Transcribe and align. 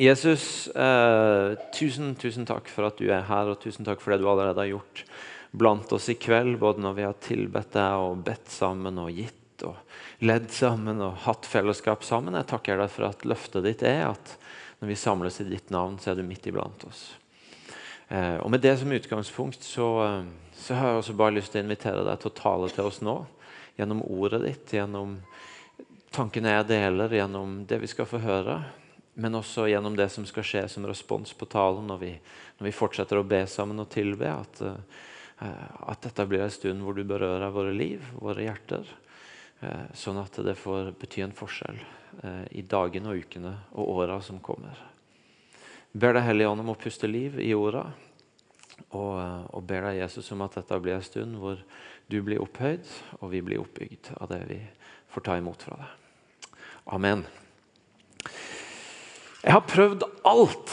Jesus, 0.00 0.66
eh, 0.66 1.58
tusen, 1.76 2.14
tusen 2.16 2.46
takk 2.48 2.70
for 2.72 2.88
at 2.88 2.96
du 2.96 3.10
er 3.12 3.26
her, 3.28 3.50
og 3.52 3.58
tusen 3.60 3.84
takk 3.84 4.00
for 4.00 4.14
det 4.14 4.22
du 4.22 4.30
allerede 4.30 4.62
har 4.62 4.70
gjort 4.70 5.02
blant 5.52 5.92
oss 5.92 6.06
i 6.08 6.16
kveld. 6.16 6.56
Både 6.62 6.80
når 6.80 6.94
vi 6.96 7.04
har 7.04 7.18
tilbedt 7.20 7.74
deg 7.74 8.04
og 8.06 8.22
bedt 8.24 8.48
sammen 8.48 8.96
og 9.02 9.12
gitt 9.12 9.66
og 9.68 9.76
ledd 10.24 10.48
sammen 10.56 11.02
og 11.04 11.20
hatt 11.26 11.44
fellesskap 11.44 12.06
sammen. 12.08 12.38
Jeg 12.40 12.48
takker 12.48 12.80
deg 12.80 12.88
for 12.94 13.10
at 13.10 13.28
løftet 13.28 13.68
ditt 13.68 13.84
er 13.84 14.06
at 14.06 14.34
når 14.80 14.94
vi 14.94 14.96
samles 14.96 15.36
i 15.44 15.48
ditt 15.50 15.68
navn, 15.68 16.00
så 16.00 16.14
er 16.14 16.16
du 16.16 16.24
midt 16.24 16.48
iblant 16.48 16.88
oss. 16.88 17.10
Eh, 18.08 18.40
og 18.40 18.48
Med 18.56 18.64
det 18.64 18.78
som 18.80 18.96
utgangspunkt 18.96 19.68
så, 19.68 19.92
eh, 20.06 20.24
så 20.56 20.80
har 20.80 20.94
jeg 20.94 21.04
også 21.04 21.20
bare 21.20 21.36
lyst 21.36 21.52
til 21.52 21.60
å 21.60 21.68
invitere 21.68 22.08
deg 22.08 22.24
til 22.24 22.32
å 22.32 22.40
tale 22.40 22.72
til 22.72 22.88
oss 22.88 23.04
nå. 23.04 23.20
Gjennom 23.76 24.00
ordet 24.08 24.46
ditt, 24.48 24.78
gjennom 24.80 25.18
tankene 26.08 26.56
jeg 26.56 26.72
deler, 26.72 27.20
gjennom 27.20 27.66
det 27.68 27.84
vi 27.84 27.96
skal 27.98 28.08
få 28.08 28.24
høre 28.24 28.62
men 29.14 29.34
også 29.34 29.66
gjennom 29.68 29.96
det 29.98 30.08
som 30.12 30.26
skal 30.28 30.46
skje 30.46 30.64
som 30.70 30.86
respons 30.86 31.32
på 31.36 31.48
talen 31.50 31.88
når 31.90 31.98
vi, 32.00 32.10
når 32.58 32.68
vi 32.68 32.74
fortsetter 32.74 33.18
å 33.18 33.26
be 33.26 33.42
sammen 33.50 33.82
og 33.82 33.90
tilbe. 33.92 34.30
At, 34.30 34.60
uh, 34.62 35.88
at 35.90 36.02
dette 36.06 36.26
blir 36.30 36.44
en 36.44 36.52
stund 36.54 36.84
hvor 36.84 36.96
du 36.96 37.02
berører 37.04 37.54
våre 37.54 37.74
liv, 37.74 38.04
våre 38.20 38.46
hjerter. 38.46 38.86
Uh, 39.60 39.90
sånn 39.98 40.20
at 40.22 40.38
det 40.46 40.56
får 40.58 40.92
bety 41.00 41.24
en 41.26 41.34
forskjell 41.36 41.80
uh, 42.22 42.46
i 42.54 42.62
dagene 42.62 43.12
og 43.12 43.26
ukene 43.26 43.56
og 43.74 43.96
åra 43.98 44.20
som 44.24 44.40
kommer. 44.42 44.78
Ber 45.90 46.14
deg 46.14 46.28
Hellige 46.28 46.52
Ånd 46.52 46.62
om 46.62 46.70
å 46.70 46.78
puste 46.78 47.10
liv 47.10 47.40
i 47.42 47.50
orda. 47.56 47.88
Og, 48.96 49.16
og 49.54 49.62
ber 49.68 49.84
deg 49.88 50.00
Jesus 50.00 50.30
om 50.32 50.40
at 50.46 50.54
dette 50.56 50.78
blir 50.82 50.96
en 50.96 51.04
stund 51.04 51.36
hvor 51.38 51.60
du 52.10 52.16
blir 52.26 52.42
opphøyd, 52.42 52.86
og 53.20 53.30
vi 53.34 53.42
blir 53.44 53.60
oppbygd 53.62 54.14
av 54.16 54.32
det 54.32 54.40
vi 54.48 54.58
får 55.12 55.26
ta 55.26 55.36
imot 55.38 55.66
fra 55.66 55.78
deg. 55.82 56.56
Amen. 56.96 57.26
Jeg 59.40 59.54
har 59.56 59.62
prøvd 59.64 60.02
alt. 60.28 60.72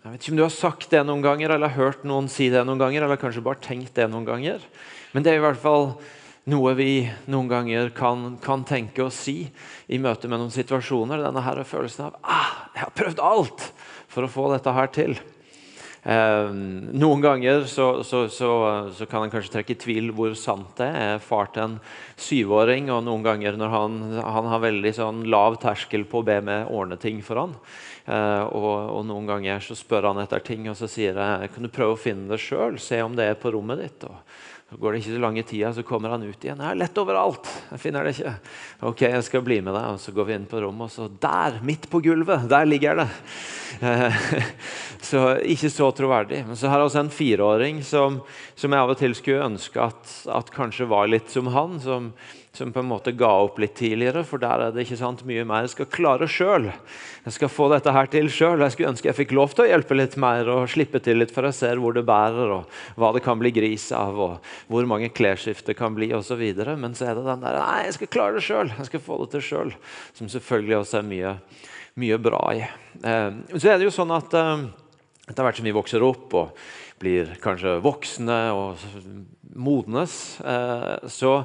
Jeg 0.00 0.12
vet 0.12 0.22
ikke 0.22 0.32
om 0.32 0.38
du 0.38 0.44
har 0.44 0.54
sagt 0.54 0.92
det 0.92 1.00
noen 1.08 1.24
ganger, 1.24 1.56
eller 1.56 1.72
hørt 1.74 2.04
noen 2.06 2.28
si 2.30 2.46
det 2.52 2.62
noen 2.62 2.78
ganger, 2.78 3.02
eller 3.02 3.18
kanskje 3.18 3.42
bare 3.42 3.58
tenkt 3.64 3.96
det 3.98 4.06
noen 4.12 4.28
ganger. 4.28 4.62
Men 5.10 5.26
det 5.26 5.32
er 5.32 5.40
i 5.40 5.42
hvert 5.42 5.58
fall 5.58 5.88
noe 6.50 6.74
vi 6.78 7.02
noen 7.30 7.50
ganger 7.50 7.90
kan, 7.94 8.36
kan 8.42 8.62
tenke 8.66 9.02
og 9.02 9.10
si 9.14 9.42
i 9.90 9.98
møte 9.98 10.30
med 10.30 10.38
noen 10.38 10.54
situasjoner. 10.54 11.24
Denne 11.26 11.42
her 11.42 11.64
følelsen 11.66 12.06
av 12.06 12.20
ah, 12.22 12.54
jeg 12.76 12.84
har 12.84 12.94
prøvd 12.94 13.24
alt 13.26 13.66
for 14.10 14.26
å 14.26 14.30
få 14.38 14.46
dette 14.54 14.76
her 14.78 14.94
til. 14.94 15.18
Eh, 16.02 16.50
noen 16.96 17.20
ganger 17.20 17.66
så, 17.68 18.00
så, 18.06 18.22
så, 18.32 18.50
så, 18.96 19.06
kan 19.08 19.26
en 19.26 19.32
kanskje 19.32 19.52
trekke 19.58 19.74
i 19.74 19.80
tvil 19.82 20.10
hvor 20.16 20.32
sant 20.38 20.72
det 20.80 20.88
er. 20.88 21.20
Far 21.20 21.50
til 21.52 21.66
en 21.66 21.78
syvåring, 22.20 22.88
og 22.92 23.04
noen 23.04 23.24
ganger 23.26 23.58
når 23.60 23.74
han, 23.74 24.00
han 24.24 24.50
har 24.52 24.64
veldig 24.64 24.94
sånn 24.96 25.22
lav 25.28 25.60
terskel 25.60 26.06
på 26.08 26.22
å 26.22 26.26
be 26.26 26.40
meg 26.46 26.72
ordne 26.72 27.00
ting 27.00 27.20
for 27.24 27.42
han. 27.42 27.56
Eh, 28.06 28.44
og, 28.48 28.72
og, 28.96 29.02
noen 29.10 29.28
ganger 29.28 29.60
så 29.64 29.76
spør 29.76 30.10
han 30.10 30.22
etter 30.22 30.44
ting, 30.44 30.68
og 30.72 30.78
så 30.78 30.88
sier 30.90 31.18
jeg 31.20 31.52
kan 31.52 31.66
du 31.66 31.72
prøve 31.72 31.98
å 31.98 32.00
finne 32.00 32.30
det 32.32 32.40
sjøl. 32.42 32.80
Se 32.80 33.02
om 33.04 33.18
det 33.18 33.28
er 33.28 33.40
på 33.40 33.52
rommet 33.52 33.84
ditt. 33.84 34.08
Og, 34.08 34.16
går 34.78 34.92
det 34.92 35.00
ikke 35.00 35.14
så 35.16 35.22
lange 35.22 35.42
tida, 35.42 35.72
så 35.74 35.82
kommer 35.86 36.12
han 36.14 36.22
ut 36.22 36.44
igjen. 36.44 36.60
Jeg 36.62 36.70
er 36.70 36.78
lett 36.78 36.98
overalt. 37.02 37.48
Jeg 37.72 37.82
finner 37.82 38.06
det 38.06 38.12
ikke. 38.14 38.34
Ok, 38.86 39.00
jeg 39.02 39.24
skal 39.26 39.42
bli 39.46 39.56
med 39.66 39.74
deg. 39.74 39.96
Og 39.96 40.02
så 40.02 40.14
går 40.14 40.28
vi 40.28 40.36
inn 40.36 40.46
på 40.50 40.60
rommet, 40.62 40.86
og 40.86 40.92
så 40.94 41.08
der, 41.22 41.58
midt 41.66 41.88
på 41.90 42.02
gulvet, 42.04 42.46
der 42.50 42.68
ligger 42.68 43.02
det. 43.02 43.08
Så 45.00 45.20
ikke 45.48 45.70
så 45.72 45.86
troverdig. 45.96 46.42
Men 46.46 46.58
så 46.58 46.68
har 46.68 46.78
jeg 46.78 46.90
også 46.90 47.00
en 47.00 47.14
fireåring 47.14 47.78
som, 47.86 48.18
som 48.58 48.74
jeg 48.74 48.84
av 48.84 48.92
og 48.92 48.98
til 49.00 49.14
skulle 49.16 49.46
ønske 49.46 49.80
at, 49.80 50.10
at 50.28 50.52
kanskje 50.52 50.88
var 50.90 51.08
litt 51.08 51.32
som 51.32 51.48
han. 51.54 51.78
som 51.80 52.10
som 52.52 52.72
på 52.74 52.82
en 52.82 52.88
måte 52.90 53.12
ga 53.14 53.30
opp 53.44 53.60
litt 53.62 53.76
tidligere, 53.78 54.24
for 54.26 54.42
der 54.42 54.64
er 54.64 54.72
det 54.74 54.82
ikke 54.82 54.98
sant 54.98 55.22
mye 55.28 55.44
mer 55.46 55.62
jeg 55.64 55.72
skal 55.76 55.86
klare 55.92 56.26
sjøl. 56.30 56.66
Jeg 57.22 57.34
skal 57.36 57.52
få 57.52 57.68
dette 57.70 57.92
her 57.94 58.10
til 58.10 58.26
sjøl. 58.32 58.64
Jeg 58.64 58.74
skulle 58.74 58.90
ønske 58.90 59.10
jeg 59.10 59.18
fikk 59.20 59.34
lov 59.38 59.54
til 59.54 59.64
å 59.64 59.68
hjelpe 59.70 59.94
litt 59.94 60.16
mer 60.20 60.50
og 60.50 60.66
slippe 60.72 60.98
til 61.04 61.20
litt, 61.22 61.30
for 61.34 61.46
jeg 61.46 61.58
ser 61.60 61.82
hvor 61.82 61.94
det 61.94 62.02
bærer, 62.08 62.56
og 62.56 62.98
hva 62.98 63.12
det 63.14 63.22
kan 63.22 63.38
bli 63.38 63.54
gris 63.54 63.86
av, 63.94 64.18
og 64.18 64.52
hvor 64.72 64.90
mange 64.90 65.12
klesskift 65.14 65.70
kan 65.78 65.94
bli 65.94 66.10
osv. 66.16 66.42
Men 66.74 66.98
så 66.98 67.12
er 67.12 67.20
det 67.20 67.26
den 67.28 67.46
der 67.46 67.60
Nei, 67.60 67.86
jeg 67.86 67.98
skal 68.00 68.12
klare 68.18 68.38
det 68.40 68.44
sjøl. 68.48 68.74
Jeg 68.74 68.90
skal 68.90 69.06
få 69.06 69.22
det 69.22 69.30
til 69.36 69.46
sjøl. 69.46 69.74
Som 70.18 70.32
selvfølgelig 70.32 70.80
også 70.80 71.00
er 71.00 71.10
mye, 71.14 71.34
mye 72.02 72.22
bra 72.22 72.44
i. 72.58 72.66
Eh, 72.98 73.32
så 73.54 73.64
er 73.70 73.78
det 73.78 73.86
jo 73.86 73.94
sånn 73.94 74.16
at 74.16 74.34
eh, 74.34 74.68
etter 75.30 75.46
hvert 75.46 75.60
som 75.60 75.70
vi 75.70 75.76
vokser 75.76 76.02
opp 76.02 76.34
og 76.34 76.62
blir 77.00 77.30
kanskje 77.40 77.78
voksne 77.84 78.40
og 78.52 78.82
modnes, 79.56 80.40
eh, 80.44 80.96
så 81.08 81.44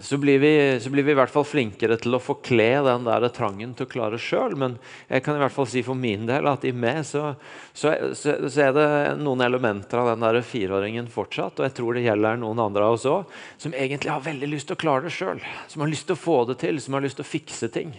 så 0.00 0.18
blir, 0.18 0.40
vi, 0.42 0.80
så 0.82 0.90
blir, 0.90 1.04
vi, 1.06 1.12
i 1.14 1.14
hvert 1.14 1.30
fall 1.30 1.44
flinkere 1.46 1.94
til 2.02 2.16
å 2.16 2.18
forkle 2.18 2.64
den 2.82 3.04
der 3.06 3.28
trangen 3.30 3.76
til 3.78 3.86
å 3.86 3.90
klare 3.92 4.18
sjøl. 4.18 4.56
Men 4.58 4.74
jeg 5.06 5.22
kan 5.22 5.38
i 5.38 5.42
hvert 5.44 5.54
fall 5.54 5.68
si 5.70 5.84
for 5.86 5.94
min 5.94 6.26
del 6.26 6.48
at 6.50 6.66
i 6.66 6.72
meg 6.74 7.04
så, 7.06 7.28
så, 7.70 7.92
så, 8.18 8.34
så 8.50 8.64
er 8.66 8.74
det 8.74 8.88
noen 9.22 9.44
elementer 9.46 10.02
av 10.02 10.10
den 10.10 10.26
der 10.26 10.40
fireåringen 10.42 11.06
fortsatt, 11.12 11.62
og 11.62 11.68
jeg 11.68 11.76
tror 11.78 11.94
det 11.94 12.02
gjelder 12.08 12.42
noen 12.42 12.64
andre 12.66 12.88
av 12.88 12.98
oss 12.98 13.06
òg, 13.06 13.38
som 13.62 13.78
egentlig 13.78 14.10
har 14.10 14.26
veldig 14.26 14.50
lyst 14.50 14.72
til 14.72 14.80
å 14.80 14.82
klare 14.82 15.06
det 15.06 15.14
sjøl. 15.14 15.42
Som 15.70 15.86
har 15.86 15.94
lyst 15.94 16.10
til 16.10 16.18
å 16.18 16.24
få 16.24 16.40
det 16.50 16.58
til, 16.64 16.82
som 16.82 16.98
har 16.98 17.06
lyst 17.06 17.20
til 17.22 17.28
å 17.28 17.32
fikse 17.32 17.70
ting. 17.70 17.94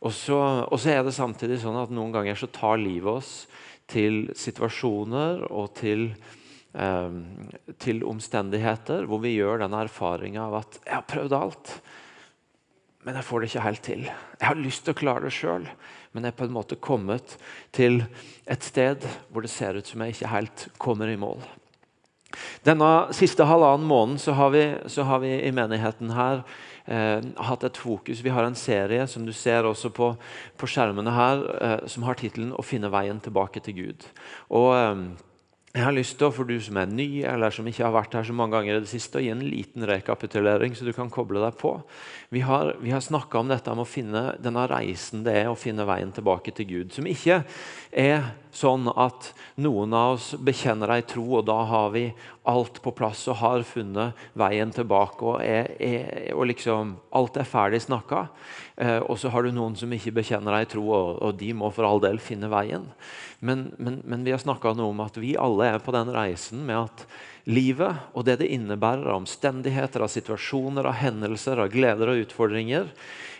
Og 0.00 0.16
så, 0.16 0.40
og 0.64 0.80
så 0.80 0.94
er 0.94 1.04
det 1.04 1.12
samtidig 1.12 1.60
sånn 1.60 1.76
at 1.76 1.92
noen 1.92 2.14
ganger 2.14 2.40
så 2.40 2.48
tar 2.48 2.80
livet 2.80 3.20
oss 3.20 3.34
til 3.90 4.30
situasjoner 4.38 5.44
og 5.50 5.74
til 5.76 6.08
til 6.70 8.04
omstendigheter 8.06 9.02
hvor 9.10 9.18
vi 9.24 9.32
gjør 9.34 9.64
den 9.64 9.72
erfaringa 9.74 10.44
av 10.44 10.54
at 10.60 10.78
'jeg 10.84 10.94
har 10.94 11.08
prøvd 11.10 11.32
alt', 11.34 11.72
men 13.04 13.16
jeg 13.16 13.24
får 13.24 13.40
det 13.40 13.48
ikke 13.48 13.64
helt 13.64 13.82
til. 13.82 14.02
Jeg 14.04 14.46
har 14.46 14.58
lyst 14.60 14.84
til 14.84 14.92
å 14.92 15.00
klare 15.00 15.24
det 15.24 15.32
sjøl, 15.32 15.64
men 16.12 16.26
jeg 16.26 16.34
er 16.34 16.40
på 16.40 16.44
en 16.44 16.52
måte 16.52 16.76
kommet 16.76 17.36
til 17.72 18.02
et 18.46 18.66
sted 18.66 19.06
hvor 19.32 19.42
det 19.42 19.50
ser 19.50 19.78
ut 19.78 19.88
som 19.88 20.02
jeg 20.04 20.14
ikke 20.14 20.34
helt 20.34 20.68
kommer 20.78 21.08
i 21.08 21.16
mål. 21.16 21.40
Denne 22.62 23.10
siste 23.16 23.46
halvannen 23.48 23.88
måneden 23.88 24.20
så 24.20 24.34
har 24.38 24.52
vi, 24.54 24.64
så 24.86 25.06
har 25.08 25.22
vi 25.24 25.32
i 25.32 25.50
menigheten 25.50 26.12
her 26.14 26.42
eh, 26.84 27.24
hatt 27.48 27.64
et 27.66 27.80
fokus. 27.80 28.20
Vi 28.22 28.30
har 28.30 28.44
en 28.46 28.58
serie 28.58 29.06
som 29.10 29.24
du 29.26 29.32
ser 29.34 29.66
også 29.66 29.90
på, 29.96 30.12
på 30.60 30.68
skjermene 30.70 31.16
her, 31.16 31.42
eh, 31.56 31.88
som 31.90 32.04
har 32.06 32.20
tittelen 32.20 32.52
'Å 32.52 32.62
finne 32.62 32.92
veien 32.92 33.20
tilbake 33.20 33.64
til 33.64 33.80
Gud'. 33.80 34.06
Og... 34.50 34.70
Eh, 34.76 35.26
jeg 35.70 35.84
har 35.86 35.94
lyst 35.94 36.16
til, 36.18 36.32
for 36.34 36.48
du 36.48 36.56
som 36.58 36.80
er 36.80 36.88
ny 36.90 37.22
eller 37.30 37.54
som 37.54 37.66
ikke 37.70 37.84
har 37.84 37.92
vært 37.94 38.16
her 38.18 38.24
så 38.26 38.34
mange 38.34 38.56
ganger 38.56 38.74
i 38.74 38.82
det 38.82 38.90
siste, 38.90 39.20
å 39.20 39.22
gi 39.22 39.30
en 39.30 39.44
liten 39.44 39.84
rekapitulering, 39.86 40.74
så 40.74 40.82
du 40.82 40.90
kan 40.96 41.12
koble 41.14 41.38
deg 41.44 41.54
på. 41.60 41.76
Vi 42.34 42.42
har, 42.42 42.72
vi 42.82 42.90
har 42.90 43.04
snakka 43.04 43.38
om 43.38 43.52
dette 43.52 43.70
med 43.70 43.84
å 43.84 43.86
finne 43.86 44.24
denne 44.42 44.64
reisen 44.70 45.22
det 45.26 45.36
er 45.44 45.50
å 45.52 45.58
finne 45.58 45.86
veien 45.86 46.10
tilbake 46.14 46.50
til 46.56 46.66
Gud. 46.72 46.90
Som 46.96 47.06
ikke 47.06 47.44
er 47.94 48.32
sånn 48.50 48.90
at 48.98 49.30
noen 49.62 49.94
av 49.94 50.16
oss 50.16 50.32
bekjenner 50.42 50.90
ei 50.96 51.04
tro, 51.06 51.22
og 51.38 51.46
da 51.46 51.60
har 51.70 51.94
vi 51.94 52.08
alt 52.50 52.82
på 52.82 52.90
plass 52.96 53.22
og 53.30 53.38
har 53.38 53.62
funnet 53.62 54.18
veien 54.38 54.74
tilbake. 54.74 55.22
Og, 55.22 55.38
er, 55.38 55.70
er, 55.78 56.32
og 56.34 56.48
liksom, 56.50 56.96
alt 57.14 57.38
er 57.38 57.46
ferdig 57.46 57.84
snakka. 57.86 58.26
Eh, 58.80 58.98
og 58.98 59.18
så 59.20 59.28
har 59.28 59.44
du 59.44 59.52
noen 59.52 59.74
som 59.76 59.90
ikke 59.92 60.14
bekjenner 60.16 60.54
deg 60.56 60.64
i 60.64 60.70
tro, 60.72 60.86
og, 60.94 61.34
de 61.36 61.50
må 61.52 61.68
for 61.74 61.84
all 61.84 62.00
del 62.00 62.20
finne 62.22 62.48
veien. 62.48 62.86
Men, 63.44 63.68
men, 63.76 63.98
men 64.08 64.24
vi 64.24 64.32
har 64.32 64.40
snakka 64.40 64.72
om 64.72 65.02
at 65.04 65.18
vi 65.20 65.34
alle 65.36 65.74
er 65.74 65.82
på 65.84 65.92
den 65.92 66.12
reisen 66.14 66.64
med 66.68 66.86
at 66.86 67.04
livet 67.50 68.16
og 68.16 68.24
det 68.28 68.38
det 68.40 68.48
innebærer 68.54 69.10
av 69.10 69.20
omstendigheter, 69.22 70.04
av 70.04 70.12
situasjoner, 70.12 70.88
av 70.88 70.96
hendelser, 71.00 71.60
av 71.60 71.68
gleder 71.72 72.12
og 72.12 72.22
utfordringer, 72.24 72.88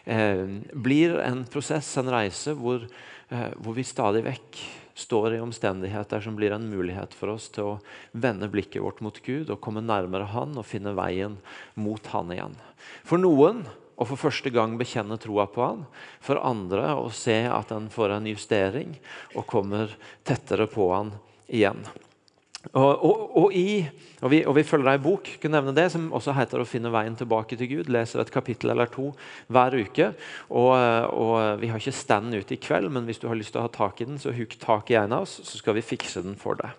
eh, 0.04 0.44
blir 0.76 1.16
en 1.24 1.46
prosess, 1.48 1.88
en 1.96 2.12
reise, 2.12 2.52
hvor, 2.60 2.84
eh, 3.32 3.50
hvor 3.56 3.76
vi 3.76 3.86
stadig 3.86 4.24
vekk 4.28 4.62
står 5.00 5.38
i 5.38 5.40
omstendigheter 5.40 6.20
som 6.20 6.36
blir 6.36 6.52
en 6.52 6.68
mulighet 6.68 7.14
for 7.16 7.32
oss 7.32 7.48
til 7.48 7.64
å 7.64 7.78
vende 8.12 8.50
blikket 8.52 8.82
vårt 8.84 9.00
mot 9.00 9.16
Gud 9.24 9.48
og 9.48 9.62
komme 9.64 9.80
nærmere 9.80 10.28
Han 10.34 10.58
og 10.60 10.68
finne 10.68 10.92
veien 10.92 11.38
mot 11.80 12.04
Han 12.12 12.34
igjen. 12.34 12.58
For 13.08 13.16
noen 13.16 13.64
å 14.00 14.06
for 14.08 14.20
første 14.20 14.52
gang 14.52 14.78
bekjenne 14.80 15.18
troa 15.20 15.44
på 15.52 15.64
Han. 15.64 15.82
For 16.24 16.40
andre 16.40 16.94
å 16.96 17.10
se 17.12 17.42
at 17.44 17.72
en 17.76 17.90
får 17.92 18.16
en 18.16 18.30
justering 18.30 18.94
og 19.34 19.44
kommer 19.50 19.92
tettere 20.24 20.68
på 20.70 20.88
Han 20.94 21.12
igjen. 21.46 21.84
Og, 22.60 23.04
og, 23.04 23.20
og, 23.40 23.54
i, 23.56 23.80
og, 24.20 24.28
vi, 24.30 24.42
og 24.44 24.52
vi 24.58 24.64
følger 24.68 24.92
ei 24.92 25.00
bok 25.00 25.30
kan 25.40 25.54
nevne 25.54 25.72
det, 25.72 25.86
som 25.94 26.10
også 26.12 26.34
heter 26.36 26.60
'Å 26.60 26.68
finne 26.68 26.92
veien 26.92 27.16
tilbake 27.16 27.56
til 27.56 27.70
Gud'. 27.70 27.88
Leser 27.88 28.20
et 28.20 28.30
kapittel 28.30 28.70
eller 28.70 28.86
to 28.92 29.14
hver 29.48 29.72
uke. 29.80 30.12
Og, 30.50 31.60
Vi 31.60 31.68
har 31.72 31.80
ikke 31.80 31.92
stand 31.92 32.34
ute 32.34 32.54
i 32.54 32.60
kveld, 32.60 32.92
men 32.92 33.08
hvis 33.08 33.18
du 33.18 33.28
har 33.28 33.34
lyst 33.34 33.52
til 33.52 33.62
å 33.62 33.64
ha 33.64 33.72
tak 33.72 34.00
i 34.00 34.04
den, 34.04 34.18
så 34.18 34.36
huk 34.36 34.58
tak 34.60 34.90
i 34.90 34.94
en 35.00 35.12
av 35.12 35.22
oss, 35.22 35.40
så 35.42 35.56
skal 35.56 35.74
vi 35.74 35.80
fikse 35.80 36.22
den 36.22 36.36
for 36.36 36.54
deg. 36.54 36.70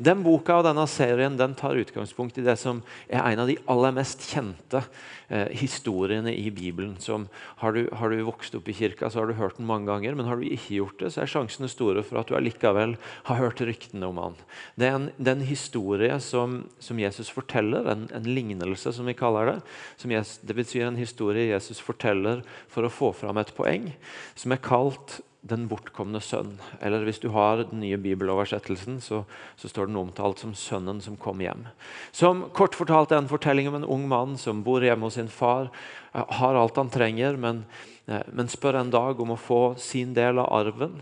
Den 0.00 0.22
boka 0.24 0.58
og 0.58 0.66
denne 0.66 0.86
serien 0.88 1.36
den 1.38 1.54
tar 1.58 1.78
utgangspunkt 1.78 2.38
i 2.40 2.44
det 2.46 2.56
som 2.60 2.80
er 3.08 3.20
en 3.20 3.42
av 3.42 3.50
de 3.50 3.58
aller 3.68 3.94
mest 3.96 4.24
kjente 4.30 4.80
eh, 5.28 5.50
historiene 5.60 6.32
i 6.32 6.48
Bibelen. 6.54 6.96
Som, 7.02 7.28
har, 7.60 7.76
du, 7.76 7.88
har, 7.92 8.12
du, 8.12 8.24
vokst 8.26 8.56
opp 8.56 8.68
i 8.68 8.76
kirka, 8.76 9.10
så 9.10 9.20
har 9.20 9.28
du 9.28 9.36
hørt 9.38 9.58
den 9.60 9.68
mange 9.68 9.90
ganger. 9.90 10.16
Men 10.16 10.28
har 10.30 10.40
du 10.40 10.46
ikke 10.48 10.78
gjort 10.78 11.02
det, 11.02 11.12
så 11.12 11.22
er 11.24 11.32
sjansene 11.32 11.70
store 11.70 12.04
for 12.06 12.20
at 12.20 12.30
du 12.30 12.36
allikevel 12.38 12.96
har 13.28 13.40
hørt 13.40 13.60
ryktene 13.60 14.08
om 14.08 14.22
han. 14.22 14.38
Det 14.78 14.88
er 14.88 14.98
en, 14.98 15.10
det 15.18 15.32
er 15.32 15.36
en 15.36 15.48
historie 15.48 16.18
som, 16.22 16.60
som, 16.78 16.98
Jesus 17.02 17.30
forteller, 17.34 17.88
en, 17.90 18.06
en, 18.14 18.26
lignelse, 18.26 18.92
som 18.94 19.08
vi 19.08 19.16
kaller 19.18 19.50
det. 19.50 19.56
Som 19.98 20.14
Jesus, 20.14 20.38
det 20.46 20.54
betyr 20.54 20.86
en 20.86 21.00
historie 21.00 21.50
Jesus 21.50 21.82
forteller 21.82 22.44
for 22.70 22.86
å 22.86 22.92
få 22.92 23.10
fram 23.16 23.40
et 23.42 23.50
poeng, 23.56 23.90
som 24.38 24.54
er 24.54 24.62
kalt 24.62 25.20
'den 25.48 25.68
bortkomne 25.70 26.18
sønn'. 26.20 26.58
Eller 26.82 27.04
hvis 27.06 27.20
du 27.22 27.28
har 27.30 27.62
den 27.62 27.80
nye 27.80 27.96
bibeloversettelsen, 27.96 29.00
så, 29.00 29.22
så, 29.56 29.68
står 29.68 29.86
den 29.86 29.96
omtalt 29.96 30.38
som 30.38 30.54
'sønnen 30.54 31.00
som 31.00 31.16
kom 31.16 31.38
hjem'. 31.38 31.70
Som 32.12 32.50
kort 32.50 32.74
fortalt 32.74 33.12
er 33.12 33.22
en 33.22 33.30
fortelling 33.30 33.68
om 33.68 33.78
en 33.78 33.86
ung 33.86 34.08
mann 34.08 34.36
som 34.36 34.62
bor 34.62 34.82
hjemme 34.82 35.06
hos 35.06 35.14
sin 35.14 35.28
far. 35.28 35.70
Har 36.12 36.54
alt 36.54 36.76
han 36.76 36.90
trenger, 36.90 37.36
men, 37.36 37.64
eh, 37.64 37.97
men 38.08 38.48
spør 38.48 38.78
en 38.80 38.92
dag 38.92 39.20
om 39.20 39.34
å 39.34 39.40
få 39.40 39.62
sin 39.80 40.14
del 40.16 40.40
av 40.40 40.48
arven. 40.56 40.94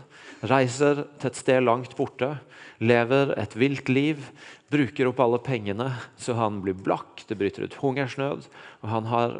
Reiser 0.43 1.05
til 1.17 1.29
et 1.29 1.39
sted 1.39 1.63
langt 1.63 1.95
borte, 1.97 2.33
lever 2.83 3.31
et 3.39 3.55
vilt 3.55 3.87
liv, 3.89 4.25
bruker 4.71 5.09
opp 5.09 5.21
alle 5.23 5.39
pengene 5.43 5.93
så 6.19 6.35
han 6.37 6.59
blir 6.63 6.75
blakk, 6.75 7.23
det 7.29 7.39
bryter 7.39 7.67
ut 7.67 7.77
hungersnød, 7.79 8.49
og 8.83 8.91
han 8.91 9.07
har 9.11 9.39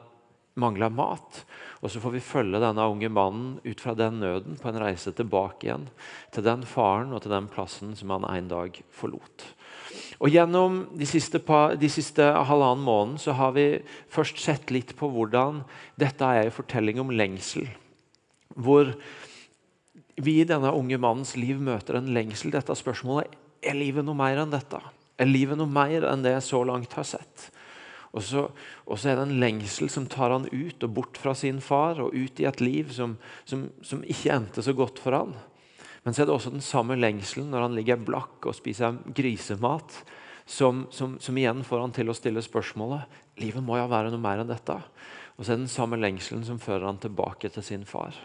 mangla 0.57 0.89
mat. 0.89 1.43
Og 1.83 1.91
så 1.93 2.01
får 2.01 2.15
vi 2.15 2.23
følge 2.23 2.61
denne 2.61 2.87
unge 2.89 3.09
mannen 3.13 3.57
ut 3.67 3.81
fra 3.83 3.93
den 3.97 4.21
nøden 4.23 4.57
på 4.61 4.71
en 4.71 4.81
reise 4.81 5.13
tilbake 5.13 5.67
igjen 5.67 5.85
til 6.33 6.45
den 6.47 6.65
faren 6.65 7.13
og 7.13 7.21
til 7.23 7.35
den 7.35 7.49
plassen 7.51 7.93
som 7.99 8.15
han 8.15 8.25
en 8.31 8.49
dag 8.49 8.79
forlot. 8.95 9.45
Og 10.17 10.33
Gjennom 10.33 10.81
de 10.97 11.07
siste, 11.09 11.39
par, 11.43 11.75
de 11.79 11.89
siste 11.91 12.23
halvannen 12.23 12.85
måneden 12.85 13.21
så 13.21 13.35
har 13.37 13.53
vi 13.57 13.67
først 14.13 14.41
sett 14.41 14.73
litt 14.73 14.95
på 14.97 15.09
hvordan 15.13 15.63
dette 15.99 16.25
er 16.25 16.47
en 16.47 16.55
fortelling 16.55 17.01
om 17.03 17.13
lengsel. 17.13 17.67
Hvor 18.57 18.93
vi 20.17 20.39
i 20.41 20.47
denne 20.49 20.73
unge 20.73 20.97
mannens 20.97 21.35
liv 21.37 21.59
møter 21.61 21.99
en 21.99 22.09
lengsel. 22.15 22.51
Dette 22.53 22.73
spørsmålet 22.77 23.35
er 23.61 23.77
livet 23.77 24.05
noe 24.05 24.17
mer 24.17 24.41
enn 24.41 24.53
dette. 24.53 24.79
Er 25.17 25.29
livet 25.29 25.59
noe 25.59 25.69
mer 25.69 26.05
enn 26.09 26.25
det 26.25 26.33
jeg 26.37 26.47
så 26.47 26.63
langt 26.65 26.95
har 26.97 27.05
sett? 27.07 27.49
Og 28.17 28.23
så, 28.25 28.47
og 28.87 28.97
så, 28.97 29.11
er 29.11 29.19
det 29.19 29.27
en 29.27 29.39
lengsel 29.41 29.91
som 29.93 30.07
tar 30.09 30.33
han 30.33 30.47
ut 30.49 30.85
og 30.85 30.93
bort 30.95 31.19
fra 31.21 31.35
sin 31.37 31.59
far 31.61 31.99
og 32.01 32.15
ut 32.15 32.39
i 32.41 32.47
et 32.49 32.63
liv 32.63 32.93
som, 32.95 33.17
som, 33.45 33.67
som 33.85 34.01
ikke 34.07 34.33
endte 34.33 34.63
så 34.65 34.73
godt 34.77 35.01
for 35.03 35.13
han. 35.17 35.35
Men 36.07 36.15
så 36.15 36.23
er 36.23 36.29
det 36.29 36.37
også 36.37 36.53
den 36.53 36.63
samme 36.63 36.95
lengselen 36.95 37.49
når 37.51 37.65
han 37.65 37.73
ligger 37.75 37.99
blakk 37.99 38.45
og 38.47 38.55
spiser 38.55 38.95
grisemat, 39.11 39.91
som, 40.47 40.85
som, 40.95 41.17
som, 41.19 41.35
igjen 41.35 41.65
får 41.67 41.81
han 41.83 41.95
til 41.97 42.07
å 42.07 42.15
stille 42.15 42.39
spørsmålet 42.39 43.17
livet 43.43 43.59
må 43.59 43.75
jo 43.75 43.89
være 43.91 44.13
noe 44.13 44.23
mer 44.23 44.39
enn 44.39 44.47
dette. 44.47 44.77
Og 45.35 45.43
så 45.43 45.51
er 45.51 45.57
det 45.57 45.65
den 45.65 45.73
samme 45.73 45.99
lengselen 45.99 46.45
som 46.47 46.61
fører 46.63 46.87
han 46.87 47.01
tilbake 47.03 47.51
til 47.51 47.65
sin 47.65 47.83
far. 47.83 48.15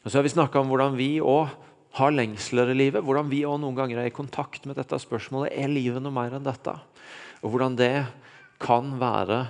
Og 0.00 0.08
Så 0.08 0.16
har 0.16 0.24
vi 0.24 0.32
snakka 0.32 0.62
om 0.62 0.72
hvordan 0.72 0.96
vi 0.96 1.10
òg 1.20 1.52
har 2.00 2.16
lengsler 2.16 2.72
i 2.72 2.78
livet. 2.80 3.04
Hvordan 3.04 3.28
vi 3.28 3.44
òg 3.44 3.60
noen 3.60 3.76
ganger 3.76 4.00
er 4.00 4.08
i 4.08 4.16
kontakt 4.16 4.64
med 4.64 4.80
dette 4.80 4.96
spørsmålet 5.04 5.52
er 5.52 5.68
livet 5.68 6.00
noe 6.00 6.16
mer 6.16 6.32
enn 6.32 6.48
dette. 6.48 6.72
Og 7.44 7.52
hvordan 7.52 7.76
det 7.76 8.06
kan 8.64 8.96
være 8.96 9.44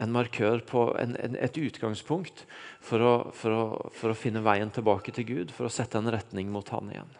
en 0.00 0.12
markør 0.14 0.62
på 0.66 0.86
en, 1.00 1.16
en, 1.20 1.36
et 1.36 1.58
utgangspunkt 1.60 2.44
for 2.82 3.02
å, 3.02 3.14
for, 3.36 3.52
å, 3.52 3.90
for 3.96 4.12
å, 4.12 4.18
finne 4.18 4.44
veien 4.44 4.72
tilbake 4.72 5.14
til 5.14 5.28
Gud, 5.28 5.52
for 5.54 5.68
å 5.68 5.72
sette 5.72 6.00
en 6.00 6.10
retning 6.12 6.50
mot 6.52 6.68
Han 6.74 6.92
igjen. 6.92 7.18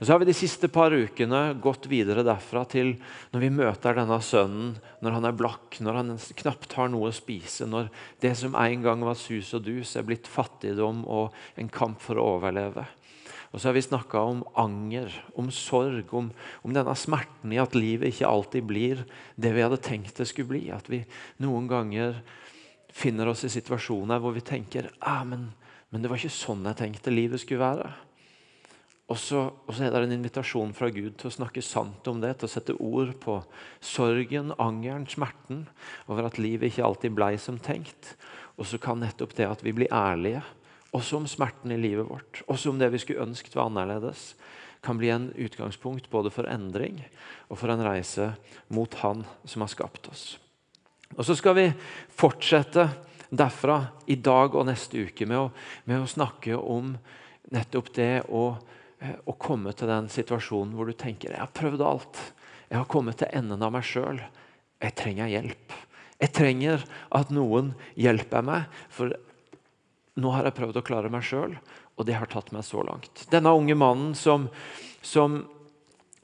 Og 0.00 0.02
så 0.02 0.10
har 0.10 0.18
vi 0.18 0.26
De 0.26 0.34
siste 0.34 0.66
par 0.72 0.90
ukene 0.90 1.42
gått 1.62 1.86
videre 1.86 2.24
derfra 2.26 2.64
til 2.66 2.96
når 3.30 3.44
vi 3.44 3.50
møter 3.54 3.94
denne 3.94 4.18
sønnen 4.24 4.72
når 5.04 5.14
han 5.18 5.28
er 5.28 5.36
blakk, 5.38 5.78
når 5.78 6.00
han 6.00 6.16
knapt 6.42 6.74
har 6.78 6.90
noe 6.90 7.12
å 7.12 7.14
spise, 7.14 7.68
når 7.70 7.92
det 8.24 8.34
som 8.38 8.58
en 8.58 8.82
gang 8.82 9.04
var 9.06 9.18
sus 9.18 9.52
og 9.54 9.62
dus, 9.68 9.94
er 9.94 10.06
blitt 10.08 10.30
fattigdom 10.30 11.04
og 11.06 11.30
en 11.54 11.70
kamp 11.70 12.02
for 12.02 12.18
å 12.18 12.26
overleve. 12.36 12.88
Og 13.52 13.60
så 13.60 13.68
har 13.68 13.76
vi 13.76 13.84
snakka 13.84 14.20
om 14.24 14.44
anger, 14.56 15.12
om 15.36 15.50
sorg, 15.52 16.08
om, 16.16 16.30
om, 16.64 16.72
denne 16.72 16.94
smerten 16.96 17.52
i 17.52 17.60
at 17.60 17.76
livet 17.76 18.14
ikke 18.14 18.30
alltid 18.30 18.64
blir 18.68 19.02
det 19.36 19.52
vi 19.52 19.64
hadde 19.64 19.80
tenkt 19.84 20.16
det 20.16 20.26
skulle 20.30 20.54
bli. 20.54 20.62
At 20.72 20.88
vi 20.88 21.02
noen 21.44 21.68
ganger 21.68 22.22
finner 22.92 23.28
oss 23.28 23.44
i 23.44 23.52
situasjoner 23.52 24.20
hvor 24.20 24.32
vi 24.36 24.44
tenker 24.44 24.88
ah, 25.00 25.20
men, 25.28 25.50
men 25.92 26.00
det 26.00 26.08
var 26.08 26.20
ikke 26.20 26.32
sånn 26.32 26.64
jeg 26.70 26.80
tenkte 26.80 27.12
livet 27.12 27.44
skulle 27.44 27.60
være. 27.60 27.92
Og 29.12 29.18
så, 29.20 29.42
og 29.52 29.74
så, 29.74 29.84
er 29.84 29.92
det 29.92 30.06
en 30.06 30.16
invitasjon 30.16 30.72
fra 30.76 30.88
Gud 30.94 31.18
til 31.20 31.28
å 31.28 31.34
snakke 31.34 31.60
sant 31.64 32.06
om 32.08 32.22
det, 32.22 32.32
til 32.38 32.48
å 32.48 32.52
sette 32.54 32.76
ord 32.80 33.12
på 33.20 33.36
sorgen, 33.84 34.54
angeren, 34.56 35.04
smerten 35.10 35.66
over 36.06 36.30
at 36.30 36.40
livet 36.40 36.72
ikke 36.72 36.86
alltid 36.86 37.16
blei 37.18 37.34
som 37.36 37.60
tenkt. 37.60 38.14
Og 38.56 38.64
så 38.70 38.80
kan 38.80 39.02
nettopp 39.02 39.36
det 39.36 39.50
at 39.50 39.64
vi 39.66 39.74
blir 39.76 39.92
ærlige 39.92 40.40
også 40.92 41.18
om 41.18 41.28
smerten 41.28 41.72
i 41.72 41.80
livet 41.80 42.08
vårt, 42.08 42.42
også 42.46 42.72
om 42.72 42.80
det 42.80 42.90
vi 42.92 43.00
skulle 43.00 43.24
ønsket 43.24 43.56
var 43.56 43.70
annerledes, 43.70 44.32
kan 44.82 44.98
bli 44.98 45.12
en 45.14 45.30
utgangspunkt 45.38 46.10
både 46.10 46.30
for 46.34 46.48
endring 46.50 46.98
og 47.48 47.60
for 47.60 47.70
en 47.70 47.84
reise 47.86 48.32
mot 48.72 48.94
Han 49.04 49.22
som 49.46 49.62
har 49.62 49.70
skapt 49.70 50.08
oss. 50.10 50.24
Og 51.14 51.24
Så 51.24 51.36
skal 51.38 51.54
vi 51.54 51.66
fortsette 52.10 52.88
derfra 53.30 53.78
i 54.10 54.16
dag 54.16 54.54
og 54.54 54.66
neste 54.66 55.06
uke 55.06 55.26
med 55.28 55.38
å, 55.38 55.48
med 55.88 56.02
å 56.02 56.10
snakke 56.10 56.56
om 56.56 56.96
nettopp 57.52 57.92
det 57.94 58.24
å, 58.28 58.56
eh, 59.00 59.16
å, 59.24 59.36
komme 59.38 59.72
til 59.76 59.88
den 59.88 60.08
situasjonen 60.12 60.74
hvor 60.76 60.88
du 60.88 60.96
tenker 60.96 61.30
jeg 61.30 61.40
har 61.40 61.54
prøvd 61.54 61.84
alt. 61.86 62.20
Jeg 62.68 62.80
har 62.80 62.88
kommet 62.88 63.20
til 63.20 63.32
enden 63.32 63.62
av 63.62 63.72
meg 63.72 63.86
sjøl. 63.86 64.20
Jeg 64.82 64.96
trenger 64.98 65.30
hjelp. 65.30 65.76
Jeg 66.22 66.32
trenger 66.32 66.84
at 67.12 67.30
noen 67.34 67.72
hjelper 67.98 68.44
meg, 68.46 68.66
for 68.90 69.12
nå 70.20 70.32
har 70.34 70.44
jeg 70.48 70.56
prøvd 70.58 70.80
å 70.80 70.84
klare 70.84 71.10
meg 71.12 71.24
sjøl, 71.24 71.54
og 71.96 72.06
det 72.08 72.18
har 72.18 72.28
tatt 72.30 72.52
meg 72.52 72.66
så 72.66 72.82
langt. 72.84 73.24
Denne 73.32 73.54
unge 73.56 73.76
mannen 73.78 74.12
som, 74.18 74.48
som 75.00 75.40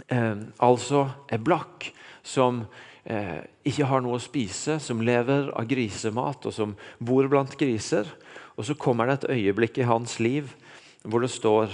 eh, 0.09 0.37
altså 0.65 1.07
er 1.33 1.41
blakk, 1.45 1.89
som 2.27 2.65
eh, 3.09 3.41
ikke 3.69 3.89
har 3.89 4.05
noe 4.05 4.19
å 4.19 4.23
spise, 4.23 4.77
som 4.83 5.01
lever 5.05 5.49
av 5.57 5.69
grisemat 5.71 6.49
og 6.49 6.55
som 6.55 6.77
bor 7.01 7.29
blant 7.33 7.57
griser. 7.61 8.11
Og 8.59 8.69
så 8.69 8.77
kommer 8.77 9.09
det 9.09 9.21
et 9.21 9.31
øyeblikk 9.39 9.81
i 9.81 9.89
hans 9.89 10.19
liv 10.21 10.53
hvor 11.09 11.23
det 11.25 11.33
står 11.33 11.73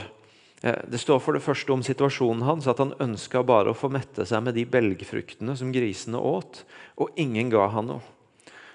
eh, 0.62 0.82
det 0.87 1.00
står 1.02 1.22
for 1.25 1.34
det 1.34 1.43
første 1.43 1.75
om 1.75 1.82
situasjonen 1.82 2.46
hans 2.46 2.70
at 2.70 2.82
han 2.82 2.94
ønska 3.02 3.43
bare 3.43 3.72
å 3.72 3.78
få 3.78 3.90
mette 3.90 4.26
seg 4.28 4.44
med 4.46 4.55
de 4.55 4.69
belgfruktene 4.69 5.56
som 5.58 5.75
grisene 5.75 6.20
åt, 6.20 6.62
og 6.94 7.17
ingen 7.19 7.50
ga 7.50 7.67
han 7.75 7.90
noe. 7.90 8.05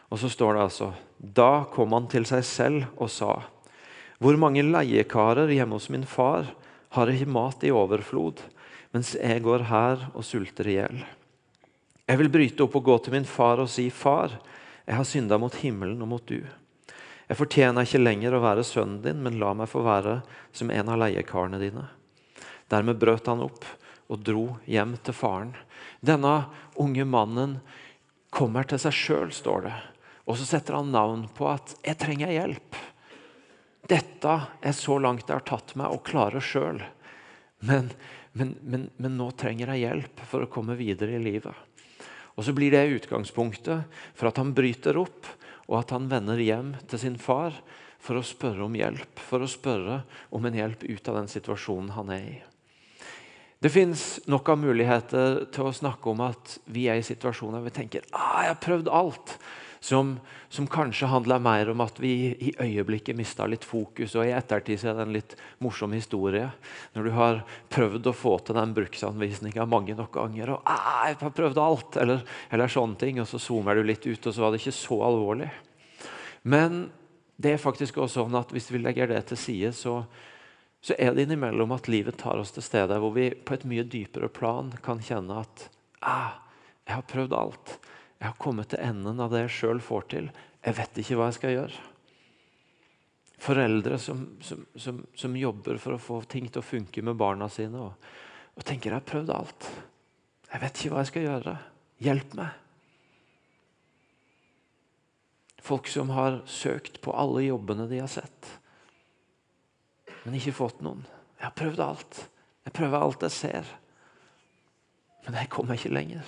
Og 0.10 0.20
så 0.20 0.28
står 0.32 0.58
det 0.58 0.66
altså 0.66 0.90
Da 1.20 1.68
kom 1.74 1.92
han 1.96 2.08
til 2.12 2.26
seg 2.28 2.46
selv 2.48 2.86
og 2.96 3.12
sa 3.12 3.34
Hvor 4.24 4.40
mange 4.40 4.64
leiekarer 4.64 5.52
hjemme 5.52 5.76
hos 5.76 5.90
min 5.92 6.08
far 6.08 6.48
har 6.96 7.12
ikke 7.12 7.30
mat 7.30 7.64
i 7.64 7.72
overflod, 7.76 8.40
mens 8.96 9.14
jeg 9.20 9.44
går 9.46 9.68
her 9.70 10.08
og 10.14 10.26
sulter 10.26 10.68
i 10.68 10.80
hjel. 10.80 11.04
Jeg 12.10 12.18
vil 12.18 12.32
bryte 12.34 12.66
opp 12.66 12.80
og 12.80 12.88
gå 12.88 12.96
til 13.06 13.14
min 13.14 13.28
far 13.30 13.62
og 13.62 13.70
si, 13.70 13.92
Far, 13.94 14.34
jeg 14.88 14.98
har 14.98 15.06
synda 15.06 15.38
mot 15.38 15.54
himmelen 15.62 16.02
og 16.02 16.10
mot 16.10 16.26
du. 16.26 16.40
Jeg 17.30 17.38
fortjener 17.38 17.86
ikke 17.86 18.02
lenger 18.02 18.34
å 18.34 18.42
være 18.42 18.66
sønnen 18.66 19.04
din, 19.04 19.20
men 19.22 19.38
la 19.38 19.52
meg 19.54 19.70
få 19.70 19.84
være 19.86 20.16
som 20.56 20.72
en 20.74 20.90
av 20.90 20.98
leiekarene 21.04 21.60
dine. 21.62 21.86
Dermed 22.74 22.98
brøt 22.98 23.30
han 23.30 23.44
opp 23.46 23.68
og 24.10 24.24
dro 24.26 24.48
hjem 24.66 24.96
til 25.06 25.14
faren. 25.14 25.54
Denne 26.02 26.50
unge 26.82 27.06
mannen 27.06 27.60
kommer 28.34 28.66
til 28.66 28.82
seg 28.82 28.98
sjøl, 28.98 29.30
står 29.30 29.68
det. 29.68 29.78
Og 30.30 30.38
så 30.38 30.46
setter 30.46 30.78
han 30.78 30.92
navn 30.94 31.26
på 31.34 31.48
at 31.50 31.76
'jeg 31.82 31.98
trenger 31.98 32.30
hjelp'. 32.30 32.78
Dette 33.90 34.34
er 34.62 34.76
så 34.78 35.00
langt 35.02 35.28
jeg 35.28 35.34
har 35.34 35.48
tatt 35.48 35.76
meg 35.76 35.90
å 35.90 36.04
klare 36.06 36.42
sjøl. 36.42 36.84
Men, 37.66 37.90
men, 38.34 38.56
men, 38.62 38.90
men, 38.98 39.18
nå 39.18 39.32
trenger 39.32 39.74
jeg 39.74 39.88
hjelp 39.88 40.22
for 40.30 40.46
å 40.46 40.52
komme 40.52 40.78
videre 40.78 41.18
i 41.18 41.24
livet. 41.24 41.56
Og 42.38 42.46
Så 42.46 42.54
blir 42.54 42.72
det 42.72 42.86
utgangspunktet 42.88 43.84
for 44.14 44.30
at 44.30 44.38
han 44.38 44.54
bryter 44.54 44.96
opp, 45.02 45.26
og 45.68 45.80
at 45.80 45.90
han 45.90 46.08
vender 46.08 46.38
hjem 46.38 46.76
til 46.88 47.00
sin 47.00 47.18
far 47.18 47.58
for 48.00 48.16
å 48.16 48.24
spørre 48.24 48.64
om 48.64 48.78
hjelp. 48.78 49.20
For 49.20 49.42
å 49.42 49.50
spørre 49.50 50.04
om 50.32 50.46
en 50.46 50.56
hjelp 50.56 50.86
ut 50.86 51.10
av 51.10 51.20
den 51.20 51.28
situasjonen 51.28 51.90
han 51.98 52.14
er 52.16 52.30
i. 52.30 52.38
Det 53.60 53.70
fins 53.74 54.22
nok 54.30 54.54
av 54.54 54.62
muligheter 54.62 55.42
til 55.52 55.68
å 55.68 55.76
snakke 55.76 56.14
om 56.14 56.22
at 56.24 56.60
vi 56.72 56.88
er 56.88 57.02
i 57.02 57.04
situasjoner 57.04 57.60
hvor 57.60 57.68
vi 57.68 57.76
tenker 57.76 58.06
ah, 58.16 58.46
jeg 58.46 58.54
har 58.54 58.62
prøvd 58.64 58.88
alt 58.88 59.34
som, 59.80 60.20
som 60.50 60.68
kanskje 60.68 61.08
handler 61.08 61.40
mer 61.40 61.70
om 61.72 61.82
at 61.82 62.00
vi 62.00 62.12
i 62.36 62.52
øyeblikket 62.60 63.16
mista 63.16 63.48
litt 63.48 63.64
fokus. 63.64 64.16
og 64.16 64.28
I 64.28 64.34
ettertid 64.36 64.84
er 64.84 64.98
det 64.98 65.06
en 65.06 65.16
litt 65.16 65.36
morsom 65.64 65.94
historie. 65.96 66.50
Når 66.94 67.08
du 67.08 67.12
har 67.16 67.42
prøvd 67.72 68.10
å 68.12 68.16
få 68.16 68.36
til 68.44 68.60
den 68.60 68.76
bruksanvisninga 68.76 69.68
mange 69.70 69.96
nok 69.96 70.12
ganger, 70.20 70.56
og 70.56 70.62
ah, 70.66 71.08
'jeg 71.08 71.20
har 71.22 71.36
prøvd 71.36 71.58
alt', 71.58 71.98
eller, 72.02 72.24
eller, 72.52 72.68
sånne 72.68 72.98
ting, 73.00 73.20
og 73.20 73.28
så 73.28 73.40
zoomer 73.40 73.76
du 73.76 73.84
litt 73.84 74.06
ut, 74.06 74.28
og 74.28 74.34
så 74.34 74.42
var 74.42 74.52
det 74.52 74.60
ikke 74.60 74.72
så 74.72 75.02
alvorlig. 75.02 75.52
Men 76.44 76.92
det 77.38 77.54
er 77.54 77.58
faktisk 77.58 77.98
også 77.98 78.24
sånn 78.24 78.36
at 78.36 78.52
hvis 78.52 78.72
vi 78.72 78.84
legger 78.84 79.08
det 79.08 79.28
til 79.28 79.38
side, 79.38 79.72
så, 79.74 80.04
så 80.82 80.94
er 81.00 81.14
det 81.14 81.24
innimellom 81.24 81.72
at 81.72 81.88
livet 81.88 82.18
tar 82.18 82.36
oss 82.36 82.52
til 82.52 82.64
steder 82.64 83.00
hvor 83.00 83.16
vi 83.16 83.32
på 83.32 83.54
et 83.54 83.64
mye 83.64 83.84
dypere 83.84 84.28
plan 84.28 84.74
kan 84.84 85.00
kjenne 85.00 85.40
at 85.40 85.70
ah, 86.02 86.36
'jeg 86.84 86.96
har 86.96 87.08
prøvd 87.08 87.32
alt'. 87.32 87.80
Jeg 88.20 88.28
har 88.28 88.40
kommet 88.42 88.70
til 88.74 88.84
enden 88.84 89.22
av 89.24 89.32
det 89.32 89.46
jeg 89.46 89.56
sjøl 89.56 89.80
får 89.84 90.08
til. 90.12 90.30
Jeg 90.66 90.76
vet 90.76 91.00
ikke 91.00 91.18
hva 91.20 91.30
jeg 91.30 91.38
skal 91.38 91.54
gjøre. 91.56 91.84
Foreldre 93.40 94.00
som, 94.04 94.26
som, 94.44 94.66
som, 94.76 94.98
som, 95.16 95.38
jobber 95.40 95.80
for 95.80 95.96
å 95.96 96.02
få 96.04 96.18
ting 96.28 96.50
til 96.52 96.60
å 96.60 96.66
funke 96.66 97.04
med 97.08 97.16
barna 97.20 97.48
sine. 97.52 97.80
Og, 97.80 98.10
og 98.60 98.66
tenker 98.68 98.92
'jeg 98.92 99.00
har 99.00 99.08
prøvd 99.08 99.32
alt'. 99.32 99.70
Jeg 100.52 100.62
vet 100.62 100.82
ikke 100.82 100.92
hva 100.92 101.04
jeg 101.06 101.12
skal 101.14 101.28
gjøre. 101.30 101.54
Hjelp 102.04 102.34
meg. 102.36 102.50
Folk 105.64 105.88
som 105.88 106.10
har 106.10 106.42
søkt 106.50 107.00
på 107.02 107.14
alle 107.16 107.46
jobbene 107.46 107.88
de 107.88 108.00
har 108.02 108.10
sett, 108.10 108.48
men 110.24 110.36
ikke 110.36 110.56
fått 110.56 110.80
noen. 110.82 111.04
Jeg 111.38 111.46
har 111.46 111.56
prøvd 111.56 111.84
alt. 111.84 112.30
Jeg 112.66 112.74
prøver 112.74 113.00
alt 113.00 113.24
jeg 113.28 113.32
ser. 113.32 113.70
Men 115.26 115.38
jeg 115.40 115.52
kommer 115.54 115.78
ikke 115.78 115.94
lenger. 115.94 116.26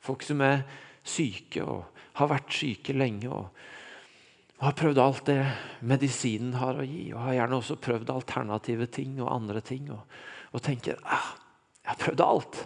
Folk 0.00 0.24
som 0.24 0.40
er 0.44 0.64
syke 1.06 1.64
og 1.64 2.00
har 2.20 2.30
vært 2.30 2.52
syke 2.54 2.94
lenge 2.96 3.30
og, 3.32 3.48
og 4.60 4.64
har 4.66 4.76
prøvd 4.76 5.00
alt 5.00 5.22
det 5.28 5.38
medisinen 5.88 6.56
har 6.60 6.80
å 6.80 6.84
gi, 6.84 7.10
og 7.14 7.22
har 7.24 7.38
gjerne 7.38 7.60
også 7.60 7.78
prøvd 7.80 8.12
alternative 8.12 8.88
ting 8.92 9.16
og 9.22 9.32
andre 9.32 9.62
ting, 9.64 9.88
og, 9.94 10.02
og 10.52 10.64
tenker 10.64 11.00
ah, 11.04 11.32
jeg 11.80 11.94
har 11.94 12.00
prøvd 12.02 12.24
alt. 12.24 12.58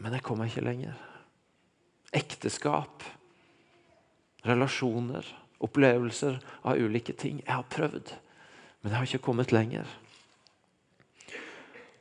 Men 0.00 0.16
jeg 0.16 0.24
kommer 0.26 0.48
ikke 0.48 0.64
lenger. 0.64 0.96
Ekteskap, 2.14 3.04
relasjoner, 4.44 5.26
opplevelser 5.64 6.40
av 6.64 6.80
ulike 6.80 7.14
ting. 7.16 7.42
Jeg 7.44 7.52
har 7.52 7.68
prøvd, 7.70 8.14
men 8.82 8.90
jeg 8.92 8.98
har 8.98 9.08
ikke 9.08 9.26
kommet 9.28 9.52
lenger. 9.54 9.88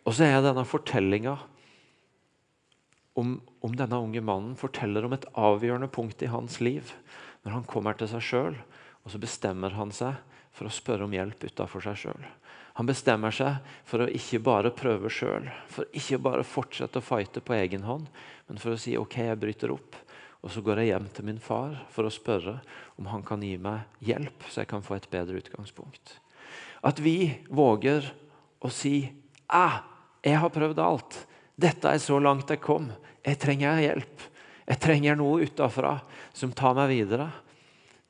Og 0.04 0.16
så 0.16 0.28
er 0.28 0.42
denne 0.44 0.66
fortellinga 0.68 1.38
om, 3.14 3.42
om, 3.62 3.76
denne 3.76 4.00
unge 4.02 4.22
mannen 4.22 4.56
forteller 4.60 5.06
om 5.06 5.14
et 5.16 5.28
avgjørende 5.38 5.90
punkt 5.94 6.22
i 6.24 6.32
hans 6.32 6.60
liv. 6.64 6.94
Når 7.44 7.58
han 7.60 7.68
kommer 7.70 7.98
til 7.98 8.10
seg 8.10 8.24
sjøl, 8.26 8.56
og 9.04 9.12
så 9.12 9.20
bestemmer 9.22 9.76
han 9.78 9.92
seg 9.94 10.16
for 10.54 10.70
å 10.70 10.74
spørre 10.74 11.08
om 11.08 11.14
hjelp 11.14 11.44
utafor 11.50 11.84
seg 11.84 12.00
sjøl. 12.06 12.26
Han 12.74 12.90
bestemmer 12.90 13.34
seg 13.36 13.60
for 13.86 14.02
å 14.02 14.10
ikke 14.10 14.42
bare 14.42 14.72
prøve 14.74 15.12
sjøl, 15.14 15.46
for 15.70 15.90
ikke 15.94 16.22
bare 16.26 16.46
fortsette 16.48 16.98
å 16.98 17.06
fighte 17.06 17.44
på 17.46 17.54
egen 17.60 17.86
hånd, 17.86 18.08
men 18.48 18.62
for 18.62 18.74
å 18.74 18.80
si 18.82 18.96
OK, 18.98 19.20
jeg 19.28 19.42
bryter 19.42 19.74
opp. 19.76 20.00
Og 20.44 20.52
så 20.52 20.64
går 20.64 20.82
jeg 20.82 20.92
hjem 20.92 21.06
til 21.14 21.28
min 21.28 21.40
far 21.40 21.78
for 21.94 22.08
å 22.08 22.12
spørre 22.12 22.58
om 23.00 23.08
han 23.12 23.24
kan 23.26 23.44
gi 23.46 23.56
meg 23.62 23.86
hjelp, 24.04 24.48
så 24.50 24.64
jeg 24.64 24.72
kan 24.74 24.84
få 24.84 24.98
et 24.98 25.08
bedre 25.12 25.40
utgangspunkt. 25.40 26.18
At 26.84 27.00
vi 27.00 27.32
våger 27.48 28.10
å 28.60 28.72
si 28.72 29.14
'Æ, 29.48 29.84
'Jeg 30.24 30.40
har 30.40 30.50
prøvd 30.50 30.80
alt. 30.80 31.28
Dette 31.56 31.90
er 31.90 32.02
så 32.02 32.20
langt 32.22 32.50
jeg 32.50 32.62
kom. 32.64 32.90
Jeg 33.24 33.40
trenger 33.42 33.82
hjelp. 33.82 34.28
Jeg 34.64 34.80
trenger 34.82 35.18
noe 35.20 35.48
utafra 35.48 35.98
som 36.34 36.54
tar 36.56 36.78
meg 36.78 36.94
videre.' 36.94 37.32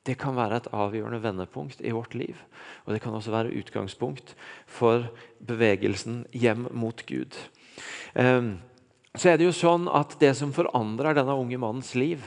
Det 0.04 0.18
kan 0.20 0.36
være 0.36 0.58
et 0.60 0.66
avgjørende 0.68 1.22
vendepunkt 1.24 1.78
i 1.80 1.92
vårt 1.96 2.12
liv. 2.12 2.36
Og 2.84 2.92
det 2.92 3.00
kan 3.00 3.14
også 3.16 3.32
være 3.32 3.54
utgangspunkt 3.56 4.34
for 4.68 5.06
bevegelsen 5.40 6.26
hjem 6.28 6.66
mot 6.76 7.00
Gud. 7.08 7.32
Um, 8.12 8.58
så 9.16 9.30
er 9.30 9.40
det 9.40 9.46
jo 9.46 9.54
sånn 9.56 9.88
at 9.88 10.12
det 10.20 10.34
som 10.36 10.52
forandrer 10.52 11.16
denne 11.16 11.38
unge 11.40 11.56
mannens 11.56 11.94
liv, 11.96 12.20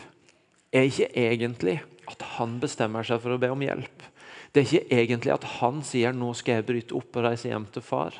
er 0.73 0.89
ikke 0.89 1.11
egentlig 1.13 1.77
at 2.09 2.25
han 2.39 2.57
bestemmer 2.63 3.05
seg 3.05 3.21
for 3.21 3.35
å 3.35 3.39
be 3.41 3.51
om 3.53 3.61
hjelp. 3.61 4.09
Det 4.51 4.63
er 4.63 4.65
ikke 4.65 4.97
egentlig 5.03 5.35
at 5.35 5.45
han 5.59 5.83
sier 5.85 6.17
'nå 6.17 6.33
skal 6.33 6.57
jeg 6.57 6.65
bryte 6.65 6.97
opp 6.97 7.13
og 7.13 7.29
reise 7.29 7.51
hjem 7.51 7.69
til 7.69 7.85
far'. 7.85 8.17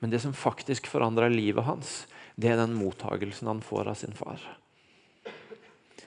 Men 0.00 0.10
det 0.10 0.22
som 0.22 0.32
faktisk 0.32 0.86
forandrer 0.86 1.28
livet 1.28 1.64
hans, 1.64 2.06
det 2.36 2.52
er 2.52 2.60
den 2.60 2.76
mottagelsen 2.76 3.48
han 3.48 3.64
får 3.64 3.88
av 3.88 3.98
sin 4.00 4.16
far. 4.16 4.40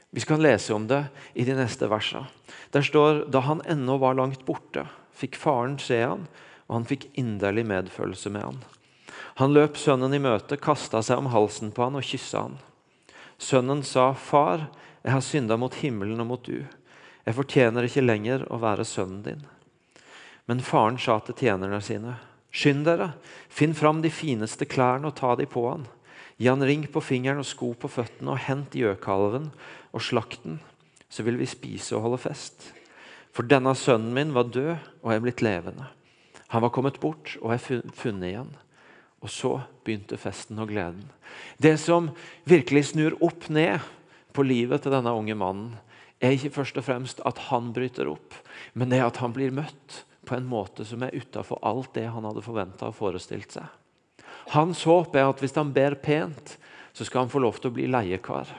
Vi 0.10 0.22
skal 0.22 0.42
lese 0.42 0.74
om 0.74 0.88
det 0.90 1.04
i 1.34 1.46
de 1.46 1.54
neste 1.58 1.90
versene. 1.90 2.30
Der 2.74 2.86
står 2.86 3.26
da 3.30 3.44
han 3.46 3.62
ennå 3.70 3.98
var 4.02 4.18
langt 4.18 4.46
borte, 4.46 4.88
fikk 5.14 5.38
faren 5.38 5.78
se 5.82 6.02
han, 6.02 6.28
og 6.70 6.80
han 6.80 6.88
fikk 6.90 7.08
inderlig 7.18 7.66
medfølelse 7.70 8.30
med 8.34 8.46
han. 8.46 8.64
Han 9.42 9.54
løp 9.54 9.78
sønnen 9.78 10.14
i 10.14 10.22
møte, 10.22 10.58
kasta 10.58 11.02
seg 11.06 11.22
om 11.22 11.30
halsen 11.34 11.74
på 11.74 11.86
han 11.86 11.98
og 11.98 12.06
kyssa 12.06 12.46
han. 12.48 12.58
Sønnen 13.40 13.84
sa, 13.84 14.14
'Far, 14.14 14.68
jeg 15.04 15.12
har 15.12 15.22
synda 15.22 15.58
mot 15.58 15.74
himmelen 15.74 16.20
og 16.20 16.28
mot 16.28 16.44
du. 16.44 16.66
Jeg 17.26 17.36
fortjener 17.36 17.88
ikke 17.88 18.06
lenger 18.06 18.46
å 18.52 18.60
være 18.60 18.86
sønnen 18.86 19.24
din.' 19.24 19.46
Men 20.46 20.66
faren 20.66 20.98
sa 20.98 21.20
til 21.20 21.36
tjenerne 21.36 21.82
sine, 21.82 22.18
'Skynd 22.52 22.86
dere, 22.86 23.14
finn 23.50 23.74
fram 23.74 24.02
de 24.02 24.10
fineste 24.10 24.66
klærne 24.66 25.08
og 25.08 25.16
ta 25.16 25.36
de 25.36 25.46
på 25.46 25.70
han.' 25.70 25.88
'Gi 26.40 26.48
han 26.48 26.64
ring 26.64 26.88
på 26.88 27.02
fingeren 27.04 27.42
og 27.42 27.48
sko 27.48 27.74
på 27.76 27.90
føttene, 27.92 28.32
og 28.32 28.40
hent 28.48 28.72
gjøkalven 28.72 29.52
og 29.92 30.02
slakt 30.02 30.44
den.' 30.46 30.62
'Så 31.10 31.24
vil 31.24 31.38
vi 31.38 31.46
spise 31.46 31.96
og 31.96 32.02
holde 32.08 32.18
fest.' 32.18 32.72
For 33.36 33.44
denne 33.44 33.76
sønnen 33.76 34.14
min 34.14 34.34
var 34.34 34.50
død 34.50 34.78
og 35.04 35.14
er 35.14 35.20
blitt 35.20 35.42
levende. 35.42 35.86
Han 36.50 36.64
var 36.64 36.74
kommet 36.74 37.00
bort 37.00 37.38
og 37.42 37.54
er 37.54 37.62
funnet 37.62 38.30
igjen. 38.32 38.50
Og 39.22 39.30
så 39.30 39.52
begynte 39.86 40.18
festen 40.18 40.60
og 40.60 40.72
gleden. 40.72 41.04
Det 41.62 41.78
som 41.80 42.10
virkelig 42.50 42.90
snur 42.94 43.18
opp 43.22 43.50
ned 43.50 43.84
på 44.34 44.46
livet 44.48 44.82
til 44.82 44.96
denne 44.96 45.14
unge 45.14 45.36
mannen, 45.36 45.76
er 46.20 46.36
ikke 46.36 46.56
først 46.58 46.80
og 46.80 46.88
fremst 46.88 47.22
at 47.28 47.38
han 47.50 47.72
bryter 47.76 48.10
opp, 48.12 48.34
men 48.74 48.90
det 48.92 49.00
at 49.04 49.20
han 49.22 49.36
blir 49.36 49.54
møtt 49.56 50.04
på 50.28 50.36
en 50.36 50.48
måte 50.50 50.84
som 50.88 51.04
er 51.04 51.16
utafor 51.16 51.62
alt 51.64 51.94
det 51.96 52.10
han 52.12 52.26
hadde 52.28 52.44
forventa 52.44 52.90
og 52.90 52.98
forestilt 52.98 53.56
seg. 53.56 53.70
Hans 54.56 54.84
håp 54.90 55.16
er 55.16 55.30
at 55.30 55.42
hvis 55.44 55.56
han 55.58 55.74
ber 55.74 55.98
pent, 56.02 56.56
så 56.94 57.06
skal 57.06 57.26
han 57.26 57.32
få 57.32 57.42
lov 57.44 57.60
til 57.60 57.70
å 57.70 57.76
bli 57.76 57.86
leiekar. 57.90 58.50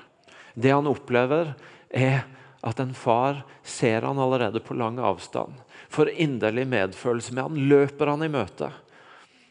Det 0.54 0.70
han 0.72 0.88
opplever, 0.90 1.54
er 1.90 2.22
at 2.62 2.80
en 2.82 2.92
far 2.94 3.42
ser 3.66 4.04
han 4.06 4.20
allerede 4.20 4.60
på 4.62 4.76
lang 4.78 5.00
avstand. 5.02 5.56
Får 5.90 6.12
inderlig 6.22 6.66
medfølelse 6.70 7.34
med 7.34 7.46
han, 7.48 7.58
løper 7.72 8.12
han 8.12 8.22
i 8.22 8.30
møte 8.30 8.70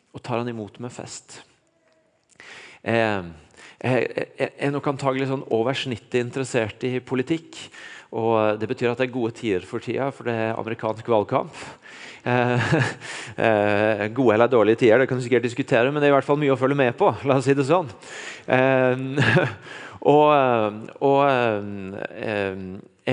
og 0.10 0.24
tar 0.26 0.42
han 0.42 0.50
imot 0.50 0.80
med 0.82 0.94
fest. 0.94 1.42
Eh, 2.82 3.22
jeg 3.80 4.50
er 4.50 4.72
nok 4.74 4.90
antagelig 4.92 5.30
sånn 5.30 5.46
over 5.56 5.78
snittet 5.78 6.20
interessert 6.20 6.84
i 6.88 6.98
politikk. 7.00 7.58
Og 8.12 8.60
Det 8.60 8.68
betyr 8.70 8.92
at 8.92 8.98
det 8.98 9.10
er 9.10 9.14
gode 9.14 9.36
tider 9.38 9.66
for 9.70 9.80
tida, 9.80 10.10
for 10.10 10.26
det 10.26 10.34
er 10.34 10.58
amerikansk 10.58 11.08
valgkamp. 11.08 11.54
Eh, 12.26 12.74
eh, 13.46 14.08
gode 14.12 14.34
eller 14.34 14.50
dårlige 14.50 14.82
tider, 14.82 15.00
det 15.00 15.08
kan 15.08 15.18
du 15.18 15.24
sikkert 15.24 15.46
diskutere, 15.46 15.92
men 15.92 16.02
det 16.02 16.10
er 16.10 16.14
i 16.14 16.18
hvert 16.18 16.28
fall 16.28 16.40
mye 16.42 16.56
å 16.56 16.60
følge 16.60 16.80
med 16.80 16.98
på. 16.98 17.12
la 17.24 17.38
oss 17.38 17.46
si 17.46 17.56
det 17.58 17.68
sånn. 17.70 17.90
Eh, 18.50 19.06
og, 20.10 20.26
og 21.12 21.22
eh, 21.30 22.58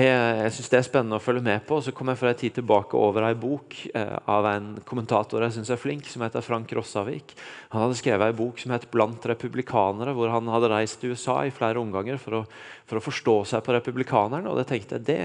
jeg, 0.03 0.37
jeg 0.43 0.53
syns 0.55 0.69
det 0.71 0.77
er 0.77 0.85
spennende 0.85 1.17
å 1.17 1.23
følge 1.23 1.43
med 1.45 1.63
på. 1.67 1.79
Så 1.81 1.93
kom 1.95 2.11
jeg 2.11 2.19
for 2.19 2.29
en 2.29 2.37
tid 2.37 2.53
tilbake 2.57 2.99
over 2.99 3.25
ei 3.27 3.33
bok 3.37 3.75
eh, 3.89 4.13
av 4.29 4.45
en 4.49 4.69
kommentator 4.87 5.43
jeg 5.45 5.55
synes 5.57 5.71
er 5.73 5.81
flink, 5.81 6.07
som 6.11 6.23
heter 6.25 6.45
Frank 6.45 6.71
Rossavik. 6.77 7.33
Han 7.73 7.85
hadde 7.85 7.97
skrevet 7.99 8.29
ei 8.29 8.35
bok 8.37 8.61
som 8.61 8.73
het 8.75 8.87
'Blant 8.91 9.25
republikanere', 9.31 10.13
hvor 10.13 10.29
han 10.33 10.47
hadde 10.53 10.71
reist 10.71 11.01
til 11.01 11.15
USA 11.15 11.39
i 11.45 11.53
flere 11.53 11.81
omganger 11.81 12.19
for 12.21 12.39
å, 12.39 12.43
for 12.85 12.99
å 12.99 13.03
forstå 13.07 13.35
seg 13.53 13.65
på 13.65 13.75
republikanerne. 13.77 14.47
Og 14.51 14.61
det 14.61 14.67
tenkte 14.69 14.99
jeg, 14.99 15.05
det, 15.07 15.19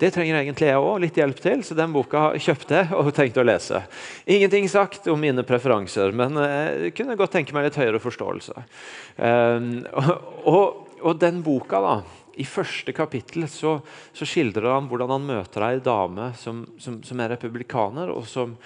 det 0.00 0.12
trenger 0.14 0.40
egentlig 0.40 0.72
jeg 0.72 0.80
òg 0.80 0.98
litt 1.04 1.20
hjelp 1.20 1.44
til, 1.44 1.62
så 1.62 1.76
den 1.78 1.92
boka 1.92 2.32
kjøpte 2.38 2.80
jeg 2.80 2.92
og 2.96 3.12
tenkte 3.14 3.44
å 3.44 3.48
lese. 3.48 3.84
Ingenting 4.26 4.68
sagt 4.72 5.08
om 5.12 5.20
mine 5.20 5.44
preferanser, 5.46 6.14
men 6.16 6.40
jeg 6.40 6.74
eh, 6.88 6.90
kunne 6.96 7.18
godt 7.20 7.36
tenke 7.36 7.54
meg 7.54 7.68
litt 7.68 7.80
høyere 7.82 8.02
forståelse. 8.02 8.68
Eh, 9.16 9.72
og, 9.94 10.12
og, 10.44 10.92
og 11.04 11.18
den 11.20 11.44
boka 11.44 11.82
da, 11.84 11.96
i 12.40 12.46
første 12.48 12.92
kapittel 12.96 13.46
så, 13.50 13.76
så, 14.14 14.26
skildrer 14.26 14.72
han 14.74 14.88
hvordan 14.90 15.12
han 15.14 15.28
møter 15.28 15.66
ei 15.66 15.82
dame 15.84 16.30
som, 16.38 16.64
som, 16.80 17.00
som, 17.06 17.20
er 17.22 17.34
republikaner, 17.34 18.10
og 18.10 18.26
som, 18.30 18.56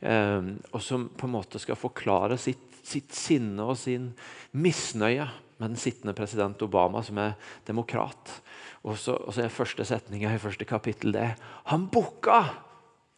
eh, 0.00 0.54
og 0.72 0.80
som, 0.84 1.08
på 1.12 1.28
en 1.28 1.34
måte 1.34 1.60
skal 1.62 1.78
forklare 1.78 2.38
sitt, 2.40 2.80
sitt, 2.82 3.12
sinne 3.14 3.66
og 3.68 3.76
sin 3.80 4.12
misnøye 4.56 5.28
med 5.58 5.74
den 5.74 5.80
sittende 5.80 6.14
president 6.16 6.62
Obama, 6.62 7.02
som 7.02 7.18
er 7.20 7.34
demokrat. 7.66 8.38
Og 8.86 8.96
så, 9.00 9.16
og 9.18 9.34
så 9.34 9.44
er 9.44 9.52
første 9.52 9.84
setninga 9.84 10.30
i 10.32 10.40
første 10.40 10.64
kapittel 10.68 11.12
det 11.16 11.32
Han 11.72 11.88
booka! 11.92 12.44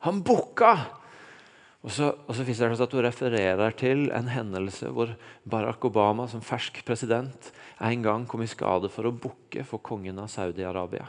Han 0.07 0.23
booka! 0.25 0.73
Og 1.81 1.93
så, 1.93 2.11
og 2.29 2.37
så 2.37 2.45
viser 2.45 2.73
det 2.73 2.81
at 2.85 2.93
Hun 2.93 3.05
refererer 3.07 3.77
til 3.77 4.09
en 4.17 4.29
hendelse 4.33 4.91
hvor 4.93 5.15
Barack 5.49 5.85
Obama 5.89 6.27
som 6.29 6.45
fersk 6.45 6.83
president 6.85 7.53
en 7.81 8.03
gang 8.05 8.27
kom 8.29 8.43
i 8.45 8.51
skade 8.51 8.91
for 8.93 9.09
å 9.09 9.17
bukke 9.17 9.65
for 9.65 9.83
kongen 9.85 10.21
av 10.21 10.29
Saudi-Arabia. 10.33 11.09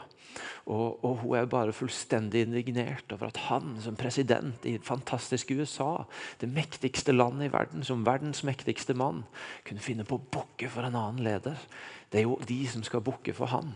Og, 0.70 1.02
og, 1.04 1.16
Hun 1.20 1.34
er 1.36 1.48
bare 1.50 1.74
fullstendig 1.74 2.46
indignert 2.46 3.10
over 3.12 3.28
at 3.28 3.40
han 3.48 3.74
som 3.82 3.98
president 3.98 4.64
i 4.68 4.78
fantastiske 4.82 5.56
USA, 5.58 6.04
det 6.40 6.48
mektigste 6.48 7.12
landet 7.12 7.50
i 7.50 7.52
verden, 7.52 7.84
som 7.84 8.06
verdens 8.06 8.44
mektigste 8.46 8.94
mann, 8.96 9.24
kunne 9.66 9.84
finne 9.84 10.06
på 10.08 10.16
å 10.16 10.24
bukke 10.38 10.70
for 10.72 10.86
en 10.86 10.96
annen 10.96 11.24
leder. 11.26 11.58
Det 12.12 12.22
er 12.22 12.28
jo 12.28 12.38
de 12.48 12.60
som 12.70 12.84
skal 12.86 13.04
bukke 13.04 13.34
for 13.36 13.50
han. 13.52 13.74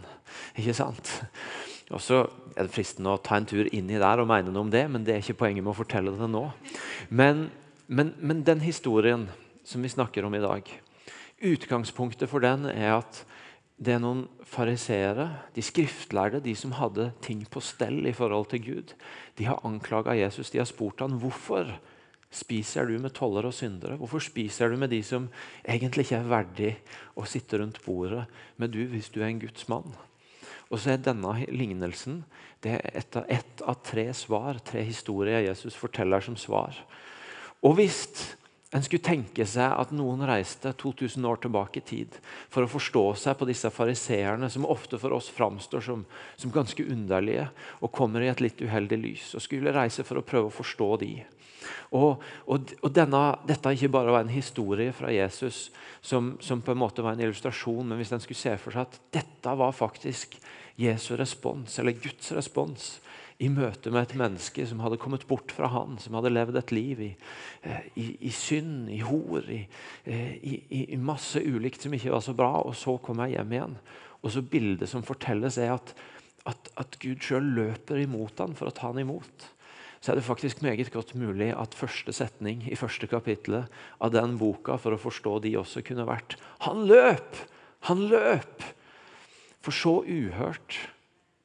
Ikke 0.56 0.76
sant? 0.76 1.10
Og 1.90 2.00
så 2.02 2.22
er 2.54 2.66
det 2.66 2.74
fristende 2.74 3.12
å 3.12 3.20
ta 3.22 3.38
en 3.38 3.48
tur 3.48 3.68
inn 3.72 3.90
i 3.90 4.00
der 4.00 4.22
og 4.22 4.30
mene 4.30 4.52
noe 4.52 4.66
om 4.66 4.72
det, 4.72 4.86
men 4.90 5.04
det 5.04 5.16
er 5.16 5.24
ikke 5.24 5.40
poenget 5.44 5.64
med 5.64 5.74
å 5.74 5.80
fortelle 5.80 6.14
det 6.16 6.30
nå. 6.30 6.46
Men, 7.08 7.48
men, 7.86 8.14
men 8.20 8.44
den 8.46 8.64
historien 8.64 9.28
som 9.66 9.82
vi 9.82 9.90
snakker 9.90 10.26
om 10.26 10.34
i 10.38 10.42
dag, 10.42 10.68
Utgangspunktet 11.44 12.30
for 12.30 12.40
den 12.40 12.64
er 12.70 12.96
at 13.02 13.24
det 13.76 13.92
er 13.92 14.00
noen 14.00 14.22
fariseere, 14.48 15.26
de 15.52 15.60
skriftlærde, 15.64 16.40
de 16.40 16.54
som 16.56 16.72
hadde 16.78 17.10
ting 17.24 17.42
på 17.52 17.60
stell 17.60 18.06
i 18.08 18.14
forhold 18.16 18.48
til 18.54 18.62
Gud. 18.64 18.94
De 19.36 19.44
har 19.44 19.60
anklaga 19.68 20.14
Jesus. 20.16 20.48
De 20.50 20.62
har 20.62 20.68
spurt 20.68 21.02
han, 21.04 21.18
hvorfor 21.20 21.74
spiser 22.32 22.88
du 22.88 22.96
med 23.00 23.12
tollere 23.16 23.52
og 23.52 23.54
syndere. 23.56 23.98
Hvorfor 24.00 24.24
spiser 24.24 24.72
du 24.72 24.78
med 24.80 24.90
de 24.90 25.02
som 25.04 25.28
egentlig 25.62 26.06
ikke 26.06 26.22
er 26.22 26.32
verdig 26.32 26.72
å 27.16 27.26
sitte 27.28 27.60
rundt 27.60 27.82
bordet 27.84 28.24
med 28.56 28.72
du 28.72 28.82
hvis 28.88 29.12
du 29.12 29.20
er 29.20 29.28
en 29.28 29.42
Guds 29.44 29.68
mann? 29.68 29.92
Og 30.72 30.80
så 30.80 30.94
er 30.94 31.04
denne 31.04 31.36
lignelsen 31.52 32.24
det 32.64 32.72
er 32.78 32.96
ett 32.98 33.16
av, 33.20 33.28
et 33.30 33.62
av 33.62 33.76
tre 33.84 34.08
svar, 34.16 34.58
tre 34.64 34.82
historier 34.82 35.44
Jesus 35.44 35.76
forteller 35.78 36.24
som 36.24 36.38
svar. 36.40 36.74
Og 37.62 37.76
hvis 37.78 38.00
en 38.74 38.82
skulle 38.82 39.04
tenke 39.06 39.44
seg 39.46 39.70
at 39.78 39.92
noen 39.94 40.24
reiste 40.26 40.72
2000 40.80 41.26
år 41.28 41.38
tilbake 41.44 41.78
i 41.78 41.86
tid 41.86 42.16
for 42.50 42.66
å 42.66 42.70
forstå 42.70 43.04
seg 43.22 43.38
på 43.38 43.46
disse 43.46 43.70
fariseerne, 43.70 44.48
som 44.50 44.66
ofte 44.66 44.98
for 44.98 45.14
oss 45.14 45.28
framstår 45.30 45.84
som, 45.86 46.02
som, 46.34 46.52
ganske 46.54 46.86
underlige 46.90 47.46
og 47.78 47.94
kommer 47.94 48.24
i 48.24 48.30
et 48.32 48.42
litt 48.42 48.60
uheldig 48.60 48.98
lys, 48.98 49.30
og 49.38 49.44
skulle 49.44 49.74
reise 49.74 50.02
for 50.06 50.18
å 50.18 50.26
prøve 50.26 50.50
å 50.50 50.56
forstå 50.56 50.90
de. 51.04 51.12
Og, 51.94 52.22
og, 52.50 52.74
og 52.82 52.92
denne, 52.94 53.22
Dette 53.46 53.74
ikke 53.74 53.92
bare 53.94 54.14
var 54.14 54.26
en 54.26 54.34
historie 54.34 54.90
fra 54.94 55.12
Jesus 55.14 55.68
som, 56.02 56.34
som, 56.42 56.62
på 56.62 56.74
en 56.74 56.82
måte 56.82 57.06
var 57.06 57.14
en 57.14 57.22
illustrasjon, 57.22 57.86
men 57.86 58.02
hvis 58.02 58.14
en 58.14 58.22
skulle 58.22 58.42
se 58.42 58.54
for 58.58 58.74
seg 58.74 58.86
at 58.86 59.00
dette 59.14 59.56
var 59.62 59.74
faktisk 59.74 60.38
Jesu 60.76 61.14
respons, 61.16 61.78
eller 61.78 61.94
Guds 62.02 62.34
respons 62.34 62.96
i 63.42 63.48
møte 63.52 63.92
med 63.92 64.06
et 64.06 64.14
menneske 64.16 64.64
som 64.68 64.80
hadde 64.80 64.98
kommet 65.00 65.26
bort 65.28 65.52
fra 65.52 65.68
han, 65.68 65.98
som 66.00 66.16
hadde 66.16 66.32
levd 66.32 66.56
et 66.56 66.72
liv 66.72 67.02
i, 67.04 67.10
eh, 67.68 67.88
i, 68.00 68.06
i 68.28 68.32
synd, 68.32 68.88
i 68.92 69.02
hor, 69.04 69.44
eh, 69.50 69.66
i, 70.40 70.54
i, 70.72 70.96
masse 70.96 71.42
ulikt 71.44 71.84
som 71.84 71.96
ikke 71.96 72.14
var 72.14 72.24
så 72.24 72.36
bra. 72.36 72.54
Og 72.64 72.76
så 72.78 72.96
kom 73.04 73.20
jeg 73.24 73.36
hjem 73.36 73.52
igjen. 73.52 73.76
Og 74.22 74.32
så 74.32 74.44
Bildet 74.44 74.88
som 74.88 75.04
fortelles, 75.04 75.60
er 75.60 75.74
at, 75.74 75.92
at, 76.48 76.72
at 76.80 76.96
Gud 77.02 77.20
sjøl 77.24 77.52
løper 77.58 78.00
imot 78.06 78.40
han 78.40 78.56
for 78.56 78.70
å 78.70 78.74
ta 78.74 78.88
han 78.88 79.04
imot. 79.04 79.50
Så 80.00 80.12
er 80.12 80.20
det 80.20 80.26
faktisk 80.26 80.62
meget 80.64 80.92
godt 80.94 81.14
mulig 81.18 81.50
at 81.56 81.76
første 81.76 82.12
setning 82.16 82.64
i 82.70 82.78
første 82.78 83.08
kapittelet 83.10 83.72
av 84.00 84.12
den 84.14 84.36
boka 84.40 84.76
for 84.80 84.96
å 84.96 85.00
forstå 85.00 85.40
de 85.44 85.56
også 85.60 85.84
kunne 85.84 86.08
vært 86.08 86.38
Han 86.64 86.84
løp! 86.88 87.40
Han 87.90 88.06
løp! 88.08 88.64
For 89.64 89.74
så 89.74 89.98
uhørt 90.06 90.78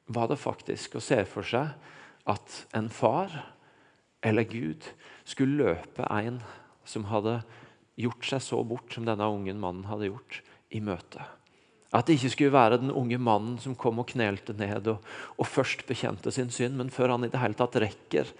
var 0.06 0.28
det 0.28 0.40
faktisk 0.40 0.96
å 0.96 1.04
se 1.04 1.22
for 1.28 1.46
seg 1.46 1.72
at 2.28 2.56
en 2.76 2.88
far 2.92 3.32
eller 4.22 4.46
Gud 4.46 4.86
skulle 5.24 5.58
løpe 5.64 6.06
en 6.10 6.40
som 6.86 7.06
hadde 7.10 7.40
gjort 7.98 8.26
seg 8.26 8.42
så 8.42 8.62
bort 8.66 8.94
som 8.94 9.06
denne 9.06 9.28
unge 9.28 9.54
mannen 9.54 9.86
hadde 9.90 10.10
gjort, 10.10 10.40
i 10.72 10.80
møte. 10.80 11.20
At 11.92 12.08
det 12.08 12.14
ikke 12.16 12.30
skulle 12.32 12.54
være 12.54 12.78
den 12.80 12.94
unge 12.96 13.18
mannen 13.20 13.58
som 13.60 13.74
kom 13.76 13.98
og 14.00 14.08
knelte 14.14 14.54
ned 14.56 14.86
og, 14.88 15.02
og, 15.36 15.44
først 15.44 15.84
bekjente 15.84 16.32
sin 16.32 16.48
synd, 16.54 16.78
men 16.78 16.88
før 16.92 17.12
han 17.12 17.26
i 17.26 17.28
det 17.32 17.42
hele 17.42 17.58
tatt 17.58 17.76
rekker 17.82 18.30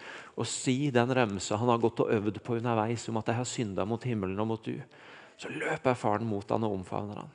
å 0.40 0.46
si 0.48 0.88
den 0.94 1.12
remsa 1.12 1.58
han 1.60 1.68
har 1.68 1.82
gått 1.82 2.00
og 2.00 2.14
øvd 2.14 2.40
på 2.40 2.56
underveis 2.56 3.04
om 3.12 3.20
at 3.20 3.28
'jeg 3.28 3.36
har 3.36 3.50
synda 3.50 3.84
mot 3.84 4.02
himmelen 4.02 4.40
og 4.40 4.46
mot 4.46 4.64
du', 4.64 4.80
så 5.36 5.52
løper 5.52 5.94
faren 5.94 6.26
mot 6.26 6.48
han 6.48 6.64
og 6.64 6.80
omfavner 6.80 7.20
han. 7.20 7.30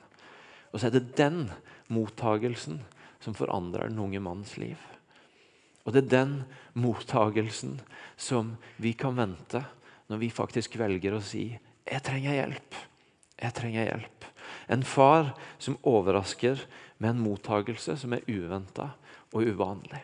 Og 0.73 0.79
så 0.79 0.87
er 0.87 0.97
det 0.97 1.15
den 1.15 1.51
mottagelsen 1.87 2.81
som 3.19 3.35
forandrer 3.37 3.89
den 3.89 3.99
unge 3.99 4.21
mannens 4.23 4.57
liv. 4.57 4.77
Og 5.87 5.93
Det 5.93 6.03
er 6.03 6.11
den 6.11 6.33
mottagelsen 6.75 7.79
som 8.19 8.57
vi 8.75 8.91
kan 8.93 9.15
vente 9.15 9.63
når 10.11 10.19
vi 10.19 10.29
faktisk 10.29 10.75
velger 10.79 11.15
å 11.15 11.23
si 11.23 11.57
'Jeg 11.87 12.03
trenger 12.03 12.33
hjelp'. 12.35 12.75
Jeg 13.41 13.53
trenger 13.53 13.85
hjelp. 13.85 14.25
En 14.67 14.83
far 14.83 15.33
som 15.57 15.77
overrasker 15.83 16.59
med 16.99 17.09
en 17.09 17.23
mottagelse 17.23 17.97
som 17.97 18.13
er 18.13 18.25
uventa 18.27 18.91
og 19.33 19.43
uvanlig. 19.43 20.01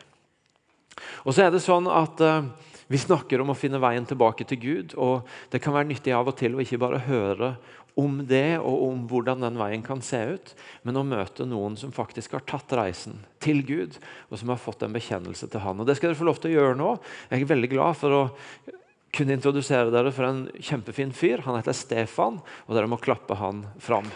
Og 1.25 1.33
så 1.33 1.47
er 1.47 1.51
det 1.51 1.63
sånn 1.63 1.87
at 1.89 2.21
uh, 2.21 2.45
Vi 2.87 2.99
snakker 2.99 3.41
om 3.41 3.49
å 3.49 3.57
finne 3.57 3.79
veien 3.79 4.05
tilbake 4.05 4.45
til 4.45 4.59
Gud. 4.59 4.93
og 4.97 5.27
Det 5.49 5.61
kan 5.63 5.73
være 5.73 5.87
nyttig 5.87 6.13
av 6.13 6.27
og 6.27 6.35
til 6.37 6.53
å 6.53 6.61
ikke 6.61 6.77
bare 6.77 6.99
høre 6.99 7.55
om 7.99 8.21
det 8.25 8.57
og 8.57 8.85
om 8.87 9.01
hvordan 9.09 9.43
den 9.45 9.57
veien 9.59 9.83
kan 9.85 10.01
se 10.05 10.19
ut, 10.35 10.53
men 10.85 10.97
å 10.97 11.05
møte 11.05 11.45
noen 11.45 11.75
som 11.77 11.93
faktisk 11.93 12.33
har 12.37 12.45
tatt 12.49 12.73
reisen 12.77 13.19
til 13.43 13.61
Gud, 13.67 13.99
og 14.31 14.39
som 14.41 14.53
har 14.53 14.61
fått 14.61 14.85
en 14.85 14.95
bekjennelse 14.95 15.49
til 15.51 15.63
Han. 15.63 15.81
Og 15.81 15.89
Det 15.89 15.97
skal 15.99 16.11
dere 16.11 16.19
få 16.19 16.29
lov 16.29 16.41
til 16.41 16.53
å 16.53 16.57
gjøre 16.57 16.79
nå. 16.79 16.95
Jeg 17.29 17.45
er 17.45 17.53
veldig 17.53 17.71
glad 17.75 17.99
for 17.99 18.17
å 18.17 18.23
kunne 19.13 19.37
introdusere 19.37 19.93
dere 19.93 20.13
for 20.13 20.25
en 20.25 20.47
kjempefin 20.57 21.13
fyr. 21.13 21.45
Han 21.45 21.59
heter 21.59 21.77
Stefan, 21.77 22.41
og 22.65 22.77
dere 22.77 22.89
må 22.89 22.97
klappe 23.01 23.37
han 23.37 23.67
fram. 23.77 24.09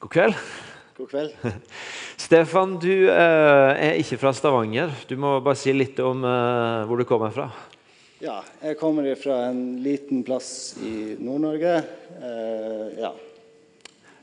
God 0.00 0.12
kveld. 0.12 0.69
God 1.00 1.08
kveld. 1.08 1.32
Stefan, 2.20 2.74
du 2.76 2.92
eh, 3.08 3.70
er 3.72 3.96
ikke 4.02 4.18
fra 4.20 4.34
Stavanger. 4.36 4.92
Du 5.08 5.14
må 5.16 5.38
bare 5.40 5.56
si 5.56 5.72
litt 5.72 5.96
om 6.04 6.26
eh, 6.28 6.82
hvor 6.84 7.00
du 7.00 7.06
kommer 7.08 7.32
fra. 7.32 7.46
Ja, 8.20 8.42
jeg 8.60 8.76
kommer 8.76 9.06
fra 9.16 9.46
en 9.48 9.78
liten 9.80 10.20
plass 10.26 10.74
i 10.84 11.14
Nord-Norge. 11.16 11.78
Eh, 12.20 12.82
ja. 13.00 13.14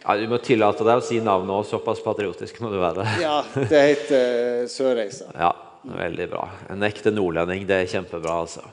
ja. 0.03 0.17
Du 0.21 0.27
må 0.29 0.37
tillate 0.45 0.85
deg 0.85 1.01
å 1.01 1.05
si 1.07 1.17
navnet 1.17 1.55
òg. 1.55 1.65
Såpass 1.65 2.03
patriotisk 2.05 2.61
må 2.61 2.69
du 2.69 2.77
være. 2.83 3.07
ja, 3.23 3.39
det 3.57 3.81
heter 3.87 4.69
Sørreisa. 4.69 5.31
Ja, 5.47 5.49
veldig 5.97 6.29
bra. 6.35 6.45
En 6.69 6.85
ekte 6.85 7.09
nordlending. 7.15 7.65
Det 7.65 7.79
er 7.79 7.89
kjempebra, 7.95 8.37
altså. 8.43 8.67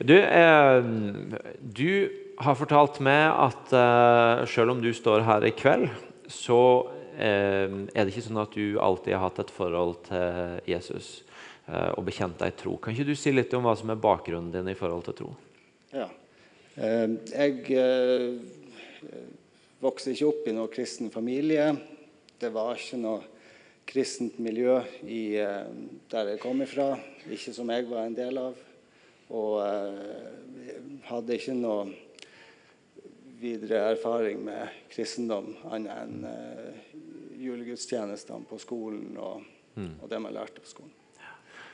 Du, 0.00 0.16
eh, 0.16 0.80
du 1.60 1.92
har 2.40 2.56
fortalt 2.56 2.96
meg 3.04 3.28
at 3.28 3.76
eh, 3.76 4.48
selv 4.56 4.78
om 4.78 4.80
du 4.80 4.88
står 4.96 5.28
her 5.28 5.44
i 5.44 5.52
kveld, 5.52 5.90
så 6.32 6.62
er 7.12 8.04
det 8.04 8.12
ikke 8.12 8.24
sånn 8.24 8.40
at 8.40 8.54
du 8.56 8.78
alltid 8.80 9.14
har 9.16 9.26
hatt 9.26 9.42
et 9.42 9.52
forhold 9.52 9.98
til 10.08 10.60
Jesus 10.70 11.10
eh, 11.68 11.90
og 11.96 12.04
bekjent 12.06 12.40
deg 12.40 12.56
tro. 12.58 12.76
Kan 12.80 12.96
ikke 12.96 13.10
du 13.10 13.16
si 13.18 13.32
litt 13.34 13.52
om 13.56 13.66
hva 13.66 13.74
som 13.78 13.92
er 13.92 14.00
bakgrunnen 14.00 14.52
din 14.54 14.72
i 14.72 14.78
forhold 14.78 15.06
til 15.08 15.18
tro? 15.20 15.30
Ja. 15.92 16.08
Ehm, 16.80 17.18
jeg 17.28 17.66
eh, 17.76 19.12
vokste 19.82 20.14
ikke 20.14 20.30
opp 20.30 20.48
i 20.48 20.56
noen 20.56 20.72
kristen 20.72 21.12
familie. 21.12 21.72
Det 22.40 22.52
var 22.54 22.78
ikke 22.78 23.00
noe 23.02 23.20
kristent 23.88 24.38
miljø 24.42 24.78
i, 25.04 25.36
eh, 25.42 25.66
der 26.12 26.32
jeg 26.32 26.42
kom 26.42 26.64
ifra. 26.64 26.94
Ikke 27.28 27.54
som 27.54 27.70
jeg 27.74 27.88
var 27.90 28.06
en 28.06 28.16
del 28.18 28.40
av. 28.40 28.68
Og 29.32 29.62
hadde 31.08 31.36
ikke 31.38 31.54
noe 31.56 31.86
videre 33.40 33.78
erfaring 33.94 34.42
med 34.44 34.74
kristendom 34.92 35.54
annet 35.72 36.02
enn 36.02 36.26
julegudstjenestene 37.42 38.48
på 38.48 38.58
skolen 38.62 39.16
og, 39.18 39.42
mm. 39.74 39.94
og, 40.00 40.08
det 40.10 40.20
man 40.22 40.34
lærte 40.34 40.62
på 40.62 40.70
skolen. 40.70 40.94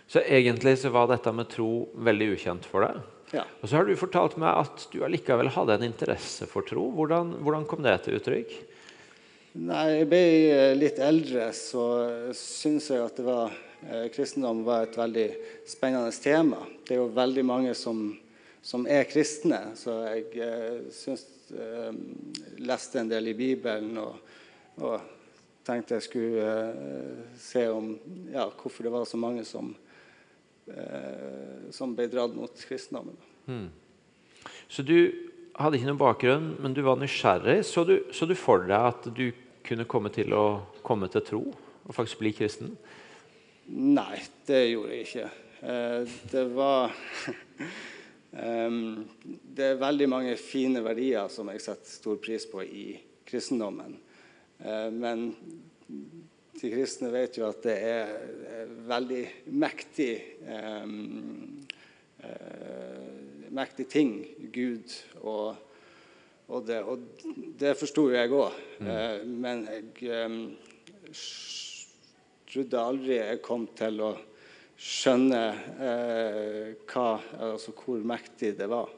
Så 0.09 0.23
egentlig 0.25 0.79
så 0.81 0.89
var 0.93 1.11
dette 1.11 1.33
med 1.37 1.51
tro 1.53 1.89
veldig 2.01 2.31
ukjent 2.33 2.67
for 2.69 2.87
deg? 2.87 3.01
Ja. 3.37 3.45
Og 3.61 3.69
så 3.69 3.77
har 3.77 3.85
du 3.85 3.93
fortalt 4.01 4.39
meg 4.41 4.57
at 4.57 4.87
du 4.93 5.03
allikevel 5.05 5.51
hadde 5.53 5.77
en 5.77 5.89
interesse 5.91 6.49
for 6.49 6.65
tro. 6.65 6.87
Hvordan, 6.97 7.35
hvordan 7.45 7.67
kom 7.69 7.85
det 7.85 7.99
til 8.07 8.17
uttrykk? 8.17 8.55
Nei, 9.59 9.85
jeg 9.99 10.09
ble 10.09 10.23
eh, 10.53 10.75
litt 10.79 11.01
eldre, 11.03 11.49
så 11.57 11.85
syns 12.37 12.89
jeg 12.93 13.03
at 13.03 13.17
det 13.19 13.27
var, 13.27 13.53
eh, 13.85 14.07
kristendom 14.15 14.63
var 14.65 14.87
et 14.87 14.97
veldig 14.97 15.27
spennende 15.69 16.13
tema. 16.25 16.63
Det 16.87 16.95
er 16.95 17.03
jo 17.03 17.09
veldig 17.17 17.45
mange 17.49 17.75
som, 17.77 18.07
som 18.63 18.87
er 18.89 19.09
kristne, 19.11 19.61
så 19.77 19.99
jeg 20.13 20.45
eh, 20.45 20.81
syns 20.95 21.27
eh, 21.53 21.93
leste 22.61 23.03
en 23.03 23.13
del 23.13 23.33
i 23.33 23.37
Bibelen 23.37 23.97
og, 24.03 24.21
og 24.85 25.18
tenkte 25.69 25.99
jeg 25.99 26.07
skulle 26.07 26.45
uh, 26.73 27.25
se 27.41 27.67
om 27.71 27.93
ja, 28.33 28.49
hvorfor 28.49 28.87
det 28.87 28.95
var 28.95 29.05
så 29.09 29.21
mange 29.21 29.45
som, 29.49 29.75
uh, 30.73 31.69
som 31.75 31.93
ble 31.97 32.09
dratt 32.11 32.37
mot 32.37 32.65
kristendommen. 32.69 33.19
Mm. 33.49 33.69
Så 34.69 34.85
du 34.87 34.97
hadde 35.59 35.79
ikke 35.79 35.91
noen 35.91 36.01
bakgrunn, 36.01 36.49
men 36.63 36.77
du 36.77 36.83
var 36.87 36.99
nysgjerrig. 37.01 37.61
Så 37.67 37.85
du, 37.89 37.99
så 38.15 38.29
du 38.29 38.37
for 38.39 38.65
deg 38.69 38.89
at 38.93 39.09
du 39.15 39.31
kunne 39.67 39.89
komme 39.89 40.13
til 40.15 40.33
å 40.37 40.47
komme 40.87 41.11
til 41.13 41.25
tro 41.27 41.43
og 41.89 41.97
faktisk 41.97 42.23
bli 42.23 42.33
kristen? 42.37 42.73
Nei, 43.69 44.23
det 44.49 44.63
gjorde 44.71 44.97
jeg 44.97 45.07
ikke. 45.07 45.29
Uh, 45.59 46.19
det 46.31 46.45
var 46.55 46.95
um, 48.69 49.09
Det 49.43 49.73
er 49.73 49.81
veldig 49.81 50.09
mange 50.09 50.37
fine 50.41 50.85
verdier 50.85 51.29
som 51.33 51.51
jeg 51.53 51.65
setter 51.65 51.97
stor 51.99 52.21
pris 52.23 52.47
på 52.49 52.63
i 52.65 52.93
kristendommen. 53.29 53.99
Eh, 54.65 54.91
men 54.95 55.31
de 56.59 56.71
kristne 56.73 57.11
vet 57.15 57.39
jo 57.39 57.47
at 57.49 57.63
det 57.67 57.77
er 57.87 58.73
veldig 58.89 59.25
mektig 59.55 60.13
eh, 60.49 60.87
mektig 63.59 63.89
ting, 63.89 64.13
Gud. 64.53 64.93
Og, 65.23 65.57
og 66.49 66.67
det, 66.67 66.83
og 66.83 66.99
det 67.59 67.75
forsto 67.79 68.09
jeg 68.13 68.33
òg. 68.35 68.57
Mm. 68.81 68.91
Eh, 68.93 69.19
men 69.27 69.67
jeg 69.69 70.13
trodde 72.49 72.85
aldri 72.91 73.19
jeg 73.19 73.43
kom 73.45 73.67
til 73.77 74.03
å 74.05 74.13
skjønne 74.79 75.43
eh, 75.83 76.67
hva, 76.89 77.09
altså 77.51 77.75
hvor 77.77 78.05
mektig 78.07 78.55
det 78.61 78.69
var. 78.71 78.95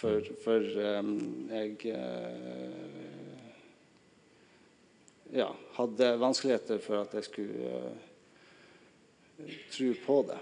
For, 0.00 0.24
for 0.40 0.64
um, 1.02 1.16
jeg 1.50 1.90
eh, 1.92 3.19
ja, 5.36 5.48
hadde 5.76 6.14
vanskeligheter 6.20 6.80
for 6.84 7.04
at 7.04 7.14
jeg 7.18 7.28
skulle 7.28 7.74
uh, 7.74 9.50
tro 9.72 9.92
på 10.06 10.22
det. 10.30 10.40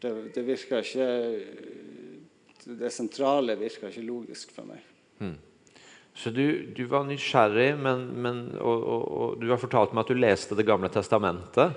Det, 0.00 0.10
det 0.34 0.42
virka 0.44 0.82
ikke 0.84 1.06
Det 2.64 2.90
sentrale 2.92 3.56
virka 3.56 3.88
ikke 3.88 4.04
logisk 4.04 4.52
for 4.52 4.68
meg. 4.68 4.82
Så 6.14 6.30
du, 6.30 6.66
du 6.76 6.84
var 6.86 7.02
nysgjerrig, 7.08 7.72
men, 7.82 8.04
men, 8.22 8.36
og, 8.62 8.84
og, 8.86 9.00
og, 9.18 9.30
du 9.42 9.48
har 9.50 9.58
fortalt 9.58 9.90
meg 9.96 10.04
at 10.04 10.12
du 10.12 10.20
leste 10.22 10.54
Det 10.54 10.66
gamle 10.66 10.86
testamentet. 10.94 11.74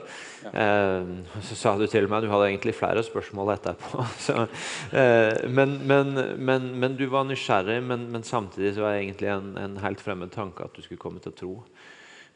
Eh, 0.52 1.10
så 1.42 1.58
sa 1.58 1.74
du 1.80 1.88
til 1.90 2.06
meg 2.12 2.22
du 2.22 2.30
hadde 2.30 2.52
egentlig 2.52 2.76
flere 2.78 3.02
spørsmål 3.04 3.56
etterpå. 3.56 4.06
Så, 4.28 4.46
eh, 4.94 5.42
men, 5.50 5.80
men, 5.90 6.70
men, 6.78 7.00
du 7.00 7.08
var 7.10 7.26
nysgjerrig, 7.26 7.80
men, 7.90 8.22
samtidig 8.24 8.76
var 8.78 8.94
det 8.94 9.08
egentlig 9.08 9.34
en, 9.34 9.50
en, 9.58 9.80
helt 9.82 10.06
fremmed 10.06 10.30
tanke 10.36 10.70
at 10.70 10.78
du 10.78 10.86
skulle 10.86 11.02
komme 11.02 11.24
til 11.24 11.34
å 11.34 11.40
tro. 11.42 11.54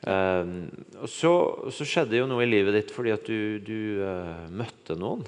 Eh, 0.02 0.56
og 1.02 1.10
så, 1.10 1.34
så, 1.70 1.86
skjedde 1.86 2.18
jo 2.18 2.28
noe 2.30 2.46
i 2.46 2.50
livet 2.50 2.78
ditt 2.80 2.94
fordi 2.96 3.14
at 3.14 3.28
du, 3.28 3.60
du 3.62 4.02
uh, 4.02 4.48
møtte 4.50 4.98
noen. 4.98 5.24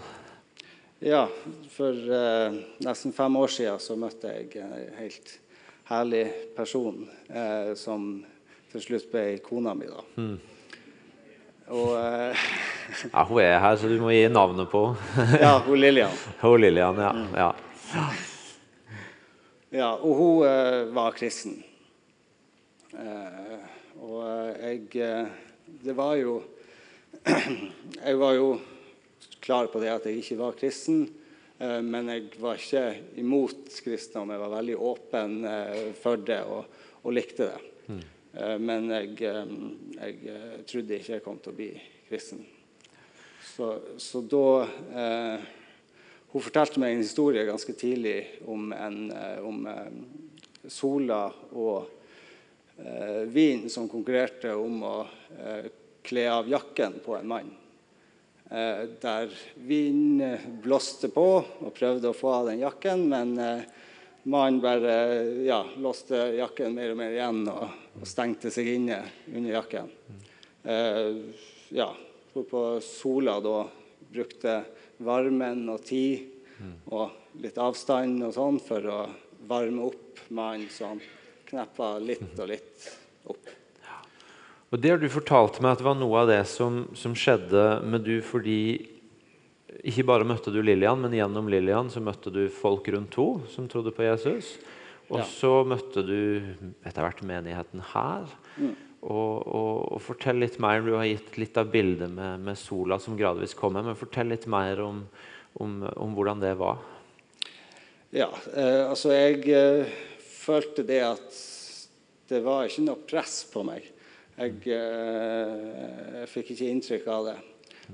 Ja, 1.04 1.26
for 1.76 1.92
uh, 1.92 2.56
nesten 2.86 3.14
fem 3.16 3.38
år 3.38 3.52
siden 3.52 3.82
så 3.84 3.98
møtte 4.00 4.32
jeg 4.34 4.64
en 4.64 4.94
helt 4.98 5.40
herlig 5.90 6.56
person 6.56 7.10
eh, 7.30 7.74
som 7.76 8.24
til 8.72 8.84
slutt 8.84 9.10
ble 9.12 9.26
kona 9.46 9.74
mi. 9.78 9.90
da. 9.90 10.04
Mm. 10.18 10.38
Og 11.74 11.92
eh, 11.98 12.46
Ja, 13.10 13.24
hun 13.28 13.42
er 13.42 13.60
her, 13.64 13.76
så 13.80 13.90
du 13.90 13.98
må 14.02 14.12
gi 14.14 14.26
navnet 14.32 14.70
på 14.72 14.86
Ja, 15.44 15.58
hun 15.66 15.80
Lillian. 15.80 16.16
Hun 16.42 16.62
Lillian, 16.62 17.00
ja. 17.00 17.12
Mm. 17.12 17.36
ja. 17.38 17.52
ja. 19.72 19.92
og 19.94 20.18
hun 20.20 20.48
uh, 20.48 20.96
var 20.96 21.16
kristen. 21.18 21.62
Eh, 22.94 23.56
og 24.04 24.20
eh, 24.28 24.64
jeg 24.68 25.02
eh, 25.02 25.34
Det 25.84 25.96
var 25.96 26.16
jo 26.20 26.42
Jeg 28.04 28.20
var 28.20 28.34
jo 28.36 28.48
klar 29.44 29.68
på 29.72 29.80
det 29.80 29.92
at 29.92 30.06
jeg 30.08 30.22
ikke 30.22 30.40
var 30.40 30.56
kristen. 30.60 31.06
Eh, 31.60 31.80
men 31.84 32.10
jeg 32.12 32.30
var 32.40 32.60
ikke 32.60 33.20
imot 33.20 33.72
kristendom. 33.84 34.34
Jeg 34.34 34.42
var 34.44 34.54
veldig 34.58 34.78
åpen 34.80 35.36
for 36.00 36.20
det 36.20 36.40
og, 36.48 36.68
og 37.04 37.16
likte 37.16 37.50
det. 37.50 37.72
Mm. 37.88 38.04
Men 38.64 38.88
jeg, 38.90 39.10
jeg, 39.20 40.38
trodde 40.66 40.96
ikke 40.98 41.14
jeg 41.14 41.24
kom 41.26 41.38
til 41.44 41.52
å 41.52 41.58
bli 41.58 41.68
kristen. 42.08 42.46
Så, 43.54 43.68
så 44.02 44.24
da 44.26 44.46
eh, 45.04 45.52
Hun 46.34 46.42
fortalte 46.42 46.82
meg 46.82 46.96
en 46.96 47.04
historie 47.04 47.44
ganske 47.46 47.76
tidlig 47.78 48.18
om, 48.50 48.72
en, 48.74 49.12
om 49.46 49.68
Sola 50.66 51.28
og 51.52 51.92
vin 53.30 53.70
som 53.70 53.90
konkurrerte 53.90 54.54
om 54.58 54.80
å 54.84 54.96
eh, 55.38 55.68
kle 56.04 56.26
av 56.32 56.50
jakken 56.50 57.00
på 57.06 57.16
en 57.16 57.28
mann. 57.28 57.52
Eh, 58.50 58.84
der 59.02 59.32
vinden 59.56 60.60
blåste 60.62 61.10
på 61.10 61.26
og 61.42 61.72
prøvde 61.74 62.12
å 62.12 62.18
få 62.18 62.34
av 62.36 62.52
den 62.52 62.60
jakken, 62.62 63.08
men 63.10 63.32
eh, 63.40 63.64
mannen 64.30 64.60
bare 64.62 64.98
ja, 65.48 65.64
låste 65.82 66.20
jakken 66.38 66.76
mer 66.76 66.94
og 66.94 67.00
mer 67.00 67.16
igjen 67.16 67.48
og, 67.50 67.64
og 67.98 68.06
stengte 68.06 68.52
seg 68.54 68.70
inne 68.76 69.00
under 69.32 69.56
jakken. 69.56 69.90
Eh, 70.64 71.10
ja, 71.74 71.90
hvorpå 72.36 72.66
Sola 72.86 73.40
da 73.42 73.64
brukte 74.14 74.60
varmen 75.04 75.66
og 75.74 75.82
tid 75.88 76.30
og 76.94 77.40
litt 77.42 77.58
avstand 77.58 78.22
og 78.28 78.36
sånn 78.36 78.60
for 78.62 78.86
å 78.86 79.02
varme 79.50 79.90
opp 79.90 80.22
mannen, 80.30 80.70
som 80.70 80.94
han 80.94 81.02
kneppa 81.54 81.98
litt 82.02 82.34
og 82.40 82.50
litt 82.50 82.88
opp. 83.30 83.52
Og 84.74 84.82
Det 84.82 84.90
har 84.90 84.98
du 84.98 85.06
fortalt 85.14 85.60
meg 85.62 85.76
at 85.76 85.84
det 85.84 85.86
var 85.86 86.00
noe 86.00 86.24
av 86.24 86.32
det 86.32 86.42
som, 86.50 86.88
som, 86.98 87.14
skjedde 87.14 87.84
med 87.86 88.08
du 88.08 88.16
fordi 88.26 88.90
ikke 89.86 90.06
bare 90.10 90.26
møtte 90.26 90.54
du 90.54 90.64
Lillian, 90.64 91.02
men 91.02 91.14
gjennom 91.14 91.50
Lillian 91.52 91.92
så 91.94 92.02
møtte 92.02 92.34
du 92.34 92.48
folk 92.50 92.88
rundt 92.94 93.18
henne 93.20 93.52
som 93.54 93.68
trodde 93.70 93.94
på 93.94 94.06
Jesus. 94.06 94.56
Og 95.12 95.20
ja. 95.20 95.28
så 95.30 95.52
møtte 95.68 96.02
du 96.08 96.18
etter 96.82 97.04
hvert 97.06 97.22
menigheten 97.28 97.84
her. 97.92 98.26
Mm. 98.58 98.74
Og, 99.04 99.44
og, 99.44 99.74
og, 99.94 100.00
Fortell 100.02 100.40
litt 100.42 100.58
mer. 100.64 100.82
Du 100.82 100.96
har 100.96 101.06
gitt 101.06 101.38
litt 101.38 101.60
av 101.60 101.70
bildet 101.74 102.10
med, 102.10 102.42
med 102.42 102.58
sola 102.58 102.98
som 103.04 103.18
gradvis 103.20 103.54
kommer. 103.60 103.86
Men 103.86 104.00
fortell 104.00 104.32
litt 104.32 104.48
mer 104.50 104.82
om, 104.82 105.04
om, 105.60 105.82
om 105.92 106.16
hvordan 106.18 106.42
det 106.42 106.56
var. 106.62 106.82
Ja, 108.14 108.32
eh, 108.56 108.86
altså 108.88 109.14
jeg 109.14 109.44
eh, 109.54 109.94
følte 110.44 110.86
det 110.88 111.02
at 111.06 111.42
det 112.32 112.42
var 112.44 112.68
ikke 112.68 112.86
noe 112.86 113.04
press 113.08 113.44
på 113.52 113.64
meg. 113.68 113.86
Jeg, 114.34 114.56
eh, 114.74 116.22
jeg 116.22 116.30
fikk 116.32 116.54
ikke 116.56 116.70
inntrykk 116.72 117.10
av 117.14 117.28
det. 117.30 117.36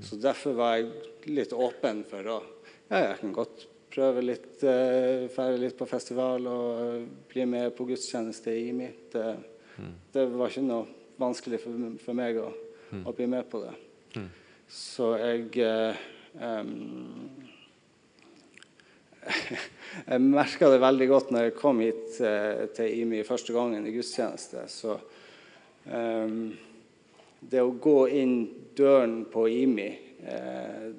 Så 0.05 0.19
derfor 0.21 0.55
var 0.55 0.77
jeg 0.77 1.33
litt 1.33 1.53
åpen 1.55 2.05
for 2.07 2.35
å 2.37 2.39
Ja, 2.89 3.11
jeg 3.11 3.17
kan 3.19 3.33
godt 3.35 3.67
prøve 3.93 4.21
litt, 4.23 4.63
uh, 4.65 5.27
fære 5.29 5.59
litt 5.61 5.75
på 5.77 5.85
festival 5.89 6.47
og 6.49 7.03
bli 7.29 7.43
med 7.45 7.75
på 7.77 7.85
gudstjeneste 7.85 8.53
i 8.53 8.63
IMI. 8.71 8.87
Det, 9.13 9.25
mm. 9.77 9.91
det 10.13 10.23
var 10.33 10.49
ikke 10.49 10.63
noe 10.65 10.87
vanskelig 11.21 11.59
for, 11.61 12.15
meg 12.17 12.39
å, 12.41 12.47
mm. 12.89 13.03
å, 13.03 13.13
bli 13.13 13.27
med 13.29 13.45
på 13.51 13.61
det. 13.61 13.75
Mm. 14.15 14.27
Så 14.73 15.11
jeg 15.21 15.69
um, 16.33 16.73
Jeg 20.09 20.21
merka 20.21 20.69
det 20.71 20.81
veldig 20.81 21.07
godt 21.09 21.31
når 21.33 21.47
jeg 21.47 21.55
kom 21.57 21.79
hit 21.81 22.19
uh, 22.21 22.67
til 22.75 23.01
IMI 23.01 23.23
første 23.27 23.55
gangen 23.55 23.87
i 23.87 23.95
gudstjeneste. 23.95 24.67
så 24.69 24.99
Um, 25.89 26.51
det 27.39 27.61
å 27.63 27.71
gå 27.81 27.99
inn 28.13 28.33
døren 28.77 29.23
på 29.31 29.45
IMI, 29.49 29.87
eh, 30.27 30.89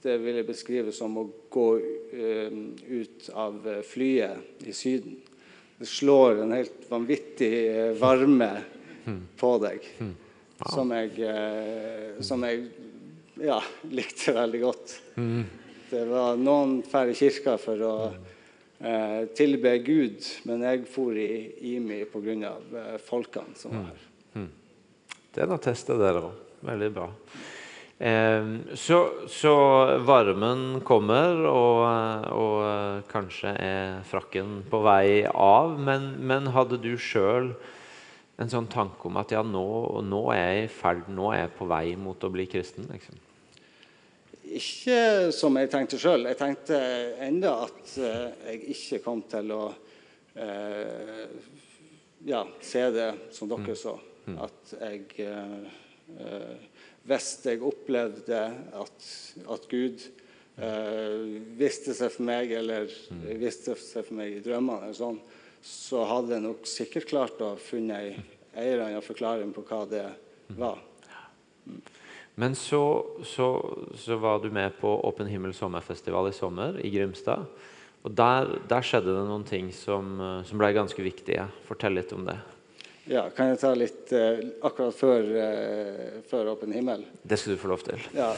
det 0.00 0.16
vil 0.22 0.40
jeg 0.40 0.48
beskrive 0.48 0.94
som 0.96 1.18
å 1.20 1.26
gå 1.52 1.66
eh, 1.76 2.56
ut 2.88 3.28
av 3.36 3.68
flyet 3.86 4.64
i 4.64 4.72
Syden. 4.74 5.18
Det 5.76 5.88
slår 5.88 6.42
en 6.42 6.56
helt 6.56 6.88
vanvittig 6.88 7.52
varme 8.00 8.00
varme 8.00 8.50
på 9.40 9.52
deg 9.62 9.86
mm. 9.98 10.12
som 10.72 10.90
jeg, 10.92 11.12
eh, 11.24 12.20
som 12.24 12.44
jeg 12.48 12.64
ja, 13.44 13.60
likte 13.98 14.36
veldig 14.36 14.60
godt. 14.64 14.96
Mm. 15.16 15.44
Det 15.90 16.04
var 16.06 16.38
noen 16.38 16.78
drar 16.86 17.10
i 17.10 17.16
kirka 17.18 17.56
for 17.58 17.82
å 17.82 17.94
eh, 18.78 19.24
tilbe 19.34 19.72
Gud, 19.82 20.22
men 20.46 20.62
jeg 20.66 20.86
for 20.90 21.16
i 21.18 21.30
IMI 21.74 22.04
pga. 22.12 22.54
Eh, 22.54 22.94
folkene 23.02 23.58
som 23.58 23.74
var 23.74 23.90
her. 23.90 24.06
Den 25.34 25.54
attester 25.54 25.98
dere 25.98 26.24
òg. 26.26 26.46
Veldig 26.66 26.90
bra. 26.92 27.06
Eh, 28.00 28.48
så, 28.74 28.98
så, 29.30 29.54
varmen 30.06 30.80
kommer, 30.84 31.42
og, 31.48 31.82
og, 32.34 32.56
eh, 32.66 33.02
kanskje 33.10 33.54
er 33.54 34.00
frakken 34.08 34.60
på 34.70 34.82
vei 34.84 35.24
av. 35.30 35.76
Men, 35.78 36.12
men 36.18 36.50
hadde 36.54 36.80
du 36.82 36.94
sjøl 36.98 37.52
en 38.40 38.52
sånn 38.52 38.68
tanke 38.72 39.08
om 39.08 39.20
at 39.20 39.34
ja, 39.34 39.44
nå, 39.44 39.66
nå, 40.06 40.22
er 40.34 40.46
jeg 40.46 40.66
i 40.66 40.70
ferd, 40.80 41.08
nå 41.12 41.30
er 41.34 41.44
jeg 41.44 41.56
på 41.58 41.68
vei 41.70 41.84
mot 42.00 42.24
å 42.24 42.32
bli 42.32 42.48
kristen? 42.50 42.88
Liksom? 42.90 43.20
Ikke 44.50 45.30
som 45.34 45.56
jeg 45.60 45.70
tenkte 45.70 45.98
sjøl. 46.00 46.26
Jeg 46.26 46.38
tenkte 46.40 46.78
enda 47.22 47.54
at 47.68 47.96
uh, 48.02 48.28
jeg 48.48 48.62
ikke 48.74 49.02
kom 49.04 49.22
til 49.30 49.52
å 49.54 49.64
uh, 49.70 51.26
ja, 52.24 52.48
se 52.60 52.90
det 52.90 53.14
som 53.30 53.48
dere 53.48 53.72
mm. 53.74 53.76
så. 53.76 53.98
Mm. 54.26 54.38
At 54.44 54.74
jeg 54.80 55.04
eh, 55.24 56.56
Hvis 57.08 57.28
jeg 57.46 57.62
opplevde 57.64 58.40
at, 58.76 59.06
at 59.54 59.68
Gud 59.70 60.02
eh, 60.60 61.14
viste 61.58 61.94
seg 61.96 62.12
for 62.12 62.26
meg, 62.28 62.52
eller 62.52 62.90
mm. 62.90 63.24
viste 63.40 63.76
seg 63.80 64.04
for 64.04 64.18
meg 64.20 64.36
i 64.36 64.42
drømmene, 64.44 64.92
sånn, 64.96 65.20
så 65.64 66.04
hadde 66.08 66.36
jeg 66.36 66.44
nok 66.44 66.68
sikkert 66.68 67.08
klart 67.08 67.42
å 67.44 67.54
funne 67.60 67.96
ei, 68.04 68.12
ei 68.54 68.68
eller 68.74 68.86
annen 68.88 69.04
forklaring 69.04 69.54
på 69.56 69.64
hva 69.68 69.82
det 69.88 70.06
var. 70.60 70.80
Mm. 71.66 71.80
Men 72.40 72.54
så, 72.56 72.82
så, 73.26 73.48
så, 74.00 74.16
var 74.16 74.38
du 74.40 74.48
med 74.54 74.78
på 74.80 74.92
Åpen 75.04 75.28
himmel 75.28 75.52
sommerfestival 75.56 76.30
i 76.30 76.32
sommer 76.32 76.78
i 76.80 76.88
Grimstad. 76.94 77.44
Og 78.00 78.14
der, 78.16 78.54
der 78.70 78.86
skjedde 78.86 79.12
det 79.12 79.26
noen 79.28 79.44
ting 79.44 79.68
som, 79.76 80.14
som 80.48 80.60
ble 80.60 80.70
ganske 80.72 81.04
viktige. 81.04 81.44
Fortell 81.66 81.98
litt 81.98 82.14
om 82.16 82.24
det. 82.24 82.38
Ja, 83.10 83.26
Kan 83.34 83.50
jeg 83.50 83.58
ta 83.58 83.72
litt 83.74 84.12
eh, 84.14 84.38
akkurat 84.62 84.94
før, 84.94 85.28
eh, 85.42 86.20
før, 86.30 86.52
Åpen 86.52 86.72
himmel? 86.72 87.02
Det 87.22 87.40
skal 87.40 87.56
du 87.56 87.60
få 87.60 87.72
lov 87.72 87.82
til. 87.84 88.00
Ja. 88.14 88.32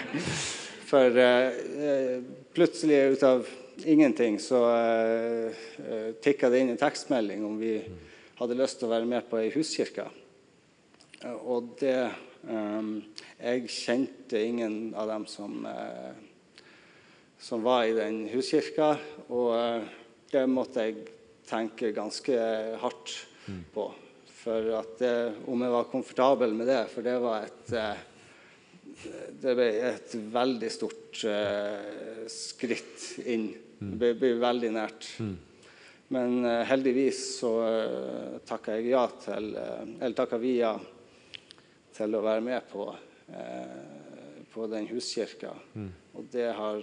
For 0.90 1.18
eh, 1.20 2.20
plutselig, 2.54 3.00
ut 3.12 3.24
av 3.26 3.48
ingenting, 3.84 4.38
så 4.40 4.62
eh, 4.70 5.64
eh 5.82 6.06
tikka 6.22 6.48
det 6.48 6.62
inn 6.62 6.70
en 6.72 6.80
tekstmelding 6.80 7.44
om 7.44 7.58
vi 7.60 7.74
hadde 8.38 8.56
lyst 8.56 8.78
til 8.78 8.88
å 8.88 8.94
være 8.94 9.10
med 9.10 9.26
på 9.28 9.40
ei 9.40 9.50
huskirke. 9.52 10.06
Eh, 11.24 11.34
og 11.34 11.74
det 11.82 11.94
eh, 12.06 12.24
Jeg 12.46 13.70
kjente 13.72 14.40
ingen 14.40 14.94
av 14.94 15.08
dem 15.10 15.24
som, 15.26 15.66
som 17.38 17.64
var 17.66 17.86
i 17.88 17.96
den 17.96 18.20
huskirka, 18.30 18.92
og 19.28 19.88
det 20.30 20.44
måtte 20.50 20.86
jeg 20.86 21.08
tenke 21.48 21.90
ganske 21.96 22.36
hardt 22.82 23.14
på. 23.74 23.88
For 24.38 24.70
at 24.78 24.94
det, 25.00 25.14
om 25.50 25.64
jeg 25.64 25.74
var 25.74 25.90
komfortabel 25.90 26.54
med 26.56 26.70
det, 26.70 26.82
for 26.92 27.06
det 27.06 27.16
var 27.22 27.48
et, 27.48 27.72
eh, 27.74 28.04
det 29.42 29.54
ble 29.58 29.68
et 29.90 30.14
veldig 30.32 30.70
stort 30.72 31.20
uh, 31.28 32.22
skritt 32.32 33.26
inn. 33.28 33.50
Det 33.78 34.14
ble, 34.18 34.32
veldig 34.40 34.70
nært. 34.74 35.08
Men 36.14 36.38
uh, 36.46 36.62
heldigvis 36.66 37.20
så 37.40 37.52
uh, 37.62 38.38
takka 38.48 38.78
jeg 38.78 38.90
ja 38.94 39.04
til 39.22 39.52
Eller 39.54 40.16
takka 40.18 40.40
vi 40.40 40.56
ja 40.56 40.72
til 41.98 42.14
å 42.14 42.24
være 42.24 42.44
med 42.46 42.66
på, 42.70 42.86
på 44.54 44.66
den 44.70 44.86
huskirka. 44.88 45.52
Mm. 45.74 45.90
Og 46.14 46.28
det 46.32 46.48
har 46.54 46.82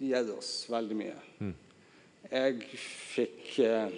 gitt 0.00 0.32
oss 0.32 0.54
veldig 0.72 0.96
mye. 0.96 1.18
Mm. 1.40 1.52
Jeg 2.30 2.80
fikk 3.10 3.58
eh, 3.64 3.92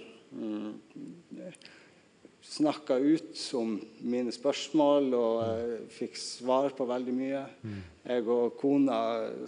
snakka 2.43 2.97
ut 2.97 3.43
om 3.59 3.75
mine 4.01 4.33
spørsmål 4.35 5.09
og 5.19 5.41
eh, 5.47 5.75
fikk 5.93 6.19
svar 6.21 6.75
på 6.77 6.87
veldig 6.89 7.15
mye. 7.17 7.43
Mm. 7.63 7.81
Jeg 8.09 8.29
og 8.35 8.57
kona 8.61 9.01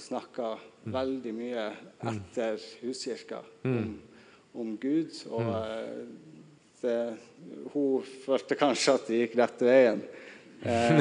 snakka 0.02 0.54
mm. 0.58 0.92
veldig 0.94 1.34
mye 1.38 1.68
mm. 1.72 2.10
etter 2.12 2.68
huskirka 2.82 3.40
mm. 3.64 3.78
om, 3.78 3.94
om, 4.64 4.76
Gud. 4.78 5.16
Og 5.30 5.50
uh, 5.50 6.04
det, 6.82 6.98
hun 7.72 8.04
følte 8.26 8.58
kanskje 8.58 8.98
at 8.98 9.08
det 9.08 9.22
gikk 9.24 9.38
rett 9.40 9.64
veien. 9.64 10.04
Uh, 10.64 11.00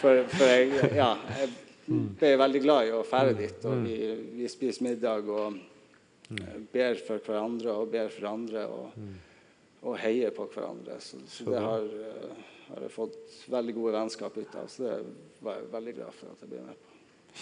for, 0.00 0.24
for 0.32 0.48
jeg, 0.48 0.90
ja, 0.96 1.12
jeg 1.40 1.52
ble 2.20 2.34
veldig 2.40 2.64
glad 2.64 2.88
i 2.88 2.96
å 2.96 3.04
fære 3.08 3.36
dit. 3.38 3.68
Og 3.70 3.84
vi, 3.86 4.00
vi 4.40 4.50
spiser 4.52 4.88
middag 4.88 5.30
og 5.32 5.56
uh, 5.56 6.58
ber 6.72 7.00
for 7.06 7.24
hverandre 7.24 7.76
og 7.76 7.94
ber 7.94 8.12
for 8.12 8.32
andre. 8.34 8.66
og 8.68 9.22
og 9.84 9.96
heier 10.00 10.32
på 10.34 10.46
hverandre. 10.48 10.98
Så, 11.02 11.20
så 11.28 11.46
det 11.48 11.60
har, 11.60 11.84
uh, 11.84 12.44
har, 12.70 12.84
jeg 12.86 12.92
fått 12.94 13.38
veldig 13.52 13.76
gode 13.76 13.96
vennskap 13.98 14.36
ut 14.38 14.54
av. 14.56 14.68
Så 14.72 14.86
det 14.86 14.98
var 15.44 15.58
jeg 15.60 15.72
veldig 15.74 15.96
glad 15.98 16.16
for 16.16 16.32
at 16.32 16.44
jeg 16.44 16.52
ble 16.52 16.62
med 16.64 16.78
på. 16.78 16.94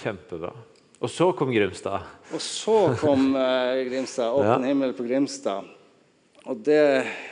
Kjempebra. 0.03 0.55
Og 1.03 1.11
så 1.11 1.29
kom 1.35 1.51
Grimstad. 1.51 2.11
Og 2.31 2.43
så 2.43 2.77
kom 3.01 3.33
eh, 3.35 3.83
Grimstad. 3.89 4.35
Åpen 4.39 4.63
ja. 4.63 4.71
himmel 4.71 4.93
på 4.95 5.07
Grimstad. 5.07 5.67
Og 6.47 6.61
det, 6.67 6.85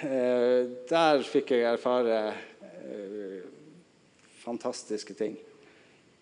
eh, 0.06 0.70
der 0.90 1.22
fikk 1.26 1.52
jeg 1.54 1.66
erfare 1.70 2.18
fantastiske 4.40 5.14
ting. 5.18 5.38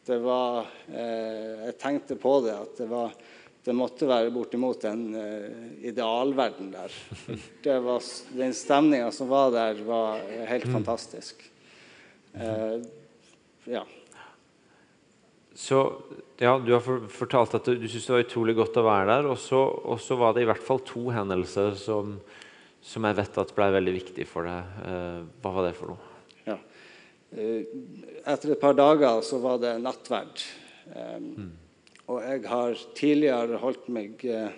Det 0.09 0.17
var 0.25 0.65
Jeg 0.89 1.75
tenkte 1.77 2.17
på 2.17 2.39
det 2.41 2.55
at 2.57 2.79
det 2.81 2.87
var 2.89 3.13
det 3.69 3.75
måtte 3.77 4.07
være 4.09 4.33
bortimot 4.33 4.85
en 4.89 5.03
uh, 5.13 5.67
idealverden 5.85 6.71
der. 6.73 6.95
Var, 7.89 8.07
den 8.39 8.55
stemninga 8.57 9.11
som 9.13 9.29
var 9.29 9.53
der, 9.53 9.83
var 9.85 10.23
helt 10.49 10.65
mm. 10.71 10.77
fantastisk. 10.79 11.43
Uh, 12.33 12.81
ja. 13.69 13.85
Så 15.53 15.83
ja, 16.39 16.55
Du 16.65 16.73
har 16.73 16.85
fortalt 17.13 17.59
at 17.59 17.67
du, 17.67 17.75
du 17.77 17.89
syntes 17.89 18.07
det 18.07 18.15
var 18.15 18.25
utrolig 18.25 18.57
godt 18.57 18.81
å 18.81 18.87
være 18.87 19.09
der. 19.11 19.29
Og 19.35 19.37
så, 19.43 20.17
var 20.17 20.37
det 20.37 20.47
i 20.47 20.49
hvert 20.49 20.65
fall 20.65 20.81
to 20.89 21.09
hendelser 21.13 21.77
som, 21.77 22.17
som 22.81 23.05
jeg 23.05 23.21
vet 23.21 23.41
at 23.43 23.57
ble 23.57 23.73
veldig 23.77 23.97
viktig 23.99 24.29
for 24.31 24.49
deg. 24.49 24.77
Uh, 24.87 25.27
hva 25.43 25.59
var 25.59 25.69
det 25.69 25.77
for 25.77 25.93
noe? 25.93 26.08
Ja. 27.29 27.47
etter 28.25 28.55
et 28.55 28.61
par 28.61 28.77
dager 28.77 29.21
så 29.25 29.39
var 29.43 29.59
det 29.61 29.75
nattverd. 29.83 30.45
Um, 30.95 31.27
mm. 31.37 31.51
Og 32.09 32.23
jeg 32.25 32.45
har 32.49 32.85
tidligere 32.97 33.61
holdt 33.61 33.91
meg 33.93 34.25
uh, 34.25 34.49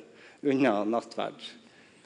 unna 0.46 0.76
nattverd. 0.86 1.40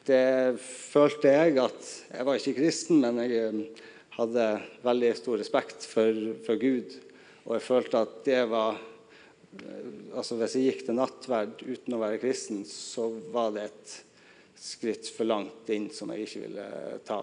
Det 0.05 0.57
følte 0.61 1.33
jeg 1.33 1.59
at 1.63 1.91
Jeg 2.13 2.27
var 2.29 2.37
ikke 2.37 2.59
kristen, 2.59 3.01
men 3.01 3.21
jeg 3.25 3.69
hadde 4.17 4.49
veldig 4.85 5.13
stor 5.17 5.39
respekt 5.41 5.87
for, 5.89 6.19
for, 6.45 6.61
Gud. 6.61 6.97
Og 7.45 7.57
jeg 7.57 7.65
følte 7.65 8.03
at 8.05 8.19
det 8.27 8.43
var 8.51 8.81
altså 10.19 10.35
Hvis 10.35 10.57
jeg 10.59 10.67
gikk 10.67 10.81
til 10.89 10.97
nattverd 10.99 11.61
uten 11.63 11.95
å 11.95 12.01
være 12.01 12.19
kristen, 12.19 12.65
så 12.67 13.07
var 13.31 13.53
det 13.55 13.69
et 13.69 13.93
skritt 14.59 15.07
for 15.15 15.29
langt 15.29 15.71
inn 15.71 15.87
som 15.95 16.11
jeg 16.11 16.27
ikke 16.27 16.43
ville 16.43 16.65
ta. 17.07 17.21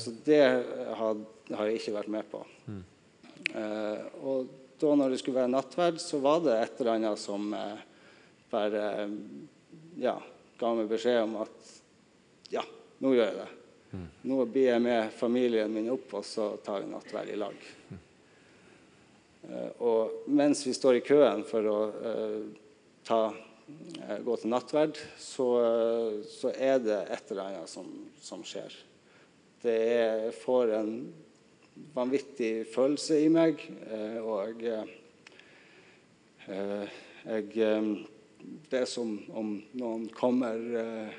Så 0.00 0.10
det 0.26 0.40
har, 0.98 1.20
har, 1.50 1.66
jeg 1.68 1.80
ikke 1.80 1.96
vært 1.98 2.12
med 2.12 2.28
på. 2.30 2.44
Mm. 2.64 2.82
og 4.24 4.46
da 4.84 4.94
når 4.94 5.12
det 5.14 5.18
skulle 5.20 5.40
være 5.40 5.52
nattverd, 5.52 6.00
så 6.02 6.18
var 6.22 6.40
det 6.44 6.54
et 6.58 6.80
eller 6.80 6.98
annet 6.98 7.20
som 7.20 7.52
eh, 7.54 7.82
bare 8.50 8.86
ja, 10.00 10.16
ga 10.58 10.72
meg 10.76 10.90
beskjed 10.90 11.22
om 11.22 11.38
at 11.44 11.70
ja, 12.52 12.64
nå 13.02 13.14
gjør 13.14 13.30
jeg 13.30 13.38
det. 13.38 13.50
Mm. 13.94 14.08
Nå 14.30 14.38
blir 14.50 14.68
jeg 14.72 14.82
med 14.82 15.14
familien 15.14 15.72
min 15.72 15.92
opp, 15.94 16.16
og 16.18 16.26
så 16.26 16.54
tar 16.66 16.82
vi 16.82 16.90
nattverd 16.90 17.30
i 17.30 17.38
lag. 17.38 17.66
Mm. 17.88 18.02
Eh, 19.48 19.70
og 19.86 20.30
mens 20.34 20.64
vi 20.66 20.74
står 20.76 20.98
i 20.98 21.04
køen 21.06 21.44
for 21.48 21.70
å 21.70 21.80
eh, 22.10 22.40
ta, 23.06 23.20
eh, 24.02 24.18
gå 24.26 24.38
til 24.40 24.52
nattverd, 24.52 24.98
så, 25.20 25.48
eh, 25.62 26.18
så, 26.34 26.50
er 26.54 26.82
det 26.82 27.04
et 27.14 27.30
eller 27.30 27.46
annet 27.52 27.70
som, 27.70 27.88
som 28.22 28.42
skjer. 28.46 28.74
Det 29.64 29.78
er, 29.94 30.26
får 30.42 30.74
en 30.82 30.96
vanvittig 31.94 32.66
følelse 32.70 33.18
i 33.24 33.30
meg. 33.32 33.62
Eh, 33.88 34.18
og 34.22 34.62
jeg, 34.62 34.88
eh, 36.48 36.98
jeg 37.24 38.04
Det 38.44 38.80
er 38.82 38.84
som 38.84 39.14
om 39.32 39.54
noen 39.72 40.08
kommer 40.12 40.58
eh, 40.76 41.14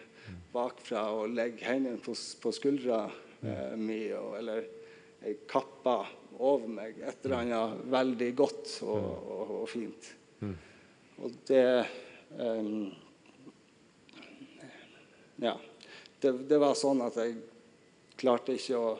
bakfra 0.53 1.07
og 1.15 1.33
legger 1.33 1.71
hendene 1.71 1.97
på, 1.97 2.13
på 2.13 2.51
skuldra 2.53 3.07
mi, 3.77 4.07
eller 4.13 4.63
jeg 5.21 5.39
kapper 5.49 6.05
over 6.37 6.67
meg 6.69 6.99
et 7.01 7.25
eller 7.25 7.41
annet 7.41 7.81
veldig 7.93 8.29
godt 8.37 8.71
og, 8.85 9.07
og, 9.35 9.51
og 9.61 9.67
fint. 9.69 10.11
Og 11.21 11.33
det 11.47 11.85
um, 12.39 12.93
Ja. 15.41 15.57
Det, 16.19 16.31
det, 16.47 16.57
var 16.57 16.77
sånn 16.79 17.03
at 17.05 17.17
jeg 17.19 17.35
klarte 18.17 18.55
ikke 18.55 18.79
å 18.79 18.93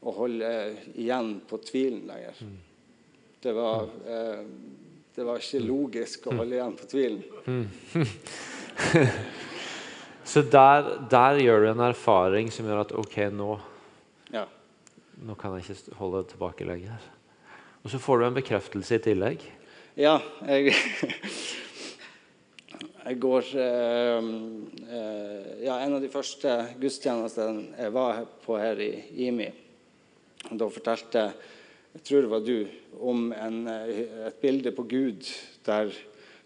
å 0.00 0.12
holde 0.16 0.50
igjen 0.94 1.40
på 1.48 1.58
tvilen 1.64 2.06
lenger. 2.08 2.40
Det 3.40 3.52
var, 3.52 3.88
eh, 4.06 4.44
det 5.14 5.24
var 5.24 5.40
ikke 5.40 5.60
logisk 5.64 6.26
å 6.28 6.36
holde 6.40 6.56
igjen 6.56 6.76
på 6.76 6.88
tvilen. 6.88 7.22
Så 10.30 10.44
der, 10.46 11.08
der, 11.10 11.40
gjør 11.42 11.64
du 11.64 11.68
en 11.72 11.86
erfaring 11.88 12.50
som 12.54 12.68
gjør 12.68 12.84
at 12.84 12.92
OK, 12.94 13.16
nå, 13.34 13.54
ja. 14.30 14.44
nå 15.26 15.34
kan 15.40 15.56
jeg 15.56 15.66
ikke 15.66 15.96
holde 15.98 16.22
tilbake 16.30 16.68
lenger. 16.68 17.00
Og 17.82 17.90
så 17.90 17.98
får 17.98 18.20
du 18.20 18.26
en 18.28 18.36
bekreftelse 18.36 19.00
i 19.00 19.02
tillegg. 19.08 19.48
Ja, 19.98 20.20
jeg 20.46 20.72
Jeg 23.00 23.16
går 23.20 23.46
eh, 23.58 24.28
eh, 24.92 25.64
Ja, 25.64 25.80
en 25.80 25.96
av 25.96 26.04
de 26.04 26.12
første 26.12 26.52
gudstjenestene 26.78 27.72
jeg 27.74 27.92
var 27.96 28.22
på 28.44 28.58
her 28.60 28.80
i 28.84 28.92
IMI 29.26 29.48
da 30.58 30.70
fortalte 30.72 31.26
jeg 31.90 32.04
tror 32.06 32.22
det 32.22 32.30
var 32.30 32.42
du, 32.46 32.68
om 33.02 33.32
en, 33.34 33.64
eh, 33.66 34.28
et 34.28 34.40
bilde 34.42 34.70
på 34.70 34.84
Gud 34.86 35.26
der 35.66 35.90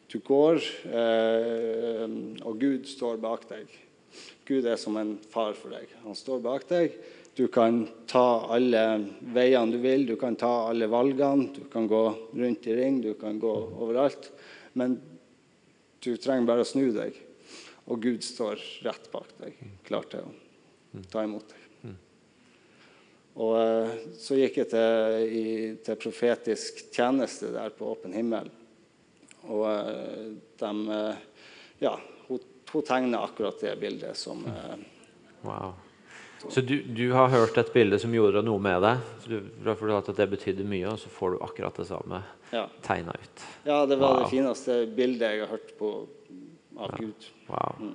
du 0.09 0.19
går, 0.25 0.61
eh, 0.89 2.07
og 2.45 2.61
Gud 2.61 2.89
står 2.89 3.21
bak 3.21 3.45
deg. 3.51 3.69
Gud 4.47 4.65
er 4.65 4.77
som 4.81 4.97
en 4.97 5.19
far 5.19 5.53
for 5.53 5.75
deg. 5.75 5.89
Han 6.05 6.17
står 6.17 6.41
bak 6.41 6.65
deg. 6.69 6.97
Du 7.35 7.49
kan 7.49 7.83
ta 8.07 8.47
alle 8.55 9.11
veiene 9.35 9.73
du 9.73 9.79
vil, 9.83 10.07
du 10.07 10.17
kan 10.17 10.37
ta 10.37 10.69
alle 10.71 10.87
valgene. 10.87 11.53
Du 11.53 11.65
kan 11.69 11.89
gå 11.89 12.05
rundt 12.33 12.67
i 12.67 12.77
ring, 12.79 13.03
du 13.03 13.15
kan 13.15 13.39
gå 13.39 13.53
overalt. 13.53 14.31
Men 14.75 15.01
du 16.01 16.17
trenger 16.17 16.47
bare 16.47 16.65
å 16.65 16.69
snu 16.69 16.93
deg, 16.95 17.17
og 17.89 18.01
Gud 18.01 18.25
står 18.25 18.61
rett 18.87 19.11
bak 19.13 19.35
deg, 19.41 19.59
klar 19.85 20.09
til 20.09 20.25
å 20.25 21.05
ta 21.11 21.25
imot 21.25 21.49
deg. 21.49 21.64
Og 23.35 23.55
eh, 23.59 23.95
så 24.19 24.39
gikk 24.39 24.61
jeg 24.63 24.71
til, 24.71 25.23
i, 25.27 25.47
til, 25.83 25.99
profetisk 25.99 26.85
tjeneste 26.95 27.51
der 27.55 27.73
på 27.75 27.89
åpen 27.91 28.15
himmel. 28.15 28.51
Og 29.51 29.65
eh, 29.71 30.35
de 30.61 30.75
eh, 30.99 31.25
Ja, 31.83 31.97
hun, 32.29 32.45
hun 32.71 32.85
tegna 32.87 33.25
akkurat 33.27 33.59
det 33.61 33.75
bildet 33.81 34.17
som 34.17 34.45
Wow. 35.45 35.75
Så 36.49 36.61
du, 36.61 36.83
du, 36.83 37.13
har 37.13 37.29
hørt 37.29 37.57
et 37.59 37.73
bilde 37.73 37.99
som 38.01 38.13
gjorde 38.15 38.43
noe 38.45 38.61
med 38.61 38.83
deg? 38.85 39.03
Du 39.29 39.69
har 39.69 39.77
fortalt 39.81 40.09
at 40.13 40.19
det 40.21 40.27
betydde 40.33 40.65
mye, 40.69 40.93
og 40.93 41.01
så 41.01 41.11
får 41.13 41.35
du 41.35 41.45
akkurat 41.45 41.81
det 41.81 41.87
samme 41.89 42.21
ja. 42.53 42.65
tegna 42.85 43.15
ut? 43.17 43.45
Ja, 43.65 43.79
det 43.89 43.97
var 43.97 44.15
wow. 44.15 44.23
det 44.23 44.31
fineste 44.33 44.79
bildet 44.97 45.35
jeg 45.35 45.45
har 45.45 45.53
hørt 45.53 45.73
på 45.79 45.93
av 46.77 46.93
ja. 46.93 47.01
Gud. 47.01 47.29
Wow. 47.49 47.81
Mm. 47.81 47.95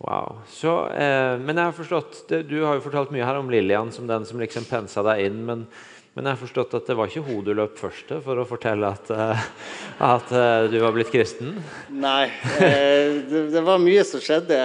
Wow. 0.00 0.38
Så, 0.48 0.88
eh, 0.88 1.38
men 1.38 1.58
jeg 1.58 1.64
har 1.64 1.72
forstått, 1.76 2.22
det, 2.28 2.42
Du 2.48 2.62
har 2.64 2.78
jo 2.78 2.84
fortalt 2.86 3.10
mye 3.12 3.24
her 3.26 3.36
om 3.36 3.50
Lillian 3.52 3.90
som 3.92 4.06
den 4.08 4.24
som 4.24 4.40
liksom 4.40 4.64
pensa 4.64 5.04
deg 5.04 5.26
inn. 5.26 5.42
Men, 5.44 5.66
men, 6.14 6.24
jeg 6.24 6.32
har 6.32 6.40
forstått 6.40 6.76
at 6.78 6.88
det 6.88 6.96
var 6.96 7.10
ikke 7.10 7.26
hun 7.26 7.42
du 7.44 7.52
løp 7.52 7.76
først 7.76 8.14
for 8.24 8.40
å 8.40 8.46
fortelle 8.48 8.88
at, 8.88 9.12
uh, 9.12 9.44
at 10.14 10.32
uh, 10.32 10.64
du 10.72 10.78
var 10.80 10.96
blitt 10.96 11.12
kristen? 11.12 11.52
Nei. 11.92 12.30
Eh, 12.56 13.20
det, 13.28 13.44
det, 13.52 13.64
var 13.66 13.82
mye 13.82 14.06
som 14.08 14.24
skjedde 14.24 14.56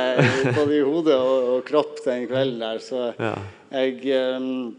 både 0.56 0.80
i 0.80 0.82
hodet 0.88 1.20
og, 1.20 1.52
og 1.58 1.68
kropp 1.68 2.00
den 2.08 2.30
kvelden 2.32 2.64
der. 2.64 2.82
Så 2.88 3.12
ja. 3.20 3.36
jeg 3.76 4.40
um, 4.40 4.72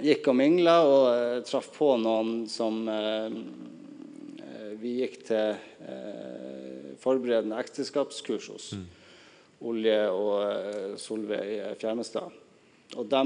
gikk 0.00 0.32
og 0.32 0.40
mingla 0.40 0.80
og 0.88 1.44
traff 1.44 1.68
på 1.76 1.92
noen 2.00 2.46
som 2.50 2.82
Vi 4.80 4.98
gikk 4.98 5.20
til 5.28 5.54
forberedende 7.00 7.60
ekteskapskurs 7.60 8.48
hos 8.50 8.72
mm. 8.74 8.84
Olje 9.64 9.98
og 10.12 10.98
Solveig 11.00 11.76
Fjernestad. 11.80 12.34
Og 13.00 13.06
de 13.10 13.22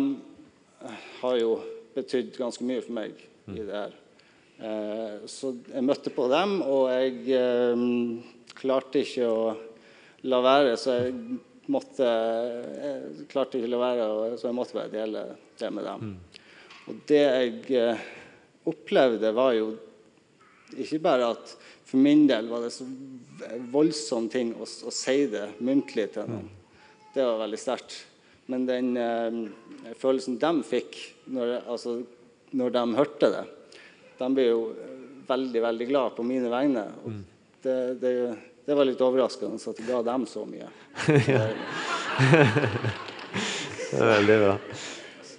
har 1.21 1.39
jo 1.41 1.57
betydd 1.97 2.37
ganske 2.39 2.67
mye 2.67 2.85
for 2.85 2.95
meg 3.01 3.17
mm. 3.49 3.57
i 3.57 3.65
det 3.67 3.75
her. 3.75 3.97
så 5.27 5.51
jeg 5.67 5.87
møtte 5.87 6.13
på 6.15 6.29
dem, 6.31 6.61
og 6.63 6.89
jeg 6.95 8.23
klarte 8.59 9.03
ikke 9.03 9.27
å 9.27 9.43
la 10.31 10.41
være, 10.45 10.77
så 10.79 10.99
jeg 10.99 11.15
måtte 11.73 12.07
jeg 12.07 13.27
klarte 13.31 13.59
ikke 13.59 13.69
å 13.69 13.75
la 13.75 13.83
være, 13.83 14.09
så 14.39 14.49
jeg 14.49 14.57
måtte 14.57 14.79
bare 14.79 14.95
dele 14.95 15.25
det 15.59 15.73
med 15.75 15.89
dem. 15.91 16.13
Mm. 16.13 16.45
Og 16.89 17.01
det 17.09 17.21
jeg 17.21 17.77
eh, 17.77 18.07
opplevde, 18.69 19.33
var 19.37 19.53
jo 19.57 19.73
ikke 20.79 21.01
bare 21.05 21.33
at 21.35 21.53
for 21.89 21.97
min 22.05 22.27
del 22.29 22.49
var 22.51 22.67
det 22.67 22.71
så 22.75 22.85
voldsom 23.73 24.29
ting 24.29 24.53
å, 24.55 24.67
å 24.67 24.93
si 24.93 25.27
det 25.33 25.47
muntlig 25.65 26.11
til 26.13 26.29
noen. 26.29 26.51
Det 27.15 27.25
var 27.25 27.41
veldig 27.41 27.61
sterkt. 27.61 27.97
Men 28.49 28.67
den 28.69 28.91
eh, 29.01 29.39
følelsen 30.01 30.37
de 30.41 30.53
fikk 30.69 30.99
når, 31.33 31.59
altså, 31.69 31.99
når, 32.57 32.71
de 32.77 32.83
hørte 32.97 33.29
det 33.33 33.43
De 34.21 34.29
ble 34.33 34.47
jo 34.47 34.61
veldig, 35.29 35.63
veldig 35.65 35.89
glad 35.89 36.15
på 36.17 36.25
mine 36.25 36.53
vegne. 36.53 36.85
Mm. 37.05 37.25
det, 37.65 37.79
det, 38.05 38.13
det 38.69 38.77
var 38.77 38.89
litt 38.89 39.05
overraskende 39.05 39.61
at 39.61 39.81
det 39.81 39.89
ga 39.89 40.01
dem 40.05 40.25
så 40.29 40.45
mye. 40.49 40.69
det 43.89 43.97
er 43.97 44.09
veldig 44.17 44.39
bra 44.45 44.55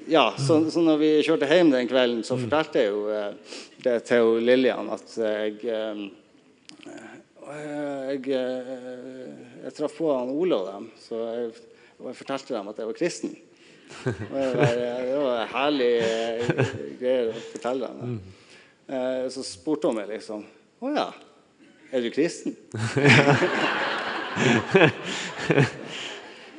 ja, 0.10 0.34
så, 0.38 0.72
så, 0.72 0.82
når 0.82 0.98
vi 0.98 1.10
kjørte 1.26 1.48
hjem 1.50 1.72
den 1.74 1.88
kvelden, 1.90 2.24
så 2.26 2.36
mm. 2.36 2.46
fortalte 2.46 2.82
jeg 2.82 2.90
jo 2.90 3.02
eh, 3.14 3.58
det 3.84 3.96
til 4.10 4.40
Lillian 4.42 4.90
at 4.94 5.14
jeg 5.22 5.60
eh, 5.70 6.02
jeg, 7.56 8.22
eh, 8.36 9.30
jeg 9.64 9.76
traff 9.78 9.96
på 9.98 10.10
han 10.14 10.30
Ole 10.34 10.56
og 10.60 10.68
dem, 10.70 10.90
så 11.02 11.22
jeg, 11.26 11.54
og 12.00 12.12
jeg 12.12 12.20
fortalte 12.20 12.56
dem 12.56 12.70
at 12.72 12.82
jeg 12.82 12.90
var 12.90 12.98
kristen. 13.00 13.32
Det 14.06 14.14
var, 14.30 14.76
det 14.78 15.18
var 15.24 15.50
herlig 15.50 15.94
greier 17.00 17.32
å 17.32 17.40
fortelle 17.56 17.88
dem. 17.90 17.98
Mm. 18.12 18.20
Så 19.34 19.42
spurte 19.46 19.90
hun 19.90 19.98
meg 19.98 20.08
liksom 20.10 20.42
Å 20.82 20.92
ja, 20.94 21.08
er 21.94 22.06
du 22.06 22.10
kristen? 22.14 22.54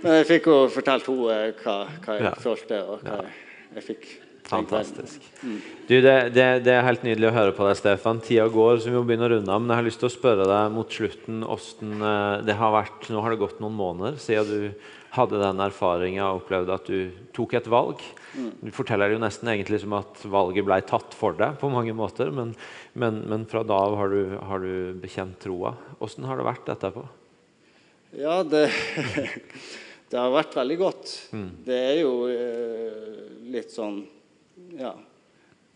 Men 0.00 0.16
jeg 0.18 0.26
fikk 0.28 0.48
jo 0.48 0.56
fortalt 0.72 1.06
henne 1.10 1.52
hva, 1.60 1.76
hva 2.02 2.16
jeg 2.16 2.24
ja. 2.24 2.32
følte, 2.40 2.76
og 2.82 3.04
hva 3.04 3.16
ja. 3.20 3.30
jeg 3.76 3.86
fikk. 3.92 4.04
Fantastisk. 4.48 5.24
Mm. 5.42 5.58
Du, 5.86 5.96
det, 6.00 6.14
det, 6.34 6.46
det, 6.66 6.72
er 6.74 6.86
helt 6.86 7.04
nydelig 7.06 7.28
å 7.30 7.34
høre 7.34 7.52
på 7.54 7.66
deg, 7.66 7.76
Stefan. 7.78 8.22
Tida 8.24 8.46
går, 8.50 8.80
så 8.80 8.90
vi 8.90 8.96
må 8.96 9.02
begynne 9.06 9.28
å 9.28 9.32
runde 9.34 9.52
av. 9.52 9.60
Men 9.62 9.72
jeg 9.72 9.80
har 9.80 9.86
lyst 9.88 10.00
til 10.02 10.10
å 10.10 10.14
spørre 10.14 10.46
deg 10.48 10.72
mot 10.74 10.96
slutten 10.96 11.44
hvordan 11.46 12.06
eh, 12.12 12.38
det 12.48 12.56
har 12.60 12.74
vært 12.74 13.10
Nå 13.10 13.22
har 13.24 13.34
det 13.34 13.42
gått 13.42 13.60
noen 13.62 13.76
måneder 13.78 14.18
siden 14.22 14.50
du 14.50 14.88
hadde 15.10 15.40
den 15.42 15.62
erfaringa 15.64 16.28
og 16.28 16.44
opplevde 16.44 16.74
at 16.76 16.86
du 16.86 17.22
tok 17.34 17.56
et 17.58 17.70
valg. 17.70 18.02
Mm. 18.38 18.50
Du 18.62 18.70
forteller 18.74 19.10
jo 19.10 19.22
nesten 19.22 19.50
egentlig 19.50 19.80
som 19.82 19.96
at 19.98 20.22
valget 20.30 20.66
ble 20.66 20.78
tatt 20.86 21.16
for 21.18 21.34
deg 21.38 21.58
på 21.58 21.70
mange 21.72 21.94
måter. 21.98 22.30
Men, 22.34 22.54
men, 22.94 23.24
men 23.30 23.46
fra 23.50 23.64
da 23.66 23.78
av 23.90 23.98
har 23.98 24.14
du, 24.14 24.36
har 24.50 24.62
du 24.62 24.98
bekjent 25.02 25.38
troa. 25.42 25.74
Hvordan 25.98 26.30
har 26.30 26.38
det 26.38 26.48
vært 26.52 26.74
etterpå? 26.76 27.06
Ja, 28.18 28.40
det 28.46 28.66
Det 30.10 30.18
har 30.18 30.32
vært 30.34 30.56
veldig 30.58 30.76
godt. 30.80 31.10
Mm. 31.30 31.50
Det 31.62 31.76
er 31.78 32.00
jo 32.00 32.14
eh, 32.26 33.20
litt 33.54 33.70
sånn 33.70 34.00
Ja. 34.78 34.94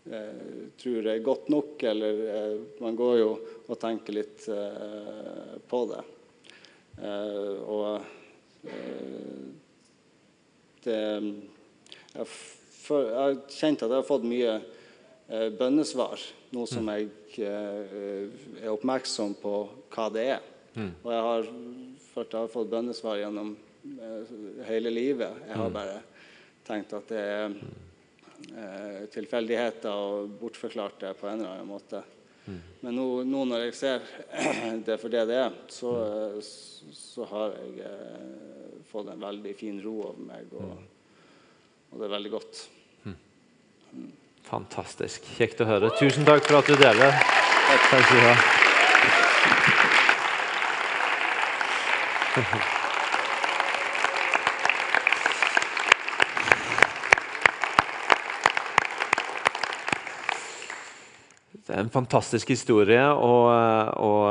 Eh, 0.05 0.69
tror 0.77 1.07
er 1.07 1.23
godt 1.25 1.49
nok, 1.49 1.83
eller 1.83 2.19
eh, 2.35 2.57
Man 2.81 2.95
går 2.95 3.17
jo 3.17 3.29
og 3.65 3.79
tenker 3.81 4.13
litt 4.13 4.45
eh, 4.53 5.55
på 5.65 5.81
det. 5.89 6.03
Eh, 7.01 7.53
og 7.65 8.01
det 10.85 10.95
jeg, 10.95 12.27
for, 12.29 13.01
jeg, 13.01 13.17
har 13.17 13.37
kjent 13.49 13.83
at 13.83 13.89
jeg 13.89 13.97
har 13.97 14.07
fått 14.07 14.25
mye 14.29 14.55
bønnesvar, 15.57 16.21
nå 16.53 16.65
som 16.69 16.85
mm. 16.85 16.91
jeg 16.93 17.49
er 17.49 18.69
oppmerksom 18.71 19.33
på 19.41 19.53
hva 19.93 20.05
det 20.13 20.25
er. 20.37 20.43
Mm. 20.77 20.91
Og 21.01 21.09
jeg 21.11 21.23
har, 21.27 21.49
jeg 22.13 22.27
har 22.37 22.51
fått 22.53 22.71
bønnesvar 22.71 23.19
gjennom 23.23 23.55
hele 24.69 24.93
livet. 24.93 25.41
Jeg 25.47 25.57
har 25.57 25.69
mm. 25.69 25.75
bare 25.75 25.97
tenkt 26.65 26.93
at 26.97 27.09
det 27.11 27.21
er 27.21 27.43
eh, 27.49 27.57
tilfeldigheter 29.11 29.89
og 29.91 30.35
bortforklart 30.39 30.99
det 31.01 31.13
på 31.19 31.27
en 31.29 31.39
eller 31.39 31.55
annen 31.55 31.69
måte. 31.69 32.03
Mm. 32.45 32.59
Men 32.79 32.93
nå, 32.93 33.05
nå, 33.25 33.45
når 33.49 33.63
jeg 33.65 33.75
ser 33.79 33.99
det 34.87 34.97
for 35.01 35.09
det 35.13 35.23
det 35.29 35.39
er, 35.47 35.55
så, 35.73 35.91
så 36.93 37.25
har 37.31 37.55
jeg 37.57 37.71
eh, 37.89 38.83
fått 38.91 39.09
en 39.13 39.23
veldig 39.25 39.53
fin 39.57 39.81
ro 39.81 39.95
over 40.11 40.21
meg, 40.27 40.53
og, 40.53 40.77
og 41.89 41.97
det 41.97 42.05
er 42.05 42.13
veldig 42.17 42.33
godt. 42.35 42.61
Mm. 43.07 43.17
Fantastisk. 44.45 45.25
Kjekt 45.39 45.65
å 45.65 45.69
høre. 45.71 45.89
Tusen 45.97 46.27
takk 46.27 46.45
for 46.45 46.61
at 46.61 46.69
du 46.69 46.75
deler. 46.77 47.11
Takk 47.65 47.81
skal 47.89 48.01
du 48.13 48.17
ha. 48.29 48.35
en 61.85 61.93
fantastisk 61.93 62.49
historie, 62.53 63.01
og, 63.13 63.47
og, 64.01 64.21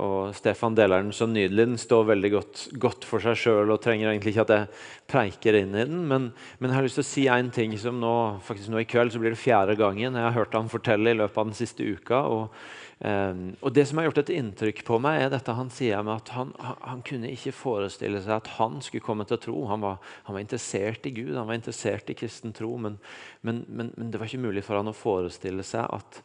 og 0.00 0.34
Stefan 0.38 0.76
deler 0.78 1.02
den 1.02 1.14
så 1.16 1.26
nydelig. 1.26 1.66
Den 1.72 1.80
står 1.80 2.08
veldig 2.12 2.32
godt, 2.36 2.64
godt 2.82 3.06
for 3.08 3.24
seg 3.24 3.38
sjøl 3.40 3.72
og 3.74 3.80
trenger 3.82 4.12
egentlig 4.12 4.34
ikke 4.34 4.46
at 4.46 4.54
jeg 4.54 4.68
preiker 5.10 5.58
inn 5.60 5.74
i 5.74 5.86
den. 5.88 6.04
Men, 6.10 6.28
men 6.58 6.70
jeg 6.70 6.78
har 6.78 6.86
lyst 6.86 7.00
til 7.00 7.06
å 7.06 7.10
si 7.10 7.26
én 7.32 7.50
ting 7.54 7.74
som 7.80 7.98
nå, 8.02 8.14
faktisk 8.46 8.70
nå 8.70 8.82
i 8.82 8.88
kveld 8.88 9.14
så 9.14 9.22
blir 9.22 9.34
det 9.34 9.42
fjerde 9.42 9.78
gangen 9.80 10.14
jeg 10.14 10.28
har 10.28 10.36
hørt 10.36 10.54
han 10.56 10.70
fortelle 10.70 11.12
i 11.12 11.18
løpet 11.18 11.42
av 11.42 11.50
den 11.50 11.58
siste 11.58 11.86
uka. 11.86 12.22
og 12.30 12.62
Um, 13.00 13.54
og 13.64 13.72
Det 13.72 13.86
som 13.88 13.96
har 13.96 14.10
gjort 14.10 14.18
et 14.20 14.32
inntrykk 14.34 14.82
på 14.84 14.98
meg, 15.00 15.22
er 15.22 15.30
dette 15.32 15.54
han 15.56 15.70
sier 15.72 16.02
med 16.04 16.18
at 16.18 16.32
han, 16.36 16.50
han, 16.60 17.00
kunne 17.00 17.30
ikke 17.32 17.54
forestille 17.56 18.20
seg 18.20 18.34
at 18.34 18.50
han 18.58 18.76
skulle 18.84 19.06
komme 19.06 19.24
til 19.24 19.38
å 19.38 19.40
tro. 19.40 19.54
Han 19.70 19.80
var, 19.80 19.96
han 20.26 20.36
var 20.36 20.44
interessert 20.44 21.08
i 21.08 21.14
Gud, 21.16 21.32
han 21.32 21.48
var 21.48 21.56
interessert 21.56 22.12
i 22.12 22.18
kristen 22.20 22.52
tro, 22.52 22.74
men, 22.76 22.98
men, 23.40 23.62
men, 23.72 23.94
men 23.96 24.12
det 24.12 24.20
var 24.20 24.28
ikke 24.28 24.44
mulig 24.44 24.66
for 24.66 24.76
han 24.76 24.92
å 24.92 24.96
forestille 24.96 25.64
seg 25.64 25.88
at, 25.96 26.20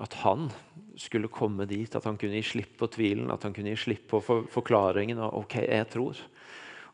at 0.00 0.14
han 0.22 0.48
skulle 0.96 1.28
komme 1.32 1.66
dit, 1.68 1.94
at 1.94 2.04
han 2.08 2.16
kunne 2.20 2.38
gi 2.38 2.46
slipp 2.54 2.76
på 2.80 2.88
tvilen, 2.92 3.30
at 3.32 3.44
han 3.44 3.54
kunne 3.56 3.72
gi 3.74 3.82
slipp 3.84 4.06
på 4.12 4.20
for, 4.24 4.46
forklaringen. 4.52 5.20
og 5.20 5.44
ok, 5.44 5.58
jeg 5.66 5.88
tror. 5.92 6.20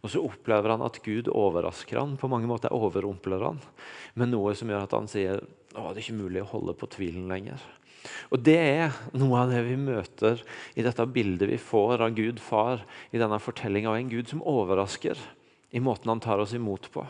Og 0.03 0.13
så 0.13 0.23
opplever 0.23 0.75
han 0.75 0.85
at 0.87 1.01
Gud 1.03 1.31
overrasker 1.33 1.99
han, 1.99 2.17
på 2.19 2.31
mange 2.31 2.47
måter 2.51 2.75
overrumpler 2.75 3.43
han 3.49 3.59
med 4.19 4.31
noe 4.31 4.55
som 4.59 4.71
gjør 4.71 4.87
at 4.87 4.95
han 4.95 5.11
sier 5.11 5.43
å, 5.75 5.91
det 5.91 5.99
er 5.99 6.05
ikke 6.05 6.21
mulig 6.21 6.45
å 6.45 6.53
holde 6.53 6.75
på 6.79 6.91
tvilen 6.95 7.27
lenger. 7.31 7.63
Og 8.31 8.41
Det 8.47 8.57
er 8.57 8.95
noe 9.19 9.43
av 9.43 9.51
det 9.51 9.65
vi 9.67 9.75
møter 9.79 10.41
i 10.79 10.85
dette 10.87 11.07
bildet 11.11 11.51
vi 11.51 11.59
får 11.61 12.05
av 12.07 12.15
Gud 12.15 12.39
far 12.41 12.85
i 13.11 13.19
denne 13.19 13.41
fortellinga, 13.43 13.95
en 13.95 14.13
Gud 14.13 14.31
som 14.31 14.45
overrasker 14.47 15.19
i 15.75 15.83
måten 15.83 16.09
han 16.15 16.23
tar 16.23 16.41
oss 16.41 16.55
imot 16.57 16.87
på. 16.95 17.03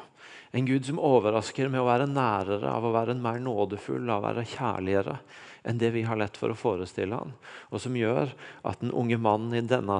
En 0.57 0.65
Gud 0.67 0.87
som 0.89 0.99
overrasker 0.99 1.69
med 1.69 1.83
å 1.83 1.87
være 1.91 2.09
nærere, 2.09 2.73
av 2.73 2.87
å 2.89 2.95
være 2.95 3.19
mer 3.21 3.37
nådefull, 3.45 4.09
av 4.09 4.23
å 4.23 4.27
være 4.31 4.49
kjærligere 4.49 5.19
enn 5.69 5.79
det 5.79 5.91
vi 5.93 6.03
har 6.09 6.17
lett 6.17 6.37
for 6.41 6.53
å 6.53 6.57
forestille 6.57 7.17
han. 7.19 7.35
Og 7.69 7.83
som 7.85 7.97
gjør 7.97 8.33
at 8.67 8.81
den 8.81 8.93
unge 8.97 9.19
mannen 9.21 9.53
i 9.59 9.65
denne 9.69 9.99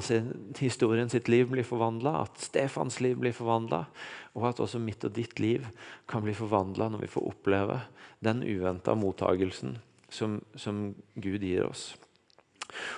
historien 0.59 1.11
sitt 1.13 1.29
liv 1.29 1.51
blir 1.51 1.67
forvandla, 1.67 2.25
at 2.25 2.41
Stefans 2.41 3.01
liv 3.05 3.19
blir 3.21 3.37
forvandla, 3.37 3.83
og 4.33 4.49
at 4.49 4.63
også 4.65 4.81
mitt 4.81 5.05
og 5.05 5.13
ditt 5.19 5.37
liv 5.43 5.67
kan 6.09 6.25
bli 6.25 6.33
forvandla 6.37 6.89
når 6.95 7.05
vi 7.05 7.13
får 7.13 7.29
oppleve 7.35 7.83
den 8.25 8.41
uventa 8.47 8.97
mottagelsen 8.99 9.77
som, 10.09 10.39
som, 10.57 10.95
Gud 11.15 11.45
gir 11.45 11.67
oss. 11.69 11.91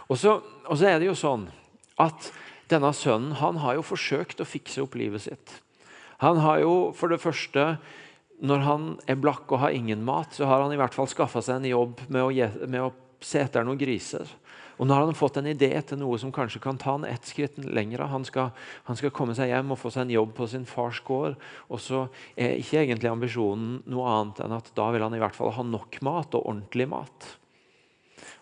Og 0.08 0.18
så, 0.18 0.38
og 0.66 0.78
så 0.78 0.92
er 0.92 1.00
det 1.00 1.10
jo 1.10 1.18
sånn 1.18 1.48
at 2.00 2.30
denne 2.70 2.92
sønnen 2.94 3.34
han 3.40 3.58
har 3.64 3.78
jo 3.78 3.86
forsøkt 3.86 4.42
å 4.42 4.48
fikse 4.48 4.84
opp 4.84 4.94
livet 4.98 5.26
sitt. 5.26 5.56
Han 6.22 6.38
har 6.44 6.60
jo 6.62 6.74
for 6.94 7.10
det 7.10 7.18
første 7.22 7.74
når 8.40 8.64
han 8.64 8.84
er 9.10 9.20
blakk 9.20 9.50
og 9.52 9.62
har 9.64 9.76
ingen 9.76 10.04
mat, 10.04 10.32
så 10.34 10.48
har 10.48 10.64
han 10.64 10.72
i 10.72 10.78
hvert 10.80 10.96
fall 10.96 11.08
skaffa 11.10 11.42
seg 11.44 11.60
en 11.60 11.70
jobb 11.70 12.04
med 12.08 12.24
å, 12.24 12.50
med 12.66 12.84
å, 12.88 12.92
se 13.20 13.42
etter 13.42 13.66
noen 13.66 13.76
griser. 13.76 14.28
Og 14.80 14.88
nå 14.88 14.96
har 14.96 15.04
han 15.04 15.16
fått 15.16 15.36
en 15.36 15.48
idé 15.50 15.74
til 15.84 15.98
noe 16.00 16.16
som 16.16 16.30
kanskje 16.32 16.62
kan 16.64 16.78
ta 16.80 16.94
han 16.94 17.04
ett 17.04 17.26
skritt 17.28 17.58
lenger. 17.60 18.06
Han 18.08 18.24
skal, 18.24 18.48
han 18.86 18.96
skal, 18.96 19.12
komme 19.12 19.34
seg 19.36 19.50
hjem 19.50 19.74
og 19.74 19.76
få 19.82 19.92
seg 19.92 20.06
en 20.06 20.14
jobb 20.14 20.32
på 20.38 20.48
sin 20.48 20.64
fars 20.64 21.02
gård. 21.04 21.36
Og 21.68 21.82
så 21.84 22.06
er 22.32 22.56
ikke 22.56 22.80
egentlig 22.80 23.10
ambisjonen 23.10 23.82
noe 23.92 24.08
annet 24.08 24.40
enn 24.40 24.56
at 24.56 24.72
da 24.78 24.88
vil 24.94 25.04
han 25.04 25.18
i 25.18 25.20
hvert 25.20 25.36
fall 25.36 25.52
ha 25.58 25.66
nok 25.68 26.00
mat, 26.06 26.32
og 26.32 26.48
ordentlig 26.54 26.88
mat. 26.88 27.28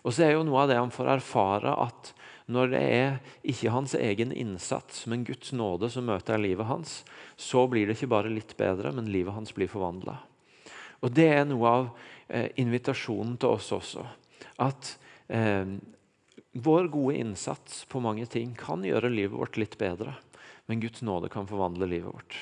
Og 0.07 0.15
så 0.15 0.29
er 0.29 0.37
jo 0.37 0.47
noe 0.47 0.63
av 0.63 0.71
det 0.71 0.79
han 0.79 0.95
får 0.95 1.11
erfare, 1.17 1.75
at 1.75 2.13
når 2.49 2.71
det 2.73 2.81
er 2.81 3.17
ikke 3.45 3.73
hans 3.73 3.93
egen 3.97 4.33
innsats, 4.33 5.05
men 5.09 5.25
Guds 5.27 5.51
nåde 5.53 5.91
som 5.93 6.07
møter 6.09 6.41
livet 6.41 6.65
hans, 6.65 7.03
så 7.37 7.67
blir 7.69 7.87
det 7.87 7.97
ikke 7.97 8.13
bare 8.15 8.33
litt 8.33 8.55
bedre, 8.57 8.93
men 8.95 9.11
livet 9.13 9.35
hans 9.35 9.53
blir 9.53 9.69
forvandla. 9.69 10.17
Og 11.05 11.13
det 11.15 11.27
er 11.31 11.45
noe 11.47 11.69
av 11.69 11.85
eh, 12.27 12.49
invitasjonen 12.59 13.37
til 13.39 13.55
oss 13.55 13.69
også. 13.75 14.03
At 14.65 14.95
eh, 15.31 15.77
vår 16.57 16.89
gode 16.91 17.19
innsats 17.21 17.83
på 17.89 18.01
mange 18.03 18.25
ting 18.27 18.55
kan 18.57 18.83
gjøre 18.83 19.11
livet 19.13 19.37
vårt 19.37 19.59
litt 19.61 19.77
bedre. 19.79 20.17
Men 20.69 20.81
Guds 20.81 21.01
nåde 21.05 21.29
kan 21.29 21.47
forvandle 21.49 21.87
livet 21.89 22.11
vårt. 22.11 22.39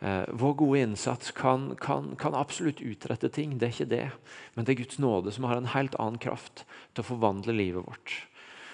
Eh, 0.00 0.22
vår 0.32 0.54
gode 0.54 0.80
innsats 0.80 1.30
kan, 1.36 1.74
kan, 1.80 2.14
kan, 2.16 2.34
absolutt 2.34 2.80
utrette 2.80 3.28
ting, 3.28 3.58
det 3.58 3.66
er 3.66 3.74
ikke 3.74 3.90
det. 3.90 4.06
Men 4.54 4.64
det 4.64 4.72
er 4.72 4.82
Guds 4.84 5.00
nåde 5.02 5.32
som 5.34 5.44
har 5.48 5.60
en 5.60 5.72
helt 5.74 5.96
annen 6.00 6.20
kraft 6.22 6.64
til 6.94 7.04
å 7.04 7.10
forvandle 7.10 7.56
livet 7.56 7.84
vårt. 7.84 8.14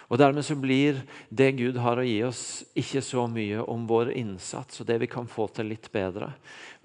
Og 0.06 0.20
Dermed 0.20 0.46
så 0.46 0.54
blir 0.58 1.00
det 1.28 1.56
Gud 1.58 1.80
har 1.82 1.98
å 1.98 2.06
gi 2.06 2.20
oss, 2.26 2.62
ikke 2.78 3.02
så 3.02 3.26
mye 3.30 3.64
om 3.66 3.88
vår 3.90 4.12
innsats 4.14 4.80
og 4.80 4.86
det 4.86 5.00
vi 5.02 5.08
kan 5.10 5.26
få 5.30 5.48
til 5.54 5.72
litt 5.72 5.90
bedre, 5.94 6.30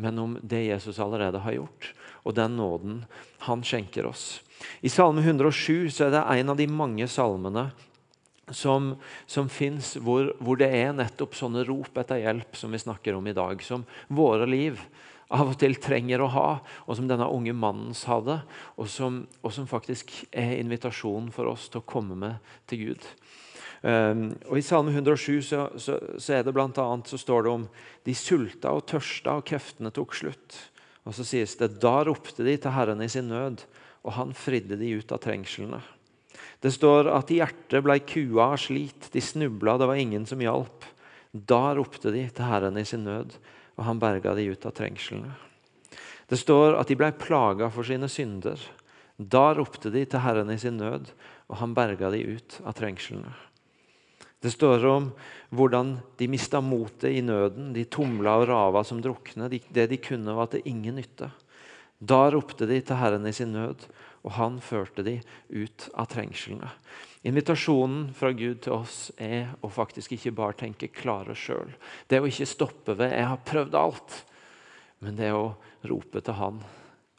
men 0.02 0.18
om 0.20 0.38
det 0.42 0.64
Jesus 0.66 1.00
allerede 1.00 1.44
har 1.44 1.60
gjort, 1.60 1.92
og 2.26 2.36
den 2.38 2.58
nåden 2.58 3.04
han 3.46 3.62
skjenker 3.66 4.10
oss. 4.10 4.42
I 4.82 4.90
Salme 4.90 5.22
107 5.22 5.90
så 5.94 6.08
er 6.08 6.16
det 6.16 6.26
en 6.42 6.54
av 6.54 6.58
de 6.58 6.68
mange 6.70 7.08
salmene 7.10 7.70
som, 8.52 8.96
som 9.30 9.50
fins, 9.50 9.96
hvor, 10.02 10.34
hvor, 10.42 10.58
det 10.60 10.70
er 10.82 10.94
nettopp 10.96 11.38
sånne 11.38 11.64
rop 11.68 11.98
etter 12.02 12.24
hjelp 12.24 12.58
som 12.58 12.74
vi 12.74 12.82
snakker 12.82 13.16
om 13.18 13.30
i 13.30 13.36
dag, 13.38 13.62
som 13.64 13.86
våre 14.10 14.50
liv 14.50 14.82
av 15.32 15.54
og 15.54 15.60
til 15.62 15.78
trenger 15.80 16.24
å 16.24 16.32
ha, 16.34 16.48
og 16.86 16.98
som 16.98 17.08
denne 17.10 17.30
unge 17.32 17.54
mannen 17.56 17.96
sa 17.98 18.20
det, 18.24 18.42
og 18.76 18.90
som, 18.92 19.24
og 19.42 19.54
som 19.56 19.70
faktisk 19.70 20.12
er 20.30 20.58
invitasjonen 20.60 21.32
for 21.34 21.52
oss 21.52 21.70
til 21.72 21.82
å 21.82 21.88
komme 21.88 22.18
med 22.20 22.54
til 22.70 22.86
Gud. 22.88 23.08
Um, 23.82 24.28
og 24.46 24.60
I 24.60 24.66
Salme 24.66 24.94
107 24.94 25.40
så, 25.48 25.64
så, 25.82 25.96
så 26.22 26.36
er 26.38 26.44
det 26.46 26.54
blant 26.54 26.78
annet, 26.78 27.10
så 27.10 27.18
står 27.18 27.48
det 27.48 27.54
om 27.54 27.64
de 28.06 28.14
sulta 28.18 28.76
og 28.76 28.86
tørsta, 28.92 29.40
og 29.40 29.48
kreftene 29.50 29.94
tok 29.96 30.14
slutt. 30.20 30.60
Og 31.08 31.16
så 31.18 31.26
sies 31.26 31.56
det 31.58 31.80
da 31.82 32.02
ropte 32.06 32.46
de 32.46 32.54
til 32.62 32.76
Herren 32.76 33.02
i 33.02 33.10
sin 33.10 33.32
nød, 33.32 33.64
og 34.06 34.16
han 34.18 34.36
fridde 34.38 34.78
de 34.78 34.92
ut 35.00 35.14
av 35.14 35.22
trengslene. 35.24 35.82
Det 36.62 36.70
står 36.74 37.10
at 37.10 37.32
hjertet 37.34 37.82
ble 37.82 37.98
kua 38.06 38.52
av 38.52 38.60
slit, 38.62 39.10
de 39.14 39.22
snubla, 39.24 39.80
det 39.82 39.90
var 39.90 40.02
ingen 40.02 40.28
som 40.30 40.42
hjalp. 40.44 40.86
Da 41.32 41.72
ropte 41.78 42.14
de 42.14 42.28
til 42.30 42.46
Herren 42.46 42.78
i 42.78 42.86
sin 42.86 43.08
nød, 43.08 43.34
og 43.78 43.86
han 43.88 44.02
berga 44.02 44.36
de 44.38 44.50
ut 44.52 44.66
av 44.68 44.76
trengslene. 44.78 45.34
Det 46.32 46.40
står 46.40 46.78
at 46.80 46.88
de 46.88 46.96
ble 46.96 47.12
plaga 47.20 47.68
for 47.74 47.88
sine 47.88 48.08
synder. 48.12 48.60
Da 49.18 49.52
ropte 49.58 49.92
de 49.92 50.06
til 50.08 50.24
Herren 50.24 50.52
i 50.54 50.60
sin 50.62 50.80
nød, 50.80 51.12
og 51.52 51.60
han 51.60 51.76
berga 51.76 52.12
de 52.14 52.24
ut 52.38 52.60
av 52.64 52.78
trengslene. 52.78 53.34
Det 54.42 54.50
står 54.50 54.86
om 54.90 55.12
hvordan 55.54 55.98
de 56.18 56.28
mista 56.32 56.62
motet 56.66 57.12
i 57.14 57.22
nøden. 57.22 57.70
De 57.76 57.84
tumla 57.86 58.40
og 58.40 58.48
rava 58.50 58.82
som 58.88 59.02
drukne. 59.04 59.52
Det 59.52 59.86
de 59.92 60.00
kunne, 60.02 60.34
var 60.34 60.50
til 60.50 60.66
ingen 60.66 60.98
nytte. 60.98 61.30
Da 62.02 62.24
ropte 62.34 62.66
de 62.66 62.80
til 62.82 62.98
Herren 62.98 63.28
i 63.30 63.36
sin 63.36 63.54
nød, 63.54 63.86
og 64.26 64.34
han 64.40 64.58
førte 64.64 65.06
de 65.06 65.20
ut 65.54 65.86
av 65.94 66.10
trengslene. 66.10 66.72
Invitasjonen 67.22 68.08
fra 68.18 68.32
Gud 68.34 68.64
til 68.66 68.74
oss 68.80 69.12
er 69.22 69.52
å 69.62 69.70
faktisk 69.70 70.16
ikke 70.16 70.34
bare 70.34 70.58
tenke 70.58 70.90
klare 70.90 71.36
sjøl. 71.38 71.70
Det 72.10 72.18
å 72.18 72.26
ikke 72.26 72.50
stoppe 72.50 72.96
ved 72.98 73.14
'jeg 73.14 73.28
har 73.30 73.46
prøvd 73.46 73.76
alt', 73.78 74.24
men 75.02 75.16
det 75.16 75.30
å 75.30 75.56
rope 75.86 76.22
til 76.22 76.34
Han 76.34 76.64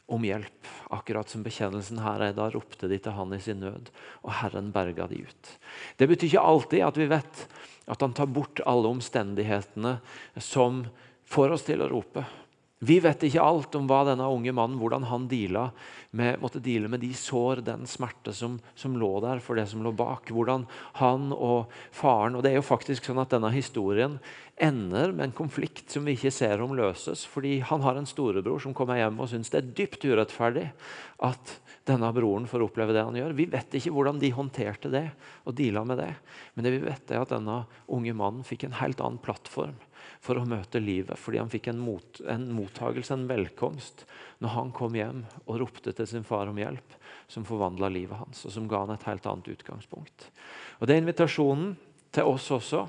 om 0.07 0.21
hjelp. 0.21 0.67
Akkurat 0.91 1.29
som 1.29 1.43
bekjennelsen 1.43 2.01
her 2.03 2.21
er. 2.21 2.33
Da 2.33 2.49
ropte 2.49 2.89
de 2.89 2.99
til 2.99 3.15
Han 3.15 3.33
i 3.33 3.39
sin 3.39 3.59
nød, 3.59 3.89
og 4.23 4.31
Herren 4.31 4.71
berga 4.71 5.07
de 5.07 5.23
ut. 5.23 5.57
Det 5.97 6.07
betyr 6.07 6.33
ikke 6.33 6.47
alltid 6.47 6.83
at 6.83 6.97
vi 6.97 7.07
vet 7.07 7.47
at 7.87 8.01
Han 8.01 8.13
tar 8.13 8.27
bort 8.27 8.59
alle 8.65 8.87
omstendighetene 8.87 9.99
som 10.37 10.85
får 11.25 11.55
oss 11.55 11.63
til 11.63 11.81
å 11.81 11.89
rope. 11.89 12.25
Vi 12.83 12.97
vet 12.99 13.21
ikke 13.23 13.43
alt 13.43 13.75
om 13.77 13.85
hva 13.87 14.01
denne 14.09 14.25
unge 14.27 14.51
mannen 14.55 14.79
hvordan 14.81 15.05
han 15.07 15.27
deala 15.31 15.69
med, 16.11 16.39
måtte 16.41 16.59
deale 16.63 16.89
med 16.91 16.99
de 16.99 17.13
sår, 17.15 17.61
den 17.63 17.85
smerte 17.87 18.33
som, 18.35 18.57
som, 18.75 18.97
lå 18.99 19.11
der 19.23 19.39
for 19.43 19.55
det 19.55 19.69
som 19.71 19.85
lå 19.85 19.93
bak. 19.95 20.33
Hvordan 20.33 20.65
han 20.99 21.29
og 21.31 21.71
faren 21.95 22.35
og 22.35 22.43
Det 22.43 22.51
er 22.51 22.59
jo 22.59 22.65
faktisk 22.65 23.07
sånn 23.07 23.21
at 23.23 23.31
denne 23.31 23.53
historien 23.55 24.17
ender 24.59 25.13
med 25.15 25.29
en 25.29 25.37
konflikt 25.37 25.93
som 25.93 26.03
vi 26.03 26.17
ikke 26.17 26.33
ser 26.33 26.61
om 26.65 26.75
løses. 26.75 27.23
Fordi 27.29 27.61
han 27.63 27.85
har 27.85 27.99
en 27.99 28.09
storebror 28.09 28.59
som 28.63 28.75
kommer 28.75 28.99
hjem 28.99 29.21
og 29.23 29.31
syns 29.31 29.53
det 29.53 29.61
er 29.61 29.71
dypt 29.79 30.03
urettferdig 30.03 30.67
at 31.23 31.55
denne 31.87 32.11
broren 32.15 32.49
får 32.51 32.67
oppleve 32.67 32.95
det 32.95 33.05
han 33.05 33.15
gjør. 33.15 33.37
Vi 33.37 33.47
vet 33.53 33.79
ikke 33.79 33.95
hvordan 33.95 34.19
de 34.19 34.33
håndterte 34.35 34.91
det 34.91 35.07
og 35.47 35.55
deala 35.55 35.87
med 35.87 36.03
det. 36.03 36.11
Men 36.55 36.67
det 36.67 36.75
vi 36.75 36.83
vet 36.83 37.15
er 37.15 37.23
at 37.23 37.31
denne 37.31 37.63
unge 37.87 38.17
mannen 38.17 38.43
fikk 38.47 38.67
en 38.67 38.79
helt 38.83 38.99
annen 39.03 39.23
plattform 39.23 39.79
for 40.23 40.39
å 40.39 40.47
møte 40.47 40.79
livet. 40.79 41.19
Fordi 41.19 41.41
han 41.41 41.51
fikk 41.51 41.69
en, 41.73 41.81
mot, 41.83 42.21
en 42.31 42.47
mottagelse, 42.55 43.15
en 43.15 43.27
velkomst, 43.27 44.05
når 44.43 44.55
han 44.55 44.71
kom 44.75 44.95
hjem 44.95 45.23
og 45.43 45.59
ropte 45.65 45.91
til 45.95 46.07
sin 46.07 46.27
far 46.27 46.51
om 46.51 46.59
hjelp, 46.59 46.95
som 47.27 47.47
forvandla 47.47 47.89
livet 47.91 48.19
hans, 48.21 48.45
og 48.47 48.53
som 48.55 48.69
ga 48.71 48.85
han 48.85 48.95
et 48.95 49.07
helt 49.09 49.27
annet 49.27 49.51
utgangspunkt. 49.57 50.29
Og 50.79 50.87
Det 50.87 50.95
er 50.95 51.03
invitasjonen 51.03 51.73
til 52.15 52.29
oss 52.29 52.49
også, 52.55 52.85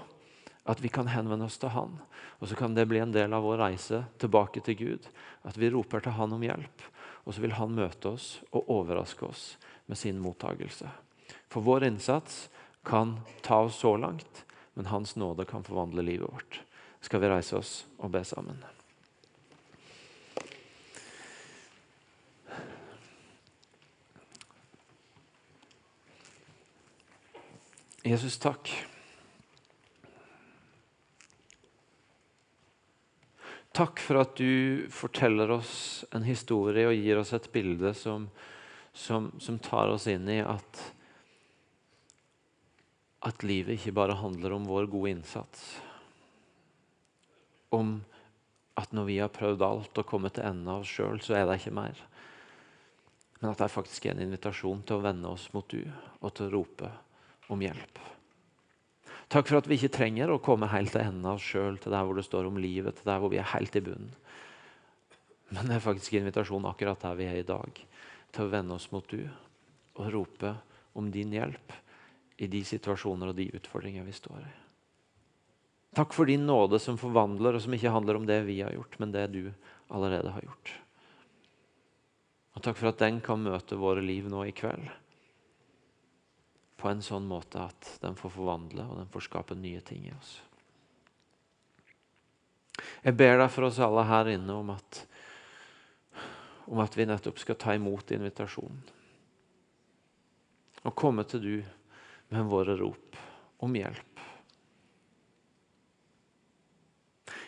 at 0.64 0.80
vi 0.80 0.88
kan 0.88 1.10
henvende 1.10 1.44
oss 1.44 1.58
til 1.60 1.74
Han. 1.74 1.98
Og 2.40 2.48
så 2.48 2.56
kan 2.56 2.72
det 2.72 2.86
bli 2.88 3.00
en 3.02 3.12
del 3.12 3.34
av 3.36 3.44
vår 3.44 3.58
reise 3.60 3.98
tilbake 4.20 4.62
til 4.64 4.78
Gud. 4.78 5.08
At 5.44 5.58
vi 5.60 5.68
roper 5.68 6.00
til 6.00 6.16
Han 6.16 6.32
om 6.32 6.44
hjelp, 6.44 6.86
og 7.24 7.36
så 7.36 7.44
vil 7.44 7.56
Han 7.58 7.76
møte 7.76 8.14
oss 8.16 8.28
og 8.48 8.70
overraske 8.72 9.28
oss 9.28 9.42
med 9.84 10.00
sin 10.00 10.22
mottagelse. 10.24 10.88
For 11.52 11.60
vår 11.60 11.84
innsats 11.90 12.46
kan 12.84 13.18
ta 13.44 13.60
oss 13.66 13.82
så 13.84 13.92
langt, 14.00 14.44
men 14.72 14.88
Hans 14.88 15.18
nåde 15.20 15.44
kan 15.48 15.66
forvandle 15.66 16.06
livet 16.06 16.32
vårt 16.32 16.64
skal 17.04 17.20
vi 17.20 17.28
reise 17.28 17.58
oss 17.58 17.74
og 18.00 18.12
be 18.14 18.22
sammen. 18.24 18.62
Jesus, 28.04 28.36
takk. 28.40 28.68
Takk 33.74 34.00
for 34.00 34.20
at 34.20 34.36
du 34.38 34.84
forteller 34.92 35.50
oss 35.56 36.04
en 36.14 36.24
historie 36.24 36.84
og 36.88 36.96
gir 36.96 37.20
oss 37.20 37.32
et 37.36 37.48
bilde 37.52 37.94
som, 37.96 38.28
som, 38.92 39.32
som 39.40 39.56
tar 39.58 39.92
oss 39.92 40.06
inn 40.12 40.28
i 40.30 40.42
at, 40.44 40.84
at 43.28 43.42
livet 43.44 43.80
ikke 43.80 43.96
bare 43.96 44.20
handler 44.20 44.54
om 44.54 44.68
vår 44.68 44.92
gode 44.92 45.16
innsats 45.16 45.74
om 47.74 47.94
at 48.80 48.94
når 48.94 49.06
vi 49.06 49.20
har 49.22 49.30
prøvd 49.32 49.62
alt 49.62 50.00
og 50.00 50.08
kommet 50.08 50.34
til 50.36 50.46
enden 50.48 50.70
av 50.70 50.82
oss 50.82 50.90
sjøl, 50.90 51.20
så 51.22 51.36
er 51.38 51.46
det 51.46 51.60
ikke 51.60 51.76
mer. 51.76 52.00
Men 53.40 53.52
at 53.52 53.60
det 53.60 53.66
er 53.68 53.74
faktisk 53.74 54.08
en 54.08 54.22
invitasjon 54.24 54.82
til 54.86 54.98
å 54.98 55.04
vende 55.04 55.30
oss 55.30 55.46
mot 55.54 55.68
du 55.70 55.82
og 55.84 56.32
til 56.34 56.48
å 56.48 56.52
rope 56.56 56.90
om 57.52 57.62
hjelp. 57.62 58.00
Takk 59.32 59.48
for 59.48 59.58
at 59.58 59.68
vi 59.70 59.78
ikke 59.78 59.94
trenger 59.94 60.30
å 60.30 60.40
komme 60.42 60.68
helt 60.72 60.92
til 60.94 61.04
enden 61.04 61.26
av 61.28 61.38
oss 61.38 61.46
sjøl, 61.46 61.78
til 61.80 61.94
der 61.94 62.06
hvor 62.06 62.18
det 62.18 62.26
står 62.26 62.48
om 62.48 62.60
livet, 62.60 62.98
til 62.98 63.08
der 63.08 63.22
hvor 63.22 63.32
vi 63.32 63.40
er 63.40 63.52
helt 63.54 63.76
i 63.78 63.82
bunnen. 63.84 64.12
Men 65.54 65.68
det 65.68 65.76
er 65.76 65.84
faktisk 65.84 66.14
en 66.14 66.24
invitasjon 66.24 66.66
akkurat 66.66 67.02
der 67.04 67.18
vi 67.18 67.28
er 67.28 67.40
i 67.40 67.46
dag, 67.46 67.80
til 68.34 68.46
å 68.46 68.52
vende 68.52 68.76
oss 68.78 68.90
mot 68.92 69.06
du 69.10 69.22
og 69.94 70.10
rope 70.10 70.56
om 70.98 71.10
din 71.14 71.32
hjelp 71.34 71.74
i 72.42 72.50
de 72.50 72.64
situasjoner 72.66 73.30
og 73.30 73.38
de 73.38 73.50
utfordringer 73.54 74.06
vi 74.06 74.14
står 74.16 74.40
i. 74.42 74.54
Takk 75.94 76.14
for 76.16 76.26
din 76.26 76.46
nåde 76.46 76.80
som 76.82 76.98
forvandler, 76.98 77.54
og 77.54 77.62
som 77.62 77.74
ikke 77.76 77.92
handler 77.94 78.18
om 78.18 78.26
det 78.26 78.40
vi 78.48 78.58
har 78.64 78.74
gjort, 78.74 78.98
men 78.98 79.12
det 79.14 79.28
du 79.30 79.52
allerede 79.94 80.32
har 80.34 80.42
gjort. 80.42 80.72
Og 82.54 82.62
takk 82.62 82.78
for 82.78 82.90
at 82.90 83.02
den 83.02 83.20
kan 83.22 83.42
møte 83.42 83.78
våre 83.78 84.02
liv 84.02 84.26
nå 84.30 84.44
i 84.48 84.54
kveld 84.54 84.90
på 86.84 86.90
en 86.90 87.00
sånn 87.00 87.24
måte 87.24 87.62
at 87.64 87.94
den 88.02 88.12
får 88.18 88.34
forvandle 88.34 88.84
og 88.84 88.98
den 88.98 89.06
får 89.08 89.24
skape 89.24 89.56
nye 89.56 89.80
ting 89.80 90.02
i 90.04 90.12
oss. 90.12 90.34
Jeg 93.00 93.16
ber 93.16 93.38
deg 93.40 93.48
for 93.54 93.70
oss 93.70 93.78
alle 93.80 94.04
her 94.04 94.28
inne 94.34 94.56
om 94.60 94.72
at, 94.74 94.98
om 96.68 96.82
at 96.84 96.98
vi 96.98 97.06
nettopp 97.08 97.40
skal 97.40 97.56
ta 97.60 97.76
imot 97.78 98.12
invitasjonen. 98.12 98.82
Og 100.84 100.92
komme 100.92 101.24
til 101.24 101.40
du 101.40 101.54
med 102.34 102.50
våre 102.52 102.76
rop 102.76 103.16
om 103.64 103.80
hjelp. 103.80 104.13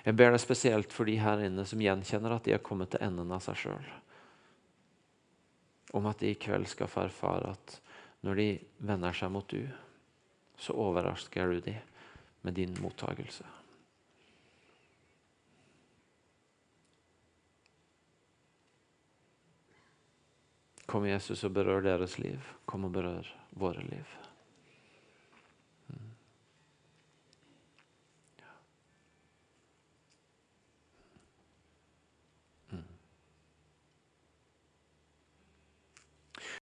Jeg 0.07 0.15
ber 0.15 0.31
deg 0.31 0.39
spesielt 0.39 0.93
for 0.95 1.09
de 1.09 1.17
her 1.19 1.41
inne 1.43 1.65
som 1.67 1.81
gjenkjenner 1.83 2.37
at 2.37 2.47
de 2.47 2.55
har 2.55 2.63
kommet 2.63 2.93
til 2.95 3.03
enden 3.03 3.33
av 3.35 3.43
seg 3.43 3.59
sjøl. 3.59 3.89
Om 5.99 6.07
at 6.07 6.23
de 6.23 6.31
i 6.31 6.39
kveld 6.39 6.69
skal 6.71 6.91
få 6.91 7.09
erfare 7.09 7.51
at 7.57 7.81
når 8.27 8.39
de 8.39 8.47
vender 8.87 9.19
seg 9.19 9.33
mot 9.35 9.49
du, 9.51 9.67
så 10.63 10.77
overrasker 10.79 11.51
du 11.51 11.61
dem 11.67 11.83
med 12.47 12.55
din 12.55 12.75
mottagelse. 12.79 13.45
Kom, 20.87 21.09
Jesus, 21.11 21.43
og 21.43 21.51
berør 21.59 21.83
deres 21.83 22.15
liv. 22.23 22.55
Kom 22.65 22.87
og 22.87 22.95
berør 22.95 23.27
våre 23.59 23.83
liv. 23.91 24.26